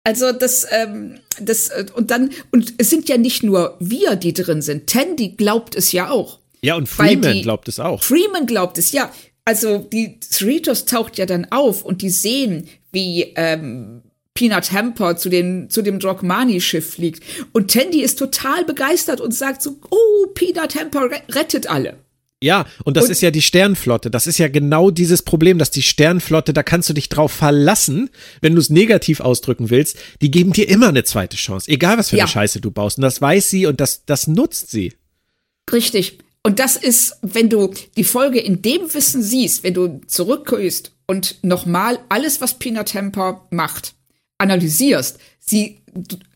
Also 0.05 0.33
das, 0.33 0.67
ähm, 0.71 1.21
das 1.41 1.69
äh, 1.69 1.87
und 1.95 2.11
dann 2.11 2.31
und 2.53 2.75
es 2.79 2.89
sind 2.91 3.09
ja 3.09 3.19
nicht 3.19 3.43
nur 3.43 3.77
wir, 3.81 4.17
die 4.17 4.33
drin 4.33 4.63
sind. 4.63 4.87
Tandy 4.87 5.31
glaubt 5.37 5.75
es 5.75 5.93
ja 5.93 6.11
auch. 6.11 6.39
Ja, 6.63 6.75
und 6.77 6.89
Freeman 6.89 7.33
die- 7.35 7.43
glaubt 7.43 7.69
es 7.69 7.79
auch. 7.81 8.03
Freeman 8.03 8.47
glaubt 8.47 8.79
es 8.79 8.93
ja. 8.93 9.13
Also 9.45 9.79
die 9.79 10.19
Cerritos 10.23 10.85
taucht 10.85 11.19
ja 11.19 11.27
dann 11.27 11.47
auf 11.51 11.85
und 11.85 12.03
die 12.03 12.11
sehen, 12.11 12.69
wie 12.93 13.33
ähm, 13.37 14.03
Peanut 14.41 14.73
Hamper 14.73 15.19
zu, 15.19 15.29
den, 15.29 15.69
zu 15.69 15.83
dem 15.83 15.99
Drogmani-Schiff 15.99 16.95
fliegt. 16.95 17.23
Und 17.53 17.71
Tandy 17.71 18.01
ist 18.01 18.19
total 18.19 18.65
begeistert 18.65 19.21
und 19.21 19.35
sagt 19.35 19.61
so, 19.61 19.77
oh, 19.91 20.27
Peanut 20.35 20.75
Hamper 20.77 21.11
re- 21.11 21.21
rettet 21.35 21.67
alle. 21.69 21.99
Ja, 22.43 22.65
und 22.85 22.97
das 22.97 23.05
Und- 23.05 23.11
ist 23.11 23.21
ja 23.21 23.31
die 23.31 23.43
Sternflotte. 23.43 24.11
Das 24.11 24.27
ist 24.27 24.39
ja 24.39 24.49
genau 24.49 24.91
dieses 24.91 25.21
Problem, 25.21 25.59
dass 25.59 25.71
die 25.71 25.83
Sternflotte, 25.83 26.55
da 26.55 26.63
kannst 26.63 26.89
du 26.89 26.95
dich 26.95 27.11
drauf 27.11 27.33
verlassen, 27.33 28.09
wenn 28.41 28.55
du 28.55 28.61
es 28.63 28.71
negativ 28.71 29.21
ausdrücken 29.21 29.69
willst, 29.69 29.99
die 30.23 30.31
geben 30.31 30.55
dir 30.55 30.67
immer 30.71 30.89
eine 30.89 31.05
zweite 31.05 31.37
Chance, 31.37 31.71
egal 31.71 31.99
was 31.99 32.09
für 32.09 32.17
Ja. 32.17 32.25
eine 32.25 32.33
Scheiße 32.33 32.63
du 32.63 32.71
baust. 32.71 32.97
Und 32.97 33.03
das 33.03 33.21
weiß 33.21 33.51
sie 33.51 33.67
und 33.67 33.79
das, 33.79 34.07
das 34.07 34.27
nutzt 34.27 34.71
sie. 34.71 34.95
Richtig. 35.71 36.19
Und 36.43 36.61
das 36.61 36.77
ist, 36.77 37.17
wenn 37.21 37.51
du 37.51 37.75
die 37.99 38.05
Folge 38.05 38.41
in 38.41 38.63
dem 38.63 38.95
Wissen 38.95 39.23
siehst, 39.23 39.63
wenn 39.63 39.75
du 39.75 40.01
zurückgehst 40.07 40.93
und 41.07 41.37
nochmal 41.43 41.99
alles, 42.09 42.41
was 42.41 42.55
Pina 42.59 42.85
Temper 42.85 43.47
macht, 43.51 43.93
analysierst, 44.41 45.19
sie, 45.39 45.81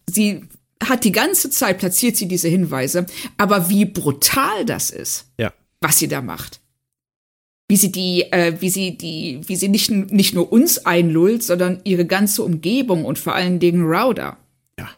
sie 0.08 0.44
hat 0.82 1.04
die 1.04 1.12
ganze 1.12 1.50
Zeit 1.50 1.78
platziert 1.78 2.16
sie 2.16 2.28
diese 2.28 2.48
Hinweise, 2.48 3.06
aber 3.38 3.68
wie 3.70 3.84
brutal 3.86 4.64
das 4.66 4.90
ist, 4.90 5.26
Ja. 5.38 5.52
was 5.80 5.98
sie 5.98 6.08
da 6.08 6.20
macht. 6.20 6.60
Wie 7.68 7.76
sie 7.76 7.90
die, 7.90 8.30
äh, 8.30 8.60
wie 8.60 8.68
sie 8.68 8.98
die, 8.98 9.40
wie 9.46 9.56
sie 9.56 9.68
nicht, 9.68 9.90
nicht 9.90 10.34
nur 10.34 10.52
uns 10.52 10.84
einlullt, 10.84 11.42
sondern 11.42 11.80
ihre 11.84 12.04
ganze 12.04 12.42
Umgebung 12.42 13.06
und 13.06 13.18
vor 13.18 13.34
allen 13.34 13.58
Dingen 13.58 13.86
Rauder. 13.86 14.36
Ja. 14.78 14.90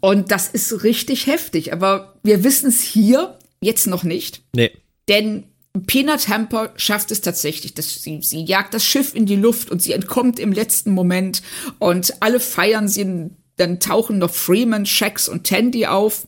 Und 0.00 0.30
das 0.30 0.48
ist 0.48 0.82
richtig 0.84 1.26
heftig. 1.26 1.74
Aber 1.74 2.14
wir 2.22 2.42
wissen 2.44 2.68
es 2.70 2.80
hier 2.80 3.38
jetzt 3.60 3.86
noch 3.86 4.04
nicht. 4.04 4.40
Nee. 4.54 4.70
Denn 5.08 5.44
Peanut 5.86 6.28
Hamper 6.28 6.72
schafft 6.76 7.10
es 7.10 7.20
tatsächlich. 7.20 7.74
Dass 7.74 8.02
sie, 8.02 8.20
sie 8.22 8.44
jagt 8.44 8.74
das 8.74 8.84
Schiff 8.84 9.14
in 9.14 9.26
die 9.26 9.36
Luft 9.36 9.70
und 9.70 9.82
sie 9.82 9.92
entkommt 9.92 10.38
im 10.38 10.52
letzten 10.52 10.92
Moment. 10.92 11.42
Und 11.78 12.14
alle 12.20 12.40
feiern 12.40 12.88
sie. 12.88 13.30
Dann 13.56 13.80
tauchen 13.80 14.18
noch 14.18 14.32
Freeman, 14.32 14.86
Shax 14.86 15.28
und 15.28 15.44
Tandy 15.44 15.86
auf. 15.86 16.26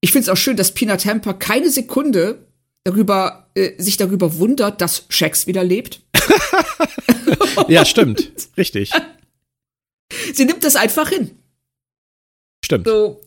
Ich 0.00 0.12
finde 0.12 0.24
es 0.24 0.28
auch 0.28 0.36
schön, 0.36 0.56
dass 0.56 0.72
Peanut 0.72 1.06
Hamper 1.06 1.34
keine 1.34 1.70
Sekunde 1.70 2.46
darüber, 2.82 3.48
äh, 3.54 3.80
sich 3.82 3.96
darüber 3.96 4.38
wundert, 4.38 4.80
dass 4.80 5.06
Shax 5.08 5.46
wieder 5.46 5.64
lebt. 5.64 6.02
ja, 7.68 7.84
stimmt. 7.84 8.32
Richtig. 8.56 8.90
Sie 10.32 10.44
nimmt 10.44 10.64
das 10.64 10.76
einfach 10.76 11.08
hin. 11.08 11.38
Stimmt. 12.64 12.86
So, 12.86 13.20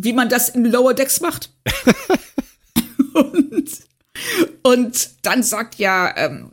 wie 0.00 0.12
man 0.12 0.28
das 0.28 0.48
in 0.48 0.64
Lower 0.64 0.94
Decks 0.94 1.20
macht. 1.20 1.50
und, 3.14 3.70
und 4.62 5.10
dann 5.22 5.42
sagt 5.42 5.76
ja, 5.76 6.14
ähm, 6.16 6.52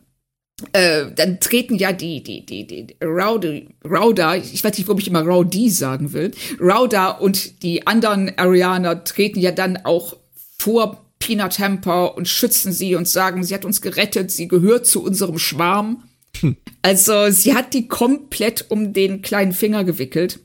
äh, 0.72 1.06
dann 1.14 1.40
treten 1.40 1.74
ja 1.74 1.92
die, 1.92 2.22
die, 2.22 2.46
die, 2.46 2.66
die 2.66 2.96
Rowdy, 3.02 3.68
Rowda, 3.84 4.36
ich 4.36 4.62
weiß 4.62 4.78
nicht, 4.78 4.86
warum 4.86 5.00
ich 5.00 5.08
immer 5.08 5.22
Rowdy 5.22 5.70
sagen 5.70 6.12
will, 6.12 6.30
Rowda 6.60 7.10
und 7.10 7.62
die 7.62 7.86
anderen 7.86 8.36
Arianer 8.38 9.04
treten 9.04 9.40
ja 9.40 9.50
dann 9.50 9.78
auch 9.84 10.16
vor 10.58 11.04
Peanut 11.18 11.58
Hamper 11.58 12.16
und 12.16 12.28
schützen 12.28 12.72
sie 12.72 12.94
und 12.94 13.08
sagen, 13.08 13.44
sie 13.44 13.54
hat 13.54 13.64
uns 13.64 13.80
gerettet, 13.80 14.30
sie 14.30 14.48
gehört 14.48 14.86
zu 14.86 15.02
unserem 15.02 15.38
Schwarm. 15.38 16.04
Hm. 16.40 16.56
Also 16.82 17.30
sie 17.30 17.54
hat 17.54 17.74
die 17.74 17.86
komplett 17.86 18.66
um 18.70 18.92
den 18.92 19.22
kleinen 19.22 19.52
Finger 19.52 19.84
gewickelt. 19.84 20.40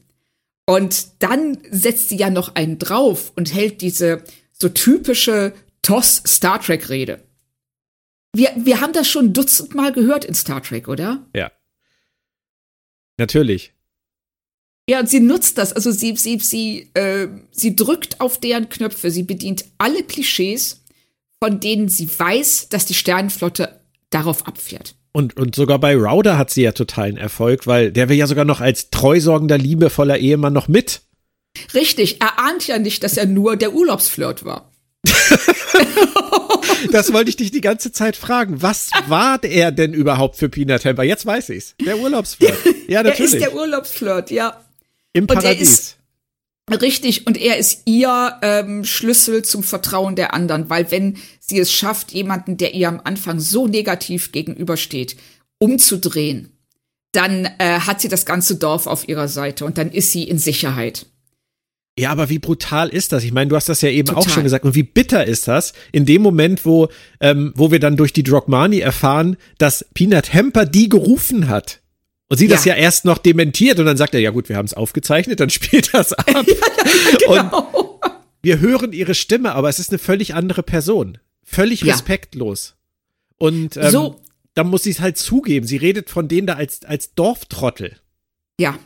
Und 0.68 1.08
dann 1.20 1.58
setzt 1.72 2.10
sie 2.10 2.18
ja 2.18 2.30
noch 2.30 2.56
einen 2.56 2.78
drauf 2.78 3.32
und 3.36 3.54
hält 3.54 3.82
diese 3.82 4.22
so 4.52 4.70
typische 4.70 5.54
TOS 5.88 6.22
Star 6.28 6.60
Trek 6.60 6.90
Rede. 6.90 7.24
Wir, 8.36 8.52
wir 8.58 8.82
haben 8.82 8.92
das 8.92 9.08
schon 9.08 9.32
dutzendmal 9.32 9.94
gehört 9.94 10.26
in 10.26 10.34
Star 10.34 10.62
Trek, 10.62 10.90
oder? 10.90 11.26
Ja. 11.34 11.50
Natürlich. 13.18 13.74
Ja, 14.90 15.00
und 15.00 15.10
sie 15.10 15.22
nutzt 15.22 15.58
das. 15.58 15.72
Also 15.72 15.92
sie, 15.92 16.18
sie, 16.18 16.40
sie, 16.40 16.90
äh, 16.94 17.30
sie 17.52 17.78
drückt 17.78 18.20
auf 18.20 18.38
deren 18.38 18.68
Knöpfe. 18.68 19.12
Sie 19.12 19.24
bedient 19.24 19.64
alle 19.78 20.04
Klischees, 20.04 20.84
von 21.42 21.62
denen 21.62 21.88
sie 21.88 22.10
weiß, 22.20 22.68
dass 22.68 22.86
die 22.86 22.94
Sternenflotte 22.94 23.80
darauf 24.10 24.46
abfährt. 24.46 24.96
Und, 25.14 25.38
und 25.38 25.56
sogar 25.56 25.80
bei 25.80 25.96
Rauder 25.96 26.38
hat 26.38 26.50
sie 26.52 26.64
ja 26.64 26.74
totalen 26.74 27.16
Erfolg, 27.16 27.66
weil 27.66 27.94
der 27.94 28.10
will 28.10 28.18
ja 28.18 28.28
sogar 28.28 28.44
noch 28.44 28.60
als 28.60 28.90
treusorgender, 28.90 29.58
liebevoller 29.58 30.18
Ehemann 30.18 30.52
noch 30.52 30.68
mit. 30.68 31.04
Richtig, 31.74 32.20
er 32.20 32.40
ahnt 32.40 32.68
ja 32.68 32.78
nicht, 32.78 33.06
dass 33.06 33.16
er 33.16 33.26
nur 33.26 33.56
der 33.56 33.74
Urlaubsflirt 33.74 34.44
war. 34.44 34.74
das 36.92 37.14
wollte 37.14 37.30
ich 37.30 37.38
dich 37.38 37.52
die 37.52 37.62
ganze 37.62 37.92
Zeit 37.92 38.16
fragen. 38.16 38.62
Was 38.62 38.90
war 39.08 39.44
er 39.44 39.72
denn 39.72 39.94
überhaupt 39.94 40.38
für 40.38 40.50
Peanut 40.50 40.86
Hamper? 40.86 41.04
Jetzt 41.04 41.26
weiß 41.26 41.50
ich's. 41.50 41.76
Der 41.86 41.98
Urlaubsflirt. 41.98 42.58
Ja, 42.88 43.04
natürlich. 43.04 43.34
Er 43.34 43.40
ist 43.40 43.46
der 43.48 43.56
Urlaubsflirt, 43.56 44.32
ja. 44.32 44.64
Im 45.12 45.28
Paradies. 45.28 45.98
Richtig, 46.70 47.28
und 47.28 47.38
er 47.38 47.58
ist 47.58 47.82
ihr 47.84 48.38
ähm, 48.42 48.86
Schlüssel 48.86 49.44
zum 49.44 49.62
Vertrauen 49.62 50.16
der 50.16 50.34
anderen, 50.34 50.70
weil 50.70 50.90
wenn 50.92 51.18
sie 51.40 51.60
es 51.60 51.72
schafft, 51.72 52.14
jemanden, 52.14 52.56
der 52.56 52.74
ihr 52.74 52.88
am 52.88 53.02
Anfang 53.04 53.40
so 53.42 53.68
negativ 53.68 54.32
gegenübersteht, 54.32 55.18
umzudrehen, 55.60 56.58
dann 57.12 57.46
äh, 57.58 57.80
hat 57.80 58.02
sie 58.02 58.10
das 58.10 58.26
ganze 58.26 58.58
Dorf 58.58 58.88
auf 58.88 59.08
ihrer 59.08 59.28
Seite 59.28 59.66
und 59.66 59.78
dann 59.78 59.92
ist 59.92 60.12
sie 60.12 60.24
in 60.24 60.40
Sicherheit. 60.40 61.08
Ja, 61.98 62.12
aber 62.12 62.30
wie 62.30 62.38
brutal 62.38 62.90
ist 62.90 63.12
das? 63.12 63.24
Ich 63.24 63.32
meine, 63.32 63.50
du 63.50 63.56
hast 63.56 63.70
das 63.70 63.82
ja 63.82 63.90
eben 63.90 64.08
Total. 64.08 64.24
auch 64.24 64.30
schon 64.30 64.44
gesagt. 64.44 64.66
Und 64.66 64.76
wie 64.76 64.84
bitter 64.84 65.26
ist 65.26 65.48
das 65.48 65.74
in 65.92 66.06
dem 66.06 66.22
Moment, 66.22 66.64
wo, 66.64 66.90
ähm, 67.20 67.54
wo 67.56 67.72
wir 67.72 67.80
dann 67.80 67.98
durch 67.98 68.14
die 68.14 68.24
Drogmani 68.24 68.80
erfahren, 68.80 69.36
dass 69.58 69.84
Peanut 69.96 70.34
Hamper 70.34 70.66
die 70.66 70.90
gerufen 70.90 71.50
hat. 71.50 71.82
Und 72.30 72.38
sie 72.38 72.46
ja. 72.46 72.56
das 72.56 72.66
ja 72.66 72.76
erst 72.76 73.06
noch 73.06 73.18
dementiert 73.18 73.80
und 73.80 73.86
dann 73.86 73.98
sagt 73.98 74.14
er, 74.14 74.20
ja 74.20 74.30
gut, 74.30 74.48
wir 74.50 74.58
haben 74.58 74.66
es 74.66 74.76
aufgezeichnet, 74.76 75.40
dann 75.40 75.50
spielt 75.52 75.94
das 75.94 76.14
ab. 76.14 76.28
ja, 76.28 76.44
ja, 76.44 77.42
genau. 77.42 77.70
Und 77.72 78.12
wir 78.44 78.60
hören 78.60 78.94
ihre 78.94 79.16
Stimme, 79.16 79.54
aber 79.54 79.70
es 79.70 79.80
ist 79.80 79.90
eine 79.90 79.98
völlig 79.98 80.36
andere 80.36 80.62
Person. 80.62 81.18
Völlig 81.44 81.86
respektlos. 81.86 82.76
Und 83.38 83.78
ähm, 83.78 83.90
so. 83.90 84.22
dann 84.54 84.68
muss 84.68 84.84
sie 84.84 84.92
es 84.92 85.00
halt 85.00 85.18
zugeben. 85.18 85.66
Sie 85.66 85.78
redet 85.78 86.10
von 86.10 86.28
denen 86.28 86.46
da 86.46 86.54
als, 86.54 86.84
als 86.86 87.14
Dorftrottel. 87.16 87.98
Ja, 88.60 88.78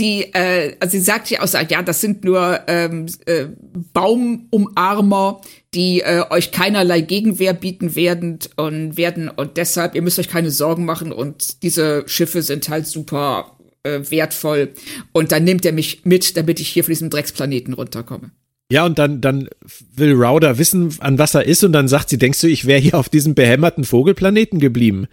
die, 0.00 0.32
äh, 0.32 0.76
also 0.80 0.92
sie 0.92 1.04
sagt 1.04 1.30
ja 1.30 1.42
auch, 1.42 1.48
ja, 1.68 1.82
das 1.82 2.00
sind 2.00 2.24
nur 2.24 2.60
ähm, 2.66 3.06
äh, 3.26 3.46
Baumumarmer, 3.92 5.42
die 5.74 6.00
äh, 6.00 6.24
euch 6.30 6.50
keinerlei 6.50 7.02
Gegenwehr 7.02 7.52
bieten 7.52 7.94
werden 7.94 8.38
und 8.56 8.96
werden 8.96 9.28
und 9.28 9.58
deshalb, 9.58 9.94
ihr 9.94 10.02
müsst 10.02 10.18
euch 10.18 10.28
keine 10.28 10.50
Sorgen 10.50 10.86
machen 10.86 11.12
und 11.12 11.62
diese 11.62 12.04
Schiffe 12.06 12.40
sind 12.40 12.68
halt 12.70 12.86
super 12.86 13.58
äh, 13.82 14.00
wertvoll 14.08 14.70
und 15.12 15.32
dann 15.32 15.44
nimmt 15.44 15.66
er 15.66 15.72
mich 15.72 16.00
mit, 16.04 16.36
damit 16.36 16.60
ich 16.60 16.68
hier 16.68 16.82
von 16.82 16.92
diesem 16.92 17.10
Drecksplaneten 17.10 17.74
runterkomme. 17.74 18.30
Ja, 18.72 18.86
und 18.86 18.98
dann, 18.98 19.20
dann 19.20 19.50
will 19.96 20.14
Rauder 20.14 20.56
wissen, 20.56 20.94
an 21.00 21.18
was 21.18 21.34
er 21.34 21.44
ist, 21.44 21.64
und 21.64 21.72
dann 21.72 21.88
sagt 21.88 22.08
sie, 22.08 22.18
denkst 22.18 22.40
du, 22.40 22.46
ich 22.46 22.66
wäre 22.66 22.80
hier 22.80 22.94
auf 22.94 23.08
diesem 23.08 23.34
behämmerten 23.34 23.84
Vogelplaneten 23.84 24.60
geblieben? 24.60 25.08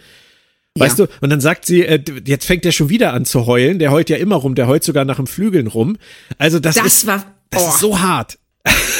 Weißt 0.79 0.99
ja. 0.99 1.05
du? 1.05 1.11
Und 1.21 1.29
dann 1.29 1.41
sagt 1.41 1.65
sie, 1.65 1.83
äh, 1.83 2.03
jetzt 2.25 2.45
fängt 2.45 2.65
er 2.65 2.71
schon 2.71 2.89
wieder 2.89 3.13
an 3.13 3.25
zu 3.25 3.45
heulen. 3.45 3.79
Der 3.79 3.91
heult 3.91 4.09
ja 4.09 4.17
immer 4.17 4.35
rum, 4.35 4.55
der 4.55 4.67
heult 4.67 4.83
sogar 4.83 5.05
nach 5.05 5.17
dem 5.17 5.27
Flügeln 5.27 5.67
rum. 5.67 5.97
Also 6.37 6.59
das, 6.59 6.75
das 6.75 6.85
ist, 6.85 7.07
war, 7.07 7.23
das 7.49 7.67
ist 7.67 7.79
so 7.79 7.99
hart. 7.99 8.37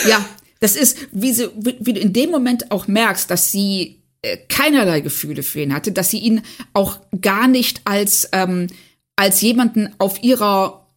Ja, 0.08 0.24
das 0.60 0.76
ist, 0.76 0.98
wie, 1.12 1.34
sie, 1.34 1.50
wie 1.56 1.94
du 1.94 2.00
in 2.00 2.14
dem 2.14 2.32
Moment 2.32 2.72
auch 2.72 2.88
merkst, 2.88 3.30
dass 3.30 3.52
sie 3.52 4.02
äh, 4.22 4.38
keinerlei 4.50 5.02
Gefühle 5.02 5.44
für 5.44 5.62
ihn 5.62 5.74
hatte, 5.74 5.92
dass 5.92 6.10
sie 6.10 6.20
ihn 6.20 6.42
auch 6.74 7.00
gar 7.22 7.48
nicht 7.48 7.82
als, 7.86 8.30
ähm, 8.32 8.68
als 9.16 9.42
jemanden 9.42 9.94
auf 10.00 10.24
ihrer 10.24 10.88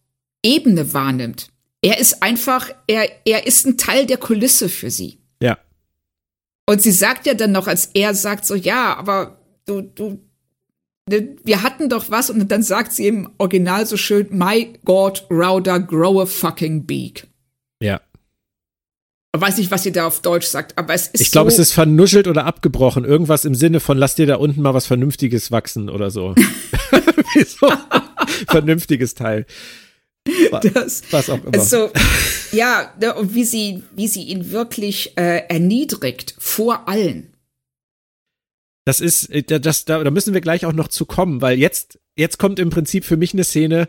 Ebene 0.43 0.93
wahrnimmt. 0.93 1.49
Er 1.81 1.99
ist 1.99 2.23
einfach, 2.23 2.69
er, 2.87 3.09
er 3.25 3.47
ist 3.47 3.65
ein 3.65 3.77
Teil 3.77 4.05
der 4.05 4.17
Kulisse 4.17 4.69
für 4.69 4.91
sie. 4.91 5.19
Ja. 5.41 5.57
Und 6.67 6.81
sie 6.81 6.91
sagt 6.91 7.25
ja 7.25 7.33
dann 7.33 7.51
noch, 7.51 7.67
als 7.67 7.87
er 7.93 8.13
sagt 8.13 8.45
so, 8.45 8.55
ja, 8.55 8.95
aber 8.95 9.39
du, 9.65 9.81
du, 9.81 10.19
wir 11.11 11.63
hatten 11.63 11.89
doch 11.89 12.09
was 12.09 12.29
und 12.29 12.51
dann 12.51 12.63
sagt 12.63 12.93
sie 12.93 13.07
im 13.07 13.29
Original 13.37 13.85
so 13.85 13.97
schön, 13.97 14.27
My 14.31 14.73
God, 14.85 15.25
Rauder, 15.29 15.79
grow 15.79 16.21
a 16.21 16.25
fucking 16.25 16.85
beak. 16.85 17.27
Ja. 17.81 18.01
Ich 19.33 19.41
weiß 19.41 19.57
nicht, 19.57 19.71
was 19.71 19.83
sie 19.83 19.93
da 19.93 20.07
auf 20.07 20.21
Deutsch 20.21 20.47
sagt, 20.47 20.77
aber 20.77 20.93
es 20.93 21.07
ist 21.07 21.21
Ich 21.21 21.31
glaube, 21.31 21.51
so 21.51 21.55
es 21.55 21.69
ist 21.69 21.73
vernuschelt 21.73 22.27
oder 22.27 22.45
abgebrochen. 22.45 23.05
Irgendwas 23.05 23.45
im 23.45 23.55
Sinne 23.55 23.79
von, 23.79 23.97
lass 23.97 24.15
dir 24.15 24.25
da 24.25 24.35
unten 24.35 24.61
mal 24.61 24.73
was 24.73 24.85
Vernünftiges 24.87 25.51
wachsen 25.51 25.89
oder 25.89 26.11
so. 26.11 26.35
Wieso? 27.33 27.71
Vernünftiges 28.47 29.15
Teil. 29.15 29.45
Das, 30.73 31.03
was 31.11 31.29
auch 31.29 31.43
immer. 31.43 31.53
Also, 31.53 31.89
ja, 32.51 32.93
ne, 32.99 33.15
und 33.15 33.33
wie 33.33 33.45
sie, 33.45 33.83
wie 33.95 34.07
sie 34.07 34.23
ihn 34.23 34.51
wirklich 34.51 35.17
äh, 35.17 35.47
erniedrigt 35.47 36.35
vor 36.37 36.87
allen. 36.87 37.33
Das 38.85 38.99
ist, 38.99 39.29
äh, 39.29 39.43
das, 39.43 39.85
da, 39.85 40.03
da 40.03 40.11
müssen 40.11 40.33
wir 40.33 40.41
gleich 40.41 40.65
auch 40.65 40.73
noch 40.73 40.87
zu 40.87 41.05
kommen, 41.05 41.41
weil 41.41 41.57
jetzt, 41.57 41.99
jetzt 42.15 42.39
kommt 42.39 42.59
im 42.59 42.69
Prinzip 42.69 43.05
für 43.05 43.17
mich 43.17 43.33
eine 43.33 43.43
Szene, 43.43 43.87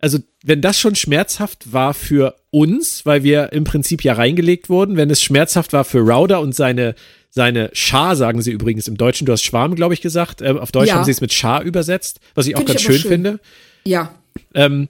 also 0.00 0.18
wenn 0.44 0.60
das 0.60 0.78
schon 0.78 0.94
schmerzhaft 0.94 1.72
war 1.72 1.92
für 1.92 2.36
uns, 2.50 3.04
weil 3.04 3.24
wir 3.24 3.52
im 3.52 3.64
Prinzip 3.64 4.04
ja 4.04 4.12
reingelegt 4.12 4.68
wurden, 4.68 4.96
wenn 4.96 5.10
es 5.10 5.22
schmerzhaft 5.22 5.72
war 5.72 5.84
für 5.84 6.00
Rauder 6.00 6.40
und 6.40 6.54
seine, 6.54 6.94
seine 7.30 7.70
Schar, 7.72 8.14
sagen 8.14 8.40
sie 8.40 8.52
übrigens 8.52 8.86
im 8.86 8.96
Deutschen, 8.96 9.26
du 9.26 9.32
hast 9.32 9.42
Schwarm, 9.42 9.74
glaube 9.74 9.94
ich, 9.94 10.00
gesagt, 10.00 10.40
äh, 10.40 10.50
auf 10.50 10.70
Deutsch 10.70 10.88
ja. 10.88 10.94
haben 10.94 11.04
sie 11.04 11.10
es 11.10 11.20
mit 11.20 11.32
Schar 11.32 11.62
übersetzt, 11.62 12.20
was 12.34 12.46
ich 12.46 12.54
Find 12.54 12.68
auch 12.68 12.72
ganz 12.72 12.82
schön, 12.82 12.98
schön, 12.98 13.10
finde. 13.10 13.40
Ja. 13.84 14.14
Ähm, 14.54 14.88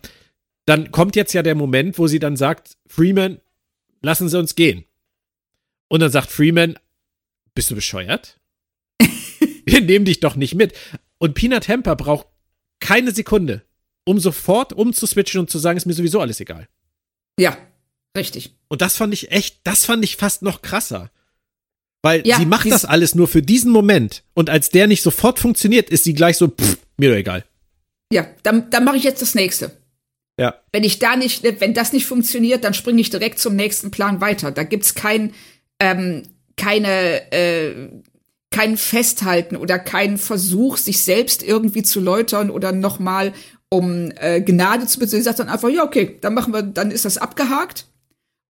dann 0.67 0.91
kommt 0.91 1.17
jetzt 1.17 1.33
ja 1.33 1.43
der 1.43 1.55
Moment, 1.55 1.99
wo 1.99 2.07
sie 2.07 2.19
dann 2.19 2.37
sagt, 2.37 2.77
Freeman, 2.87 3.39
lassen 4.03 4.29
Sie 4.29 4.39
uns 4.39 4.55
gehen. 4.55 4.85
Und 5.89 6.01
dann 6.01 6.11
sagt 6.11 6.31
Freeman, 6.31 6.79
bist 7.55 7.71
du 7.71 7.75
bescheuert? 7.75 8.39
wir 9.73 9.81
nehmen 9.81 10.05
dich 10.05 10.21
doch 10.21 10.37
nicht 10.37 10.55
mit. 10.55 10.73
Und 11.19 11.35
Peanut 11.35 11.69
Hamper 11.69 11.97
braucht 11.97 12.27
keine 12.81 13.13
Sekunde, 13.13 13.63
um 14.05 14.19
sofort 14.19 14.73
umzuswitchen 14.73 15.41
und 15.41 15.51
zu 15.51 15.59
sagen, 15.59 15.77
ist 15.77 15.87
mir 15.87 15.93
sowieso 15.93 16.21
alles 16.21 16.41
egal. 16.41 16.69
Ja, 17.39 17.57
richtig. 18.17 18.55
Und 18.69 18.81
das 18.83 18.97
fand 18.97 19.13
ich 19.13 19.31
echt, 19.31 19.61
das 19.65 19.85
fand 19.85 20.05
ich 20.05 20.17
fast 20.17 20.43
noch 20.43 20.63
krasser. 20.63 21.11
Weil 22.03 22.27
ja, 22.27 22.39
sie 22.39 22.47
macht 22.47 22.71
das 22.71 22.85
alles 22.85 23.15
nur 23.15 23.27
für 23.27 23.43
diesen 23.43 23.73
Moment. 23.73 24.23
Und 24.35 24.51
als 24.51 24.71
der 24.71 24.87
nicht 24.87 25.03
sofort 25.03 25.39
funktioniert, 25.39 25.91
ist 25.91 26.05
sie 26.05 26.15
gleich 26.15 26.37
so, 26.37 26.49
pff, 26.49 26.79
mir 26.97 27.11
doch 27.11 27.17
egal. 27.17 27.45
Ja, 28.13 28.27
dann, 28.45 28.71
dann 28.71 28.85
mache 28.85 28.97
ich 28.97 29.03
jetzt 29.03 29.21
das 29.21 29.35
nächste. 29.35 29.73
Ja. 30.39 30.55
Wenn 30.73 30.85
ich 30.85 31.01
da 31.01 31.17
nicht, 31.17 31.43
wenn 31.61 31.75
das 31.75 31.93
nicht 31.93 32.07
funktioniert, 32.07 32.63
dann 32.63 32.73
springe 32.73 33.01
ich 33.01 33.11
direkt 33.11 33.41
zum 33.41 33.57
nächsten 33.57 33.91
Plan 33.91 34.21
weiter. 34.21 34.53
Da 34.53 34.63
gibt's 34.63 34.95
kein, 34.95 35.35
ähm, 35.81 36.23
keine, 36.57 37.33
äh, 37.33 37.89
kein 38.51 38.77
Festhalten 38.77 39.57
oder 39.57 39.79
kein 39.79 40.19
Versuch, 40.19 40.77
sich 40.77 41.05
selbst 41.05 41.43
irgendwie 41.43 41.83
zu 41.83 42.01
läutern 42.01 42.51
oder 42.51 42.73
nochmal 42.73 43.33
um 43.71 44.11
äh, 44.17 44.41
Gnade 44.41 44.87
zu 44.87 44.99
bitten. 44.99 45.11
Sie 45.11 45.23
sagt 45.23 45.39
dann 45.39 45.49
einfach, 45.49 45.69
ja, 45.69 45.85
okay, 45.85 46.17
dann 46.21 46.35
machen 46.35 46.55
wir, 46.55 46.63
dann 46.63 46.91
ist 46.91 47.05
das 47.05 47.19
abgehakt. 47.19 47.87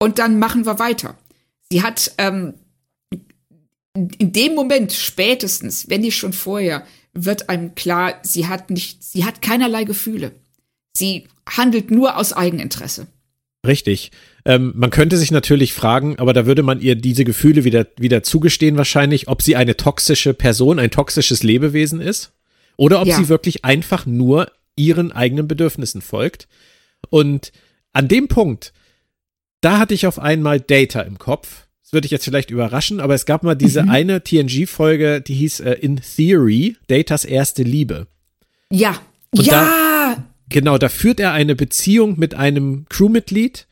und 0.02 0.18
dann 0.20 0.40
machen 0.40 0.66
wir 0.66 0.80
weiter. 0.80 1.18
Sie 1.72 1.84
hat 1.84 2.14
ähm, 2.18 2.54
in 3.94 4.32
dem 4.32 4.56
Moment 4.56 4.94
spätestens, 4.94 5.90
wenn 5.90 6.02
nicht 6.02 6.18
schon 6.18 6.34
vorher, 6.34 6.86
wird 7.14 7.50
einem 7.50 7.76
klar, 7.76 8.20
sie 8.24 8.48
hat 8.48 8.70
nicht, 8.70 9.04
sie 9.04 9.26
hat 9.26 9.42
keinerlei 9.42 9.84
Gefühle. 9.84 10.32
Sie 10.96 11.28
handelt 11.48 11.92
nur 11.92 12.18
aus 12.18 12.34
Eigeninteresse. 12.34 13.08
Richtig. 13.66 14.12
Ähm, 14.50 14.74
man 14.76 14.90
könnte 14.90 15.16
sich 15.16 15.30
natürlich 15.30 15.76
fragen, 15.76 16.18
aber 16.18 16.34
da 16.34 16.48
würde 16.48 16.64
man 16.64 16.82
ihr 16.82 16.96
diese 16.96 17.24
Gefühle 17.24 17.66
wieder, 17.66 17.86
wieder 18.00 18.24
zugestehen 18.24 18.78
wahrscheinlich, 18.78 19.28
ob 19.28 19.44
sie 19.44 19.56
eine 19.56 19.78
toxische 19.78 20.34
Person, 20.34 20.80
ein 20.80 20.90
toxisches 20.90 21.44
Lebewesen 21.44 22.02
ist 22.02 22.32
oder 22.76 23.00
ob 23.00 23.08
ja. 23.08 23.16
sie 23.16 23.30
wirklich 23.30 23.64
einfach 23.64 24.08
nur 24.08 24.52
ihren 24.76 25.12
eigenen 25.12 25.48
Bedürfnissen 25.48 26.02
folgt. 26.02 26.48
Und 27.12 27.52
an 27.94 28.08
dem 28.08 28.28
Punkt, 28.28 28.74
da 29.62 29.78
hatte 29.78 29.94
ich 29.94 30.08
auf 30.08 30.18
einmal 30.18 30.60
Data 30.60 31.02
im 31.02 31.20
Kopf. 31.20 31.68
Das 31.84 31.94
würde 31.94 32.06
ich 32.06 32.12
jetzt 32.12 32.26
vielleicht 32.26 32.50
überraschen, 32.50 33.00
aber 33.00 33.14
es 33.14 33.28
gab 33.28 33.44
mal 33.44 33.54
diese 33.54 33.84
mhm. 33.84 33.90
eine 33.92 34.24
TNG-Folge, 34.24 35.22
die 35.22 35.36
hieß 35.36 35.60
äh, 35.60 35.74
In 35.74 36.02
Theory, 36.02 36.76
Datas 36.88 37.24
erste 37.24 37.62
Liebe. 37.62 38.08
Ja. 38.72 39.00
Und 39.30 39.46
ja. 39.46 40.16
Da, 40.16 40.24
genau, 40.50 40.80
da 40.80 40.90
führt 40.90 41.20
er 41.20 41.34
eine 41.34 41.56
Beziehung 41.56 42.18
mit 42.18 42.34
einem 42.34 42.88
Crewmitglied. 42.90 43.68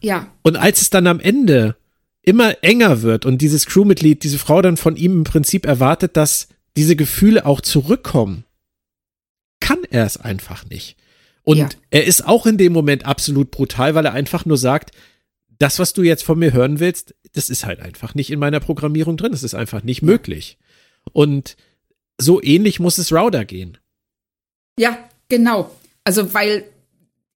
Ja. 0.00 0.28
Und 0.42 0.56
als 0.56 0.82
es 0.82 0.90
dann 0.90 1.06
am 1.06 1.20
Ende 1.20 1.76
immer 2.22 2.62
enger 2.62 3.02
wird 3.02 3.26
und 3.26 3.38
dieses 3.38 3.66
Crewmitglied, 3.66 4.22
diese 4.22 4.38
Frau 4.38 4.62
dann 4.62 4.76
von 4.76 4.96
ihm 4.96 5.12
im 5.12 5.24
Prinzip 5.24 5.66
erwartet, 5.66 6.16
dass 6.16 6.48
diese 6.76 6.96
Gefühle 6.96 7.44
auch 7.46 7.60
zurückkommen, 7.60 8.44
kann 9.60 9.78
er 9.90 10.06
es 10.06 10.16
einfach 10.16 10.64
nicht. 10.68 10.96
Und 11.44 11.58
ja. 11.58 11.68
er 11.90 12.04
ist 12.04 12.26
auch 12.26 12.46
in 12.46 12.56
dem 12.56 12.72
Moment 12.72 13.04
absolut 13.04 13.50
brutal, 13.50 13.94
weil 13.94 14.06
er 14.06 14.12
einfach 14.12 14.44
nur 14.44 14.56
sagt, 14.56 14.92
das, 15.58 15.78
was 15.78 15.92
du 15.92 16.02
jetzt 16.02 16.22
von 16.24 16.38
mir 16.38 16.52
hören 16.52 16.80
willst, 16.80 17.14
das 17.32 17.48
ist 17.48 17.64
halt 17.64 17.80
einfach 17.80 18.14
nicht 18.14 18.30
in 18.30 18.38
meiner 18.38 18.60
Programmierung 18.60 19.16
drin. 19.16 19.32
Das 19.32 19.42
ist 19.42 19.54
einfach 19.54 19.82
nicht 19.82 20.02
möglich. 20.02 20.58
Und 21.12 21.56
so 22.18 22.42
ähnlich 22.42 22.80
muss 22.80 22.98
es 22.98 23.12
Router 23.12 23.44
gehen. 23.44 23.78
Ja, 24.78 24.98
genau. 25.28 25.70
Also, 26.04 26.34
weil 26.34 26.64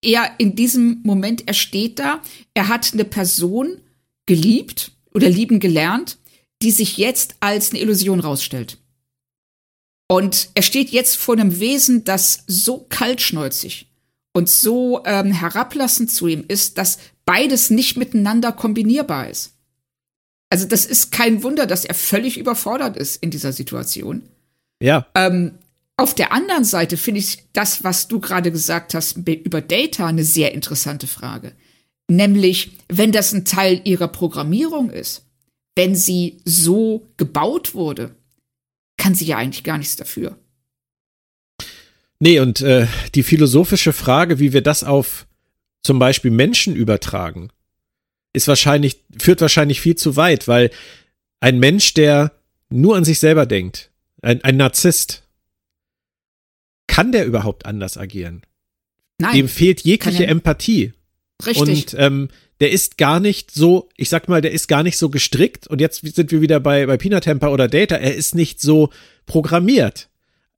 er 0.03 0.31
in 0.39 0.57
diesem 0.57 1.01
Moment, 1.03 1.47
er 1.47 1.55
steht 1.55 1.99
da, 1.99 2.23
er 2.55 2.69
hat 2.69 2.93
eine 2.93 3.05
Person 3.05 3.81
geliebt 4.27 4.93
oder 5.15 5.29
lieben 5.29 5.61
gelernt, 5.61 6.19
die 6.63 6.71
sich 6.71 6.97
jetzt 6.97 7.37
als 7.41 7.71
eine 7.71 7.81
Illusion 7.81 8.21
rausstellt. 8.21 8.79
Und 10.09 10.51
er 10.55 10.63
steht 10.63 10.91
jetzt 10.91 11.17
vor 11.17 11.35
einem 11.35 11.59
Wesen, 11.59 12.05
das 12.05 12.45
so 12.47 12.87
kaltschnäuzig 12.89 13.89
und 14.33 14.49
so 14.49 15.03
ähm, 15.05 15.33
herablassend 15.33 16.11
zu 16.11 16.29
ihm 16.29 16.45
ist, 16.47 16.79
dass 16.79 16.99
beides 17.25 17.71
nicht 17.71 17.97
miteinander 17.97 18.53
kombinierbar 18.53 19.29
ist. 19.29 19.55
Also 20.49 20.67
das 20.67 20.87
ist 20.87 21.11
kein 21.11 21.43
Wunder, 21.43 21.67
dass 21.67 21.85
er 21.85 21.95
völlig 21.95 22.39
überfordert 22.39 22.97
ist 22.97 23.23
in 23.23 23.31
dieser 23.31 23.53
Situation. 23.53 24.23
Ja. 24.81 25.07
Ähm, 25.15 25.59
auf 25.97 26.15
der 26.15 26.33
anderen 26.33 26.65
Seite 26.65 26.97
finde 26.97 27.21
ich 27.21 27.39
das, 27.53 27.83
was 27.83 28.09
du 28.09 28.21
gerade 28.21 28.53
gesagt 28.53 28.95
hast 28.95 29.17
über 29.17 29.61
Data, 29.61 30.07
eine 30.07 30.25
sehr 30.25 30.53
interessante 30.53 31.07
Frage. 31.07 31.53
Nämlich, 32.09 32.73
wenn 32.89 33.13
das 33.13 33.33
ein 33.33 33.45
Teil 33.45 33.81
ihrer 33.85 34.09
Programmierung 34.09 34.91
ist, 34.91 35.27
wenn 35.75 35.95
sie 35.95 36.41
so 36.45 37.09
gebaut 37.17 37.75
wurde, 37.75 38.15
kann 38.97 39.15
sie 39.15 39.27
ja 39.27 39.39
eigentlich 39.39 39.65
gar 39.65 39.79
nichts 39.79 39.97
dafür. 39.97 40.39
Nee, 42.19 42.41
und 42.41 42.61
äh, 42.61 42.87
die 43.15 43.23
philosophische 43.23 43.93
Frage, 43.93 44.39
wie 44.39 44.53
wir 44.53 44.63
das 44.63 44.85
auf 44.85 45.27
zum 45.83 45.99
Beispiel 45.99 46.31
Menschen 46.31 46.75
übertragen, 46.75 47.51
ist 48.33 48.49
wahrscheinlich, 48.49 49.05
führt 49.21 49.41
wahrscheinlich 49.41 49.81
viel 49.81 49.97
zu 49.97 50.17
weit, 50.17 50.49
weil 50.49 50.71
ein 51.41 51.59
Mensch, 51.59 51.95
der 51.95 52.33
nur 52.71 52.97
an 52.97 53.05
sich 53.05 53.19
selber 53.19 53.47
denkt, 53.47 53.91
ein, 54.23 54.43
ein 54.45 54.57
Narzisst, 54.57 55.26
kann 56.87 57.13
der 57.13 57.27
überhaupt 57.27 57.67
anders 57.67 57.97
agieren? 57.97 58.43
Nein. 59.19 59.35
Dem 59.35 59.49
fehlt 59.49 59.83
jegliche 59.83 60.27
Empathie. 60.27 60.93
Richtig. 61.45 61.61
Und 61.61 61.97
ähm, 61.99 62.29
der 62.61 62.71
ist 62.71 62.97
gar 62.97 63.21
nicht 63.21 63.51
so, 63.51 63.89
ich 63.97 64.09
sag 64.09 64.29
mal, 64.29 64.41
der 64.41 64.53
ist 64.53 64.69
gar 64.69 64.83
nicht 64.83 64.97
so 64.97 65.11
gestrickt. 65.11 65.67
Und 65.67 65.81
jetzt 65.81 66.01
sind 66.15 66.31
wir 66.31 66.41
wieder 66.41 66.61
bei, 66.61 66.87
bei 66.87 66.97
Peanut 66.97 67.25
Temper 67.25 67.53
oder 67.53 67.69
Data. 67.69 67.97
Er 67.97 68.15
ist 68.15 68.35
nicht 68.35 68.61
so 68.61 68.91
programmiert, 69.27 70.09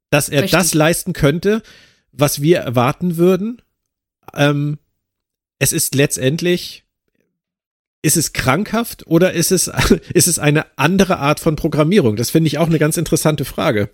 dass 0.09 0.29
er 0.29 0.43
Richtig. 0.43 0.57
das 0.57 0.73
leisten 0.73 1.13
könnte, 1.13 1.61
was 2.11 2.41
wir 2.41 2.59
erwarten 2.59 3.17
würden. 3.17 3.61
Ähm, 4.33 4.79
es 5.59 5.73
ist 5.73 5.93
letztendlich, 5.93 6.85
ist 8.01 8.15
es 8.15 8.31
krankhaft 8.31 9.05
oder 9.07 9.33
ist 9.33 9.51
es, 9.51 9.67
ist 10.13 10.27
es 10.27 10.39
eine 10.39 10.65
andere 10.77 11.17
Art 11.17 11.41
von 11.41 11.57
Programmierung? 11.57 12.15
Das 12.15 12.29
finde 12.29 12.47
ich 12.47 12.57
auch 12.57 12.67
eine 12.67 12.79
ganz 12.79 12.95
interessante 12.95 13.43
Frage. 13.43 13.89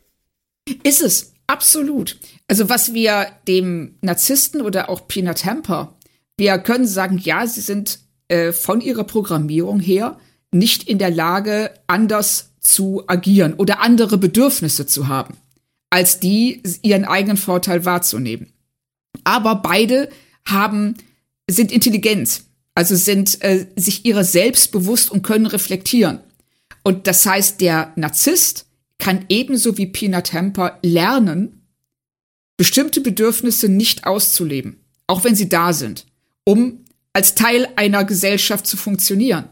Ist 0.84 1.02
es, 1.02 1.35
absolut. 1.48 2.18
Also 2.48 2.70
was 2.70 2.94
wir 2.94 3.28
dem 3.48 3.96
Narzissten 4.02 4.62
oder 4.62 4.90
auch 4.90 5.08
Peanut 5.08 5.38
Temper 5.38 5.96
wir 6.38 6.58
können 6.60 6.88
sagen, 6.88 7.18
ja, 7.18 7.48
sie 7.48 7.62
sind 7.62 8.00
äh, 8.28 8.52
von 8.52 8.82
ihrer 8.82 9.04
Programmierung 9.04 9.80
her 9.80 10.20
nicht 10.52 10.84
in 10.88 11.00
der 11.00 11.12
Lage, 11.12 11.72
anders 11.88 12.52
zu 12.60 13.04
agieren 13.08 13.54
oder 13.54 13.82
andere 13.82 14.18
Bedürfnisse 14.18 14.86
zu 14.86 15.08
haben, 15.08 15.38
als 15.90 16.20
die 16.20 16.62
ihren 16.82 17.06
eigenen 17.06 17.38
Vorteil 17.38 17.86
wahrzunehmen. 17.86 18.54
Aber 19.24 19.56
beide 19.56 20.10
haben, 20.48 20.96
sind 21.50 21.72
intelligent, 21.72 22.44
also 22.74 22.96
sind 22.96 23.42
äh, 23.44 23.68
sich 23.76 24.06
ihrer 24.06 24.24
selbst 24.24 24.72
bewusst 24.72 25.12
und 25.12 25.22
können 25.22 25.46
reflektieren. 25.46 26.20
Und 26.84 27.08
das 27.08 27.26
heißt, 27.26 27.62
der 27.62 27.94
Narzisst 27.96 28.65
kann 28.98 29.26
ebenso 29.30 29.78
wie 29.78 29.88
Peanut 29.88 30.26
Temper 30.26 30.80
lernen, 30.82 31.68
bestimmte 32.58 33.02
Bedürfnisse 33.02 33.70
nicht 33.70 34.06
auszuleben, 34.06 34.80
auch 35.08 35.24
wenn 35.24 35.36
sie 35.36 35.50
da 35.50 35.74
sind 35.74 36.06
um 36.46 36.86
als 37.12 37.36
Teil 37.36 37.68
einer 37.76 38.06
Gesellschaft 38.06 38.66
zu 38.66 38.78
funktionieren. 38.78 39.50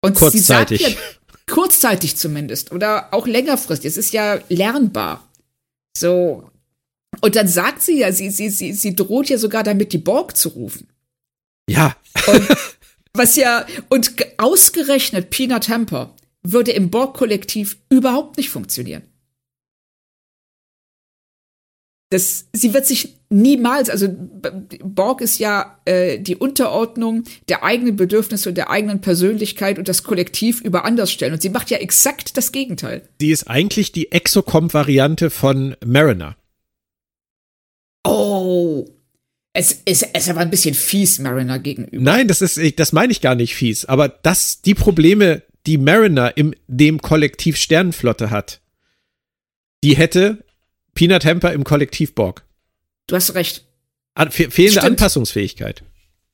Und 0.00 0.14
kurzzeitig. 0.14 0.78
sie 0.78 0.84
sagt 0.92 0.98
ja, 0.98 1.52
kurzzeitig 1.52 2.16
zumindest 2.16 2.70
oder 2.70 3.12
auch 3.12 3.26
längerfristig. 3.26 3.88
Es 3.88 3.96
ist 3.96 4.12
ja 4.12 4.38
lernbar. 4.48 5.28
So. 5.96 6.50
Und 7.20 7.34
dann 7.34 7.48
sagt 7.48 7.82
sie 7.82 7.98
ja, 7.98 8.12
sie, 8.12 8.30
sie, 8.30 8.50
sie, 8.50 8.72
sie 8.72 8.94
droht 8.94 9.28
ja 9.28 9.38
sogar 9.38 9.64
damit, 9.64 9.92
die 9.92 9.98
Borg 9.98 10.36
zu 10.36 10.50
rufen. 10.50 10.88
Ja. 11.68 11.96
Und 12.26 12.46
was 13.14 13.34
ja, 13.34 13.66
und 13.88 14.14
ausgerechnet 14.36 15.30
Peanut 15.30 15.64
Temper 15.64 16.14
würde 16.42 16.72
im 16.72 16.90
Borg-Kollektiv 16.90 17.78
überhaupt 17.90 18.36
nicht 18.36 18.50
funktionieren 18.50 19.02
das, 22.10 22.46
sie 22.54 22.72
wird 22.72 22.86
sich 22.86 23.16
niemals, 23.28 23.90
also 23.90 24.08
Borg 24.82 25.20
ist 25.20 25.38
ja 25.38 25.78
äh, 25.84 26.18
die 26.18 26.36
Unterordnung 26.36 27.24
der 27.48 27.64
eigenen 27.64 27.96
Bedürfnisse 27.96 28.48
und 28.48 28.54
der 28.54 28.70
eigenen 28.70 29.02
Persönlichkeit 29.02 29.78
und 29.78 29.88
das 29.88 30.04
Kollektiv 30.04 30.62
über 30.62 30.86
anders 30.86 31.12
stellen. 31.12 31.34
Und 31.34 31.42
sie 31.42 31.50
macht 31.50 31.70
ja 31.70 31.78
exakt 31.78 32.36
das 32.38 32.52
Gegenteil. 32.52 33.06
Sie 33.20 33.30
ist 33.30 33.44
eigentlich 33.44 33.92
die 33.92 34.10
Exocomp-Variante 34.10 35.28
von 35.28 35.76
Mariner. 35.84 36.36
Oh. 38.04 38.86
Es 39.52 39.72
ist, 39.84 40.08
es 40.12 40.22
ist 40.24 40.30
aber 40.30 40.40
ein 40.40 40.50
bisschen 40.50 40.74
fies 40.74 41.18
Mariner 41.18 41.58
gegenüber. 41.58 42.00
Nein, 42.00 42.28
das 42.28 42.40
ist, 42.40 42.58
das 42.78 42.92
meine 42.92 43.12
ich 43.12 43.20
gar 43.20 43.34
nicht 43.34 43.54
fies. 43.54 43.84
Aber 43.84 44.08
das, 44.08 44.62
die 44.62 44.74
Probleme, 44.74 45.42
die 45.68 45.76
Mariner 45.76 46.34
im 46.38 46.54
dem 46.66 47.02
Kollektiv 47.02 47.58
Sternenflotte 47.58 48.30
hat, 48.30 48.60
die 49.84 49.96
hätte 49.96 50.42
Peanut 50.94 51.22
Temper 51.22 51.52
im 51.52 51.62
Kollektiv 51.62 52.14
Borg. 52.14 52.42
Du 53.06 53.14
hast 53.14 53.34
recht. 53.34 53.66
An, 54.14 54.30
fehlende 54.30 54.70
Stimmt. 54.70 54.86
Anpassungsfähigkeit. 54.86 55.82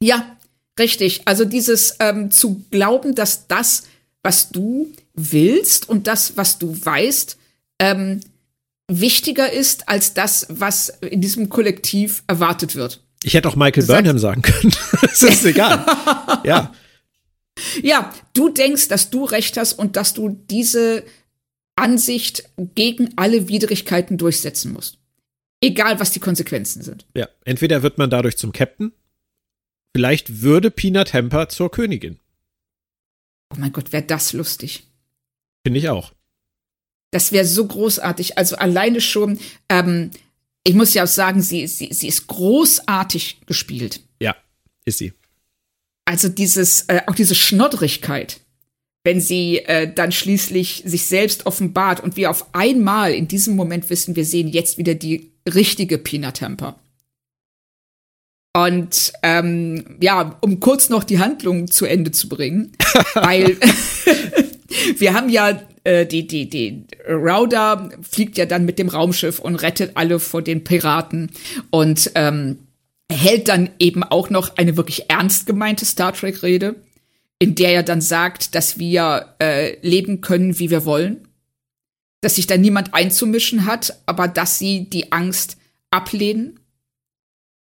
Ja, 0.01 0.37
richtig. 0.79 1.23
Also 1.25 1.45
dieses 1.45 1.97
ähm, 1.99 2.31
zu 2.31 2.65
glauben, 2.71 3.17
dass 3.17 3.49
das, 3.49 3.89
was 4.23 4.51
du 4.51 4.93
willst 5.15 5.89
und 5.89 6.07
das, 6.07 6.37
was 6.37 6.61
du 6.61 6.73
weißt, 6.85 7.37
ähm, 7.81 8.21
wichtiger 8.87 9.53
ist 9.53 9.89
als 9.89 10.15
das, 10.15 10.47
was 10.49 10.91
in 11.01 11.21
diesem 11.21 11.49
Kollektiv 11.49 12.23
erwartet 12.29 12.77
wird. 12.77 13.03
Ich 13.25 13.35
hätte 13.35 13.49
auch 13.49 13.57
Michael 13.57 13.87
Burnham 13.87 14.19
sagen 14.21 14.43
können. 14.43 14.73
das 15.01 15.23
ist 15.23 15.45
egal. 15.45 15.85
ja. 16.45 16.73
Ja, 17.83 18.13
du 18.33 18.49
denkst, 18.49 18.89
dass 18.89 19.11
du 19.11 19.25
recht 19.25 19.57
hast 19.57 19.75
und 19.75 19.97
dass 19.97 20.15
du 20.15 20.41
diese 20.51 21.05
Ansicht 21.77 22.49
gegen 22.75 23.13
alle 23.17 23.49
Widrigkeiten 23.49 24.19
durchsetzen 24.19 24.73
musst. 24.73 24.99
Egal, 25.61 25.99
was 25.99 26.11
die 26.11 26.21
Konsequenzen 26.21 26.83
sind. 26.83 27.07
Ja, 27.15 27.29
entweder 27.45 27.83
wird 27.83 27.99
man 27.99 28.11
dadurch 28.11 28.37
zum 28.37 28.53
Captain, 28.53 28.93
vielleicht 29.95 30.43
würde 30.43 30.71
Pina 30.71 31.05
Temper 31.05 31.49
zur 31.49 31.71
Königin. 31.71 32.19
Oh 33.53 33.57
mein 33.59 33.73
Gott, 33.73 33.93
wäre 33.93 34.03
das 34.03 34.33
lustig. 34.33 34.85
Finde 35.65 35.79
ich 35.79 35.89
auch. 35.89 36.13
Das 37.11 37.33
wäre 37.33 37.45
so 37.45 37.67
großartig. 37.67 38.37
Also 38.37 38.57
alleine 38.57 39.01
schon, 39.01 39.39
ähm, 39.69 40.11
ich 40.65 40.75
muss 40.75 40.95
ja 40.95 41.05
auch 41.05 41.09
sagen, 41.09 41.41
sie, 41.43 41.67
sie, 41.67 41.93
sie 41.93 42.09
ist 42.09 42.27
großartig 42.27 43.43
gespielt. 43.47 44.01
Ja, 44.21 44.37
ist 44.85 44.99
sie. 44.99 45.13
Also 46.05 46.29
dieses, 46.29 46.83
äh, 46.83 47.03
auch 47.07 47.15
diese 47.15 47.35
Schnoddrigkeit, 47.35 48.41
wenn 49.05 49.21
sie 49.21 49.59
äh, 49.59 49.93
dann 49.93 50.13
schließlich 50.13 50.83
sich 50.87 51.07
selbst 51.07 51.47
offenbart 51.47 52.01
und 52.01 52.17
wir 52.17 52.31
auf 52.31 52.55
einmal 52.55 53.13
in 53.13 53.29
diesem 53.29 53.57
Moment 53.57 53.91
wissen, 53.91 54.17
wir 54.17 54.25
sehen 54.25 54.49
jetzt 54.49 54.79
wieder 54.79 54.95
die 54.95 55.33
richtige 55.47 55.99
Pina 55.99 56.33
Temper. 56.33 56.79
Und 58.57 59.13
ähm, 59.23 59.97
ja, 60.01 60.39
um 60.41 60.61
kurz 60.61 60.89
noch 60.89 61.05
die 61.05 61.19
Handlung 61.19 61.71
zu 61.71 61.87
Ende 61.87 62.13
zu 62.13 62.29
bringen, 62.29 62.73
weil 63.15 63.59
wir 64.97 65.13
haben 65.13 65.29
ja 65.29 65.61
äh, 65.83 66.07
die 66.07 66.27
die 66.27 66.49
die 66.49 66.85
Rauda 67.09 67.91
fliegt 68.01 68.39
ja 68.39 68.47
dann 68.47 68.65
mit 68.65 68.79
dem 68.79 68.89
Raumschiff 68.89 69.41
und 69.41 69.57
rettet 69.57 69.93
alle 69.95 70.21
vor 70.21 70.41
den 70.41 70.63
Piraten 70.63 71.31
und 71.71 72.13
ähm, 72.15 72.59
hält 73.11 73.49
dann 73.49 73.71
eben 73.79 74.03
auch 74.03 74.31
noch 74.31 74.57
eine 74.57 74.77
wirklich 74.77 75.11
ernst 75.11 75.47
gemeinte 75.47 75.85
Star 75.85 76.13
Trek 76.13 76.43
Rede, 76.43 76.77
in 77.39 77.55
der 77.55 77.73
er 77.75 77.83
dann 77.83 78.01
sagt, 78.01 78.55
dass 78.55 78.79
wir 78.79 79.35
äh, 79.41 79.77
leben 79.87 80.21
können, 80.21 80.59
wie 80.59 80.71
wir 80.71 80.85
wollen, 80.85 81.29
dass 82.21 82.37
sich 82.37 82.47
da 82.47 82.57
niemand 82.57 82.95
einzumischen 82.95 83.67
hat, 83.67 84.01
aber 84.07 84.29
dass 84.29 84.59
sie 84.59 84.89
die 84.89 85.13
Angst 85.13 85.59
ablehnen 85.91 86.59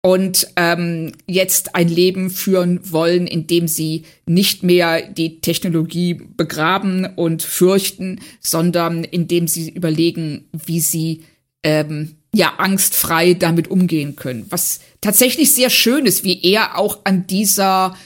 und 0.02 0.48
ähm, 0.56 1.12
jetzt 1.26 1.74
ein 1.74 1.88
Leben 1.88 2.30
führen 2.30 2.80
wollen, 2.90 3.26
in 3.26 3.46
dem 3.46 3.68
sie 3.68 4.04
nicht 4.26 4.62
mehr 4.62 5.02
die 5.02 5.40
Technologie 5.40 6.14
begraben 6.14 7.04
und 7.16 7.42
fürchten, 7.42 8.20
sondern 8.40 9.04
in 9.04 9.28
dem 9.28 9.48
sie 9.48 9.70
überlegen, 9.70 10.48
wie 10.52 10.80
sie 10.80 11.24
ähm, 11.62 12.17
ja 12.34 12.54
angstfrei 12.58 13.34
damit 13.34 13.68
umgehen 13.68 14.16
können. 14.16 14.46
Was 14.50 14.80
tatsächlich 15.00 15.54
sehr 15.54 15.70
schön 15.70 16.06
ist, 16.06 16.24
wie 16.24 16.42
er 16.42 16.78
auch 16.78 17.00
an 17.04 17.26
dieser 17.26 17.96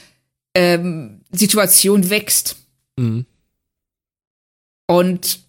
ähm, 0.55 1.21
Situation 1.31 2.09
wächst. 2.09 2.57
Mhm. 2.97 3.25
Und 4.87 5.39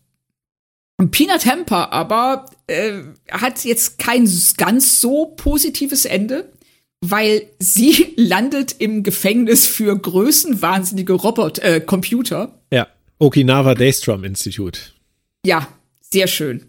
Peanut 1.11 1.41
Temper 1.41 1.93
aber 1.93 2.47
äh, 2.67 3.03
hat 3.31 3.65
jetzt 3.65 3.99
kein 3.99 4.29
ganz 4.57 5.01
so 5.01 5.27
positives 5.37 6.05
Ende, 6.05 6.53
weil 7.01 7.49
sie 7.59 8.13
landet 8.17 8.77
im 8.79 9.03
Gefängnis 9.03 9.67
für 9.67 9.97
größenwahnsinnige 9.97 11.15
Robot 11.15 11.59
äh, 11.59 11.81
Computer. 11.81 12.61
Ja, 12.73 12.89
Okinawa 13.19 13.75
Daystrom 13.75 14.25
Institute. 14.25 14.81
Ja, 15.45 15.69
sehr 16.01 16.27
schön. 16.27 16.65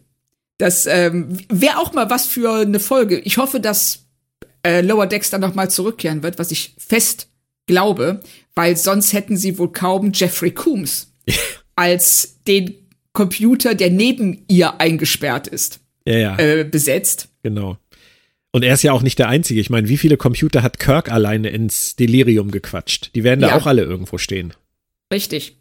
Das 0.57 0.85
ähm, 0.85 1.37
wäre 1.49 1.79
auch 1.79 1.93
mal 1.93 2.09
was 2.09 2.27
für 2.27 2.61
eine 2.61 2.79
Folge. 2.79 3.19
Ich 3.19 3.37
hoffe, 3.37 3.59
dass 3.59 4.05
äh, 4.65 4.81
Lower 4.81 5.07
Decks 5.07 5.29
dann 5.29 5.41
noch 5.41 5.53
mal 5.53 5.69
zurückkehren 5.69 6.23
wird, 6.23 6.39
was 6.39 6.51
ich 6.51 6.75
fest 6.77 7.29
glaube, 7.67 8.21
weil 8.55 8.77
sonst 8.77 9.13
hätten 9.13 9.37
sie 9.37 9.57
wohl 9.57 9.71
kaum 9.71 10.11
Jeffrey 10.13 10.51
Coombs 10.51 11.13
als 11.75 12.39
den 12.47 12.75
Computer, 13.13 13.75
der 13.75 13.89
neben 13.89 14.43
ihr 14.47 14.79
eingesperrt 14.79 15.47
ist, 15.47 15.79
ja, 16.05 16.17
ja. 16.17 16.37
Äh, 16.37 16.63
besetzt. 16.63 17.29
Genau. 17.43 17.77
Und 18.51 18.63
er 18.63 18.73
ist 18.73 18.83
ja 18.83 18.93
auch 18.93 19.01
nicht 19.01 19.19
der 19.19 19.27
Einzige. 19.27 19.59
Ich 19.59 19.69
meine, 19.69 19.89
wie 19.89 19.97
viele 19.97 20.15
Computer 20.15 20.63
hat 20.63 20.79
Kirk 20.79 21.11
alleine 21.11 21.49
ins 21.49 21.97
Delirium 21.97 22.51
gequatscht? 22.51 23.11
Die 23.13 23.25
werden 23.25 23.41
da 23.41 23.55
auch 23.55 23.65
alle 23.65 23.83
irgendwo 23.83 24.17
stehen. 24.17 24.53
Richtig. 25.11 25.57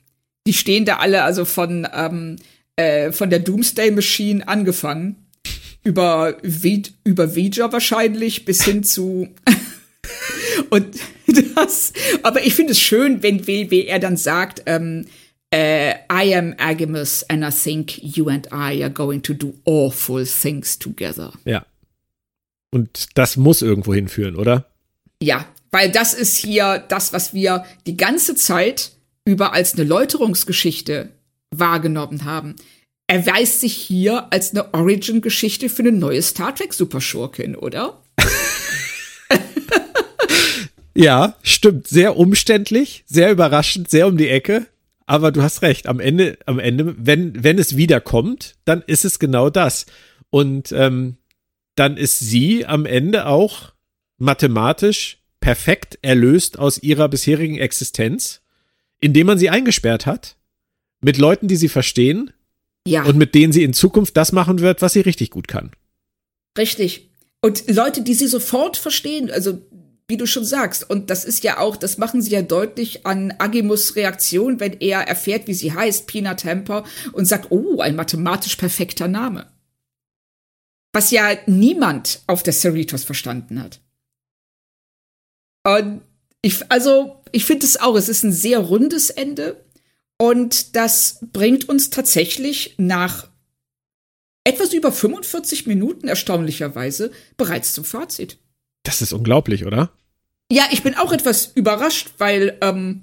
Die 0.46 0.52
stehen 0.52 0.84
da 0.84 0.98
alle, 0.98 1.24
also 1.24 1.44
von, 1.44 1.88
ähm, 1.92 2.36
äh, 2.76 3.12
von 3.12 3.30
der 3.30 3.38
Doomsday 3.38 3.90
Machine 3.90 4.46
angefangen, 4.46 5.16
über, 5.82 6.38
Vid 6.42 6.94
über 7.04 7.34
Vija 7.34 7.72
wahrscheinlich, 7.72 8.44
bis 8.44 8.64
hin 8.64 8.82
zu. 8.82 9.28
und 10.70 10.86
das, 11.54 11.92
aber 12.22 12.42
ich 12.44 12.54
finde 12.54 12.72
es 12.72 12.80
schön, 12.80 13.22
wenn 13.22 13.46
wie, 13.46 13.86
er 13.86 13.98
dann 13.98 14.16
sagt, 14.16 14.62
ähm, 14.66 15.06
Uh, 15.54 15.94
I 16.10 16.34
am 16.34 16.52
Agamus 16.58 17.22
and 17.30 17.44
I 17.44 17.50
think 17.50 18.02
you 18.02 18.28
and 18.28 18.48
I 18.50 18.82
are 18.82 18.90
going 18.90 19.22
to 19.22 19.32
do 19.32 19.54
awful 19.64 20.26
things 20.26 20.80
together. 20.80 21.32
Ja. 21.44 21.64
Und 22.72 23.06
das 23.14 23.36
muss 23.36 23.62
irgendwo 23.62 23.94
hinführen, 23.94 24.34
oder? 24.34 24.66
Ja, 25.22 25.46
weil 25.70 25.92
das 25.92 26.12
ist 26.12 26.36
hier 26.38 26.84
das, 26.88 27.12
was 27.12 27.34
wir 27.34 27.64
die 27.86 27.96
ganze 27.96 28.34
Zeit 28.34 28.94
über 29.24 29.52
als 29.52 29.74
eine 29.74 29.84
Läuterungsgeschichte 29.84 31.10
wahrgenommen 31.58 32.24
haben. 32.24 32.56
Er 33.06 33.26
weist 33.26 33.60
sich 33.60 33.74
hier 33.74 34.32
als 34.32 34.52
eine 34.52 34.72
Origin-Geschichte 34.72 35.68
für 35.68 35.82
eine 35.82 35.92
neue 35.92 36.22
Star 36.22 36.54
Trek 36.54 36.72
Superschurkin, 36.72 37.54
oder? 37.54 38.02
ja, 40.94 41.36
stimmt. 41.42 41.86
Sehr 41.86 42.16
umständlich, 42.16 43.04
sehr 43.06 43.30
überraschend, 43.30 43.90
sehr 43.90 44.06
um 44.06 44.16
die 44.16 44.28
Ecke. 44.28 44.66
Aber 45.06 45.32
du 45.32 45.42
hast 45.42 45.60
recht, 45.60 45.86
am 45.86 46.00
Ende, 46.00 46.38
am 46.46 46.58
Ende, 46.58 46.94
wenn, 46.98 47.44
wenn 47.44 47.58
es 47.58 47.76
wiederkommt, 47.76 48.54
dann 48.64 48.82
ist 48.86 49.04
es 49.04 49.18
genau 49.18 49.50
das. 49.50 49.84
Und 50.30 50.72
ähm, 50.72 51.18
dann 51.74 51.96
ist 51.96 52.20
sie 52.20 52.64
am 52.64 52.86
Ende 52.86 53.26
auch 53.26 53.72
mathematisch 54.18 55.18
perfekt 55.40 55.98
erlöst 56.00 56.58
aus 56.58 56.82
ihrer 56.82 57.08
bisherigen 57.08 57.58
Existenz, 57.58 58.40
indem 59.00 59.26
man 59.26 59.38
sie 59.38 59.50
eingesperrt 59.50 60.06
hat, 60.06 60.36
mit 61.04 61.18
Leuten, 61.18 61.48
die 61.48 61.56
sie 61.56 61.68
verstehen 61.68 62.32
ja. 62.86 63.04
und 63.04 63.16
mit 63.16 63.34
denen 63.34 63.52
sie 63.52 63.62
in 63.62 63.74
Zukunft 63.74 64.16
das 64.16 64.32
machen 64.32 64.60
wird, 64.60 64.82
was 64.82 64.94
sie 64.94 65.00
richtig 65.00 65.30
gut 65.30 65.48
kann. 65.48 65.70
Richtig. 66.56 67.10
Und 67.40 67.68
Leute, 67.68 68.02
die 68.02 68.14
sie 68.14 68.26
sofort 68.26 68.76
verstehen, 68.76 69.30
also 69.30 69.60
wie 70.08 70.16
du 70.16 70.26
schon 70.26 70.44
sagst, 70.44 70.88
und 70.88 71.10
das 71.10 71.24
ist 71.24 71.44
ja 71.44 71.58
auch, 71.58 71.76
das 71.76 71.98
machen 71.98 72.20
sie 72.20 72.30
ja 72.30 72.42
deutlich 72.42 73.06
an 73.06 73.34
Agimus 73.38 73.96
Reaktion, 73.96 74.60
wenn 74.60 74.74
er 74.80 75.00
erfährt, 75.00 75.46
wie 75.46 75.54
sie 75.54 75.72
heißt, 75.72 76.06
Pina 76.06 76.34
Temper, 76.34 76.84
und 77.12 77.24
sagt, 77.26 77.50
oh, 77.50 77.80
ein 77.80 77.96
mathematisch 77.96 78.56
perfekter 78.56 79.08
Name. 79.08 79.50
Was 80.92 81.10
ja 81.10 81.30
niemand 81.46 82.22
auf 82.26 82.42
der 82.42 82.52
Cerritos 82.52 83.04
verstanden 83.04 83.62
hat. 83.62 83.80
Und 85.66 86.02
ich, 86.42 86.70
also, 86.70 87.22
ich 87.32 87.46
finde 87.46 87.64
es 87.64 87.80
auch, 87.80 87.96
es 87.96 88.10
ist 88.10 88.22
ein 88.22 88.32
sehr 88.32 88.58
rundes 88.58 89.08
Ende. 89.08 89.63
Und 90.18 90.76
das 90.76 91.18
bringt 91.32 91.68
uns 91.68 91.90
tatsächlich 91.90 92.74
nach 92.78 93.28
etwas 94.44 94.72
über 94.72 94.92
45 94.92 95.66
Minuten 95.66 96.06
erstaunlicherweise 96.06 97.10
bereits 97.36 97.72
zum 97.72 97.84
Fazit. 97.84 98.38
Das 98.82 99.00
ist 99.02 99.12
unglaublich, 99.12 99.64
oder? 99.64 99.90
Ja, 100.52 100.64
ich 100.70 100.82
bin 100.82 100.94
auch 100.94 101.12
etwas 101.12 101.50
überrascht, 101.54 102.10
weil 102.18 102.58
ähm, 102.60 103.02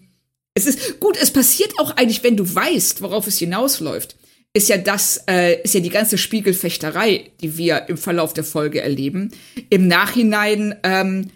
es 0.53 0.67
ist 0.67 0.99
gut, 0.99 1.17
es 1.19 1.31
passiert 1.31 1.73
auch 1.79 1.97
eigentlich, 1.97 2.23
wenn 2.23 2.37
du 2.37 2.55
weißt, 2.55 3.01
worauf 3.01 3.27
es 3.27 3.39
hinausläuft. 3.39 4.15
Ist 4.53 4.69
ja 4.69 4.77
das, 4.77 5.23
äh, 5.27 5.61
ist 5.61 5.73
ja 5.73 5.79
die 5.79 5.89
ganze 5.89 6.17
Spiegelfechterei, 6.17 7.31
die 7.41 7.57
wir 7.57 7.87
im 7.87 7.97
Verlauf 7.97 8.33
der 8.33 8.43
Folge 8.43 8.81
erleben. 8.81 9.31
Im 9.69 9.87
Nachhinein, 9.87 10.75
ähm, 10.83 11.31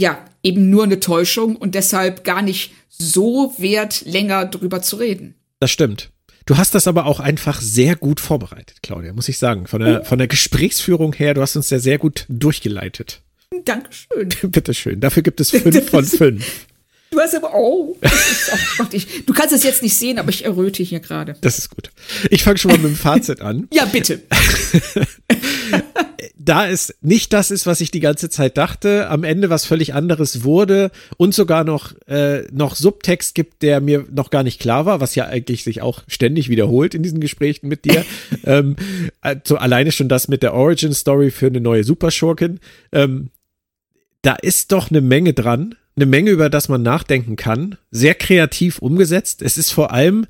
ja, 0.00 0.24
eben 0.42 0.70
nur 0.70 0.84
eine 0.84 0.98
Täuschung 0.98 1.56
und 1.56 1.74
deshalb 1.74 2.24
gar 2.24 2.42
nicht 2.42 2.72
so 2.88 3.54
wert, 3.58 4.02
länger 4.06 4.46
drüber 4.46 4.80
zu 4.82 4.96
reden. 4.96 5.34
Das 5.60 5.70
stimmt. 5.70 6.10
Du 6.46 6.56
hast 6.56 6.74
das 6.74 6.88
aber 6.88 7.04
auch 7.04 7.20
einfach 7.20 7.60
sehr 7.60 7.96
gut 7.96 8.18
vorbereitet, 8.18 8.78
Claudia, 8.82 9.12
muss 9.12 9.28
ich 9.28 9.38
sagen. 9.38 9.66
Von 9.66 9.82
der, 9.82 10.00
oh. 10.00 10.04
von 10.04 10.18
der 10.18 10.26
Gesprächsführung 10.26 11.12
her, 11.12 11.34
du 11.34 11.42
hast 11.42 11.54
uns 11.54 11.68
ja 11.70 11.78
sehr 11.78 11.98
gut 11.98 12.24
durchgeleitet. 12.28 13.20
Dankeschön. 13.64 14.30
Bitteschön. 14.50 15.00
Dafür 15.00 15.22
gibt 15.22 15.40
es 15.40 15.50
fünf 15.50 15.90
von 15.90 16.04
fünf. 16.04 16.66
Du 17.10 17.18
hast 17.18 17.34
aber, 17.34 17.52
oh, 17.54 17.96
ist, 18.00 18.52
oh 18.78 18.84
ich, 18.92 19.26
du 19.26 19.34
kannst 19.34 19.52
es 19.52 19.64
jetzt 19.64 19.82
nicht 19.82 19.96
sehen, 19.96 20.18
aber 20.18 20.30
ich 20.30 20.44
erröte 20.44 20.82
hier 20.82 21.00
gerade. 21.00 21.36
Das 21.40 21.58
ist 21.58 21.68
gut. 21.68 21.90
Ich 22.30 22.44
fange 22.44 22.56
schon 22.56 22.70
mal 22.70 22.78
mit 22.78 22.92
dem 22.92 22.96
Fazit 22.96 23.40
an. 23.40 23.68
ja, 23.72 23.84
bitte. 23.84 24.22
da 26.50 26.68
es 26.68 26.96
nicht 27.00 27.32
das 27.32 27.52
ist, 27.52 27.64
was 27.66 27.80
ich 27.80 27.92
die 27.92 28.00
ganze 28.00 28.28
Zeit 28.28 28.58
dachte, 28.58 29.08
am 29.08 29.22
Ende 29.22 29.50
was 29.50 29.66
völlig 29.66 29.94
anderes 29.94 30.42
wurde 30.42 30.90
und 31.16 31.32
sogar 31.32 31.62
noch, 31.62 31.94
äh, 32.08 32.42
noch 32.50 32.74
Subtext 32.74 33.36
gibt, 33.36 33.62
der 33.62 33.80
mir 33.80 34.04
noch 34.10 34.30
gar 34.30 34.42
nicht 34.42 34.60
klar 34.60 34.84
war, 34.84 35.00
was 35.00 35.14
ja 35.14 35.26
eigentlich 35.26 35.62
sich 35.62 35.80
auch 35.80 36.02
ständig 36.08 36.48
wiederholt 36.48 36.96
in 36.96 37.04
diesen 37.04 37.20
Gesprächen 37.20 37.68
mit 37.68 37.84
dir. 37.84 38.04
ähm, 38.44 38.74
also 39.20 39.58
alleine 39.58 39.92
schon 39.92 40.08
das 40.08 40.26
mit 40.26 40.42
der 40.42 40.52
Origin 40.52 40.92
Story 40.92 41.30
für 41.30 41.46
eine 41.46 41.60
neue 41.60 41.84
Superschurkin. 41.84 42.58
Ähm, 42.90 43.30
da 44.22 44.34
ist 44.34 44.72
doch 44.72 44.90
eine 44.90 45.02
Menge 45.02 45.34
dran, 45.34 45.76
eine 45.94 46.06
Menge, 46.06 46.32
über 46.32 46.50
das 46.50 46.68
man 46.68 46.82
nachdenken 46.82 47.36
kann. 47.36 47.76
Sehr 47.92 48.16
kreativ 48.16 48.80
umgesetzt. 48.80 49.40
Es 49.40 49.56
ist 49.56 49.70
vor 49.70 49.92
allem, 49.92 50.26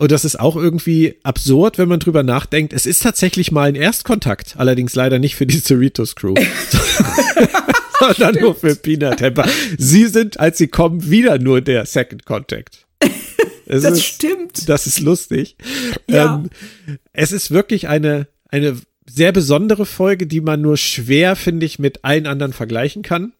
und 0.00 0.10
das 0.10 0.24
ist 0.24 0.40
auch 0.40 0.56
irgendwie 0.56 1.16
absurd, 1.24 1.76
wenn 1.76 1.86
man 1.86 2.00
drüber 2.00 2.22
nachdenkt, 2.22 2.72
es 2.72 2.86
ist 2.86 3.02
tatsächlich 3.02 3.52
mal 3.52 3.68
ein 3.68 3.74
Erstkontakt, 3.74 4.54
allerdings 4.56 4.94
leider 4.94 5.18
nicht 5.18 5.36
für 5.36 5.46
die 5.46 5.60
Cerritos 5.60 6.16
Crew. 6.16 6.32
sondern 8.00 8.36
nur 8.36 8.54
für 8.54 8.74
Peanut 8.76 9.18
Temper. 9.18 9.46
Sie 9.76 10.06
sind, 10.06 10.40
als 10.40 10.56
sie 10.56 10.68
kommen, 10.68 11.10
wieder 11.10 11.38
nur 11.38 11.60
der 11.60 11.84
Second 11.84 12.24
Contact. 12.24 12.86
Es 13.66 13.84
das 13.84 13.98
ist, 13.98 14.04
stimmt. 14.04 14.68
Das 14.68 14.88
ist 14.88 14.98
lustig. 14.98 15.56
Ja. 16.08 16.34
Ähm, 16.34 16.50
es 17.12 17.30
ist 17.30 17.52
wirklich 17.52 17.86
eine, 17.86 18.26
eine 18.48 18.76
sehr 19.08 19.30
besondere 19.30 19.86
Folge, 19.86 20.26
die 20.26 20.40
man 20.40 20.60
nur 20.60 20.76
schwer, 20.76 21.36
finde 21.36 21.66
ich, 21.66 21.78
mit 21.78 22.04
allen 22.04 22.26
anderen 22.26 22.52
vergleichen 22.52 23.02
kann. 23.02 23.32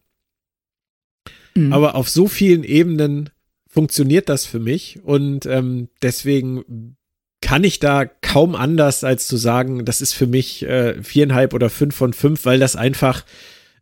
mhm. 1.56 1.72
aber 1.72 1.96
auf 1.96 2.08
so 2.08 2.28
vielen 2.28 2.62
Ebenen 2.62 3.30
funktioniert 3.70 4.28
das 4.28 4.44
für 4.44 4.58
mich. 4.58 5.00
Und 5.02 5.46
ähm, 5.46 5.88
deswegen 6.02 6.96
kann 7.40 7.64
ich 7.64 7.78
da 7.78 8.04
kaum 8.04 8.54
anders 8.54 9.04
als 9.04 9.26
zu 9.26 9.36
sagen, 9.36 9.84
das 9.86 10.02
ist 10.02 10.12
für 10.12 10.26
mich 10.26 10.62
äh, 10.64 11.02
viereinhalb 11.02 11.54
oder 11.54 11.70
fünf 11.70 11.94
von 11.94 12.12
fünf, 12.12 12.44
weil 12.44 12.58
das 12.58 12.76
einfach, 12.76 13.24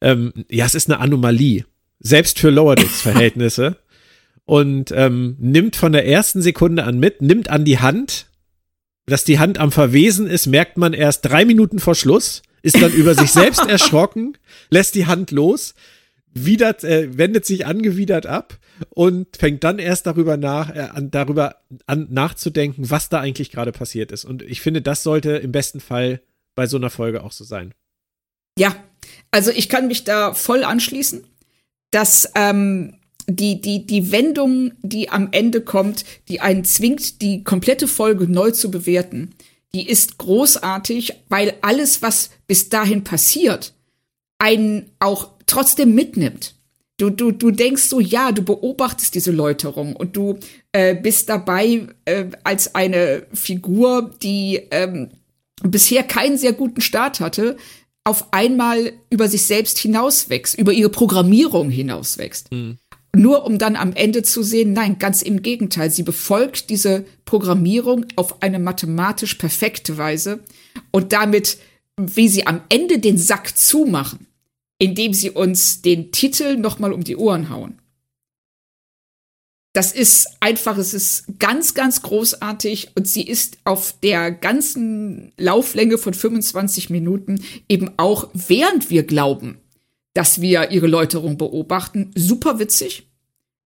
ähm, 0.01 0.33
ja, 0.49 0.67
es 0.67 0.77
ist 0.77 0.89
eine 0.89 1.01
Anomalie, 1.01 1.65
selbst 1.99 2.39
für 2.39 2.51
Lower 2.51 2.77
Decks 2.77 3.01
Verhältnisse. 3.01 3.77
Und 4.45 4.93
ähm, 4.93 5.37
nimmt 5.39 5.77
von 5.77 5.93
der 5.93 6.07
ersten 6.07 6.41
Sekunde 6.41 6.85
an 6.85 6.99
mit, 6.99 7.21
nimmt 7.21 7.51
an 7.51 7.67
die 7.67 7.81
Hand, 7.81 8.29
dass 9.05 9.25
die 9.25 9.39
Hand 9.39 9.59
am 9.59 9.71
Verwesen 9.73 10.27
ist, 10.27 10.47
merkt 10.47 10.79
man 10.79 10.95
erst 10.95 11.27
drei 11.27 11.45
Minuten 11.45 11.81
vor 11.81 11.95
Schluss, 11.95 12.43
ist 12.63 12.81
dann 12.81 12.93
über 12.93 13.15
sich 13.15 13.31
selbst 13.31 13.67
erschrocken, 13.69 14.39
lässt 14.71 14.95
die 14.95 15.05
Hand 15.05 15.33
los, 15.33 15.75
widert, 16.35 16.85
äh, 16.85 17.17
wendet 17.17 17.47
sich 17.47 17.67
angewidert 17.67 18.27
ab 18.27 18.59
und 18.91 19.37
fängt 19.37 19.65
dann 19.65 19.79
erst 19.79 20.07
darüber 20.07 20.37
nach, 20.37 20.75
äh, 20.75 20.81
an, 20.81 21.11
darüber 21.11 21.57
an, 21.87 22.07
nachzudenken, 22.11 22.91
was 22.91 23.09
da 23.09 23.21
eigentlich 23.21 23.51
gerade 23.51 23.73
passiert 23.73 24.13
ist. 24.13 24.25
Und 24.25 24.43
ich 24.43 24.61
finde, 24.61 24.83
das 24.83 25.03
sollte 25.03 25.33
im 25.33 25.53
besten 25.53 25.81
Fall 25.81 26.21
bei 26.55 26.67
so 26.67 26.77
einer 26.77 26.91
Folge 26.91 27.23
auch 27.23 27.33
so 27.33 27.45
sein. 27.45 27.75
Ja, 28.59 28.75
also 29.31 29.51
ich 29.51 29.69
kann 29.69 29.87
mich 29.87 30.05
da 30.05 30.35
voll 30.35 30.65
anschließen, 30.65 31.25
dass 31.91 32.31
ähm, 32.35 32.99
die, 33.29 33.61
die, 33.61 33.87
die 33.87 34.11
Wendung, 34.11 34.73
die 34.83 35.11
am 35.11 35.29
Ende 35.33 35.61
kommt, 35.61 36.05
die 36.29 36.41
einen 36.41 36.65
zwingt, 36.65 37.21
die 37.23 37.45
komplette 37.45 37.87
Folge 37.87 38.27
neu 38.27 38.51
zu 38.51 38.71
bewerten, 38.71 39.35
die 39.75 39.89
ist 39.89 40.19
großartig, 40.19 41.15
weil 41.29 41.55
alles, 41.61 42.01
was 42.01 42.31
bis 42.47 42.71
dahin 42.71 43.05
passiert, 43.05 43.75
einen 44.39 44.91
auch 44.99 45.31
trotzdem 45.47 45.95
mitnimmt. 45.95 46.55
Du, 46.97 47.11
du, 47.11 47.31
du 47.31 47.53
denkst 47.53 47.85
so, 47.85 48.01
ja, 48.01 48.33
du 48.33 48.43
beobachtest 48.43 49.15
diese 49.15 49.31
Läuterung 49.31 49.95
und 49.95 50.17
du 50.17 50.39
äh, 50.73 50.97
bist 50.97 51.29
dabei 51.29 51.87
äh, 52.05 52.27
als 52.43 52.75
eine 52.75 53.25
Figur, 53.33 54.11
die 54.21 54.63
ähm, 54.73 55.11
bisher 55.63 56.03
keinen 56.03 56.39
sehr 56.39 56.53
guten 56.53 56.81
Start 56.81 57.21
hatte, 57.21 57.57
auf 58.03 58.33
einmal 58.33 58.95
über 59.11 59.29
sich 59.29 59.47
selbst 59.47 59.79
hinauswächst, 59.79 60.59
über 60.59 60.73
ihre 60.73 60.89
Programmierung 60.89 61.71
hinauswächst. 61.71 62.51
Mhm. 62.51 62.79
Nur 63.15 63.45
um 63.45 63.59
dann 63.59 63.77
am 63.77 63.93
Ende 63.95 64.23
zu 64.23 64.43
sehen, 64.43 64.73
nein, 64.73 64.99
ganz 64.99 65.23
im 65.23 65.43
Gegenteil, 65.43 65.91
sie 65.91 66.03
befolgt 66.03 66.69
diese 66.69 67.05
Programmierung 67.25 68.07
auf 68.17 68.43
eine 68.43 68.59
mathematisch 68.59 69.35
perfekte 69.35 69.99
Weise 69.99 70.41
und 70.91 71.13
damit, 71.13 71.59
wie 71.99 72.29
sie 72.29 72.47
am 72.47 72.63
Ende 72.69 72.99
den 72.99 73.19
Sack 73.19 73.57
zumachen, 73.57 74.27
indem 74.79 75.13
sie 75.13 75.31
uns 75.31 75.83
den 75.83 76.13
Titel 76.13 76.57
nochmal 76.57 76.93
um 76.93 77.05
die 77.05 77.17
Ohren 77.17 77.51
hauen. 77.51 77.79
Das 79.75 79.93
ist 79.93 80.29
einfach, 80.41 80.79
es 80.79 80.95
ist 80.95 81.25
ganz, 81.39 81.75
ganz 81.75 82.03
großartig 82.03 82.93
und 82.97 83.07
sie 83.07 83.23
ist 83.23 83.59
auf 83.65 83.95
der 84.03 84.31
ganzen 84.33 85.33
Lauflänge 85.37 85.99
von 85.99 86.15
25 86.15 86.91
Minuten 86.91 87.45
eben 87.69 87.91
auch, 87.97 88.29
während 88.33 88.91
wir 88.91 89.03
glauben, 89.03 89.59
dass 90.15 90.41
wir 90.41 90.71
ihre 90.71 90.87
Läuterung 90.87 91.37
beobachten. 91.37 92.11
Super 92.17 92.59
witzig. 92.59 93.08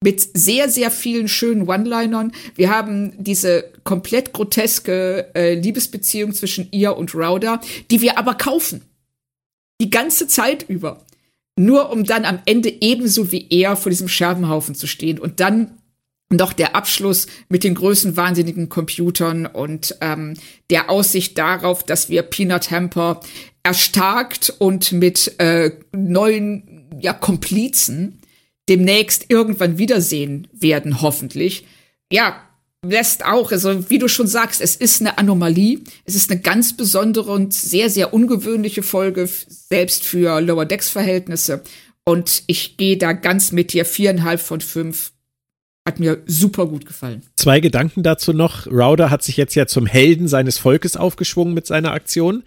Mit 0.04 0.36
sehr, 0.36 0.68
sehr 0.68 0.90
vielen 0.90 1.28
schönen 1.28 1.68
One-Linern. 1.68 2.32
Wir 2.56 2.72
haben 2.72 3.14
diese 3.24 3.66
komplett 3.84 4.34
groteske 4.34 5.30
äh, 5.36 5.54
Liebesbeziehung 5.54 6.34
zwischen 6.34 6.68
ihr 6.72 6.98
und 6.98 7.14
Rauda, 7.14 7.62
die 7.92 8.02
wir 8.02 8.18
aber 8.18 8.34
kaufen. 8.34 8.82
Die 9.80 9.92
ganze 9.92 10.28
Zeit 10.28 10.68
über. 10.68 11.06
Nur 11.56 11.92
um 11.92 12.04
dann 12.04 12.26
am 12.26 12.40
Ende 12.46 12.74
ebenso 12.82 13.32
wie 13.32 13.46
er 13.50 13.76
vor 13.76 13.92
diesem 13.92 14.08
Scherbenhaufen 14.08 14.74
zu 14.74 14.88
stehen 14.88 15.20
und 15.20 15.40
dann 15.40 15.78
noch 16.32 16.54
der 16.54 16.76
Abschluss 16.76 17.28
mit 17.50 17.64
den 17.64 17.76
größenwahnsinnigen 17.76 18.70
Computern 18.70 19.46
und 19.46 19.98
ähm, 20.02 20.36
der 20.70 20.90
Aussicht 20.90 21.38
darauf, 21.38 21.84
dass 21.84 22.10
wir 22.10 22.24
Peanut 22.24 22.72
Hamper 22.72 23.20
erstarkt 23.64 24.54
und 24.58 24.92
mit 24.94 25.40
äh, 25.40 25.72
neuen 25.92 26.88
ja, 27.00 27.14
Komplizen 27.14 28.21
demnächst 28.72 29.26
irgendwann 29.28 29.78
wiedersehen 29.78 30.48
werden, 30.54 31.02
hoffentlich. 31.02 31.66
Ja, 32.10 32.42
lässt 32.86 33.26
auch, 33.26 33.52
also 33.52 33.90
wie 33.90 34.00
du 34.00 34.08
schon 34.08 34.28
sagst, 34.28 34.62
es 34.62 34.78
ist 34.78 35.02
eine 35.02 35.18
Anomalie. 35.18 35.82
Es 36.06 36.16
ist 36.16 36.32
eine 36.32 36.40
ganz 36.40 36.78
besondere 36.78 37.32
und 37.32 37.54
sehr, 37.54 37.90
sehr 37.90 38.14
ungewöhnliche 38.14 38.82
Folge, 38.82 39.28
selbst 39.28 40.06
für 40.06 40.40
Lower 40.40 40.66
Decks 40.66 40.90
Verhältnisse. 40.90 41.64
Und 42.06 42.44
ich 42.48 42.78
gehe 42.78 42.98
da 42.98 43.12
ganz 43.12 43.52
mit 43.52 43.74
dir. 43.74 43.84
Viereinhalb 43.84 44.40
von 44.40 44.62
fünf 44.62 45.12
hat 45.86 46.00
mir 46.00 46.24
super 46.26 46.66
gut 46.66 46.86
gefallen. 46.86 47.24
Zwei 47.36 47.60
Gedanken 47.60 48.04
dazu 48.04 48.32
noch. 48.32 48.68
Rauder 48.68 49.10
hat 49.10 49.22
sich 49.22 49.36
jetzt 49.36 49.56
ja 49.56 49.68
zum 49.68 49.86
Helden 49.86 50.30
seines 50.30 50.58
Volkes 50.58 50.96
aufgeschwungen 50.96 51.54
mit 51.54 51.68
seiner 51.68 51.92
Aktion. 51.92 52.44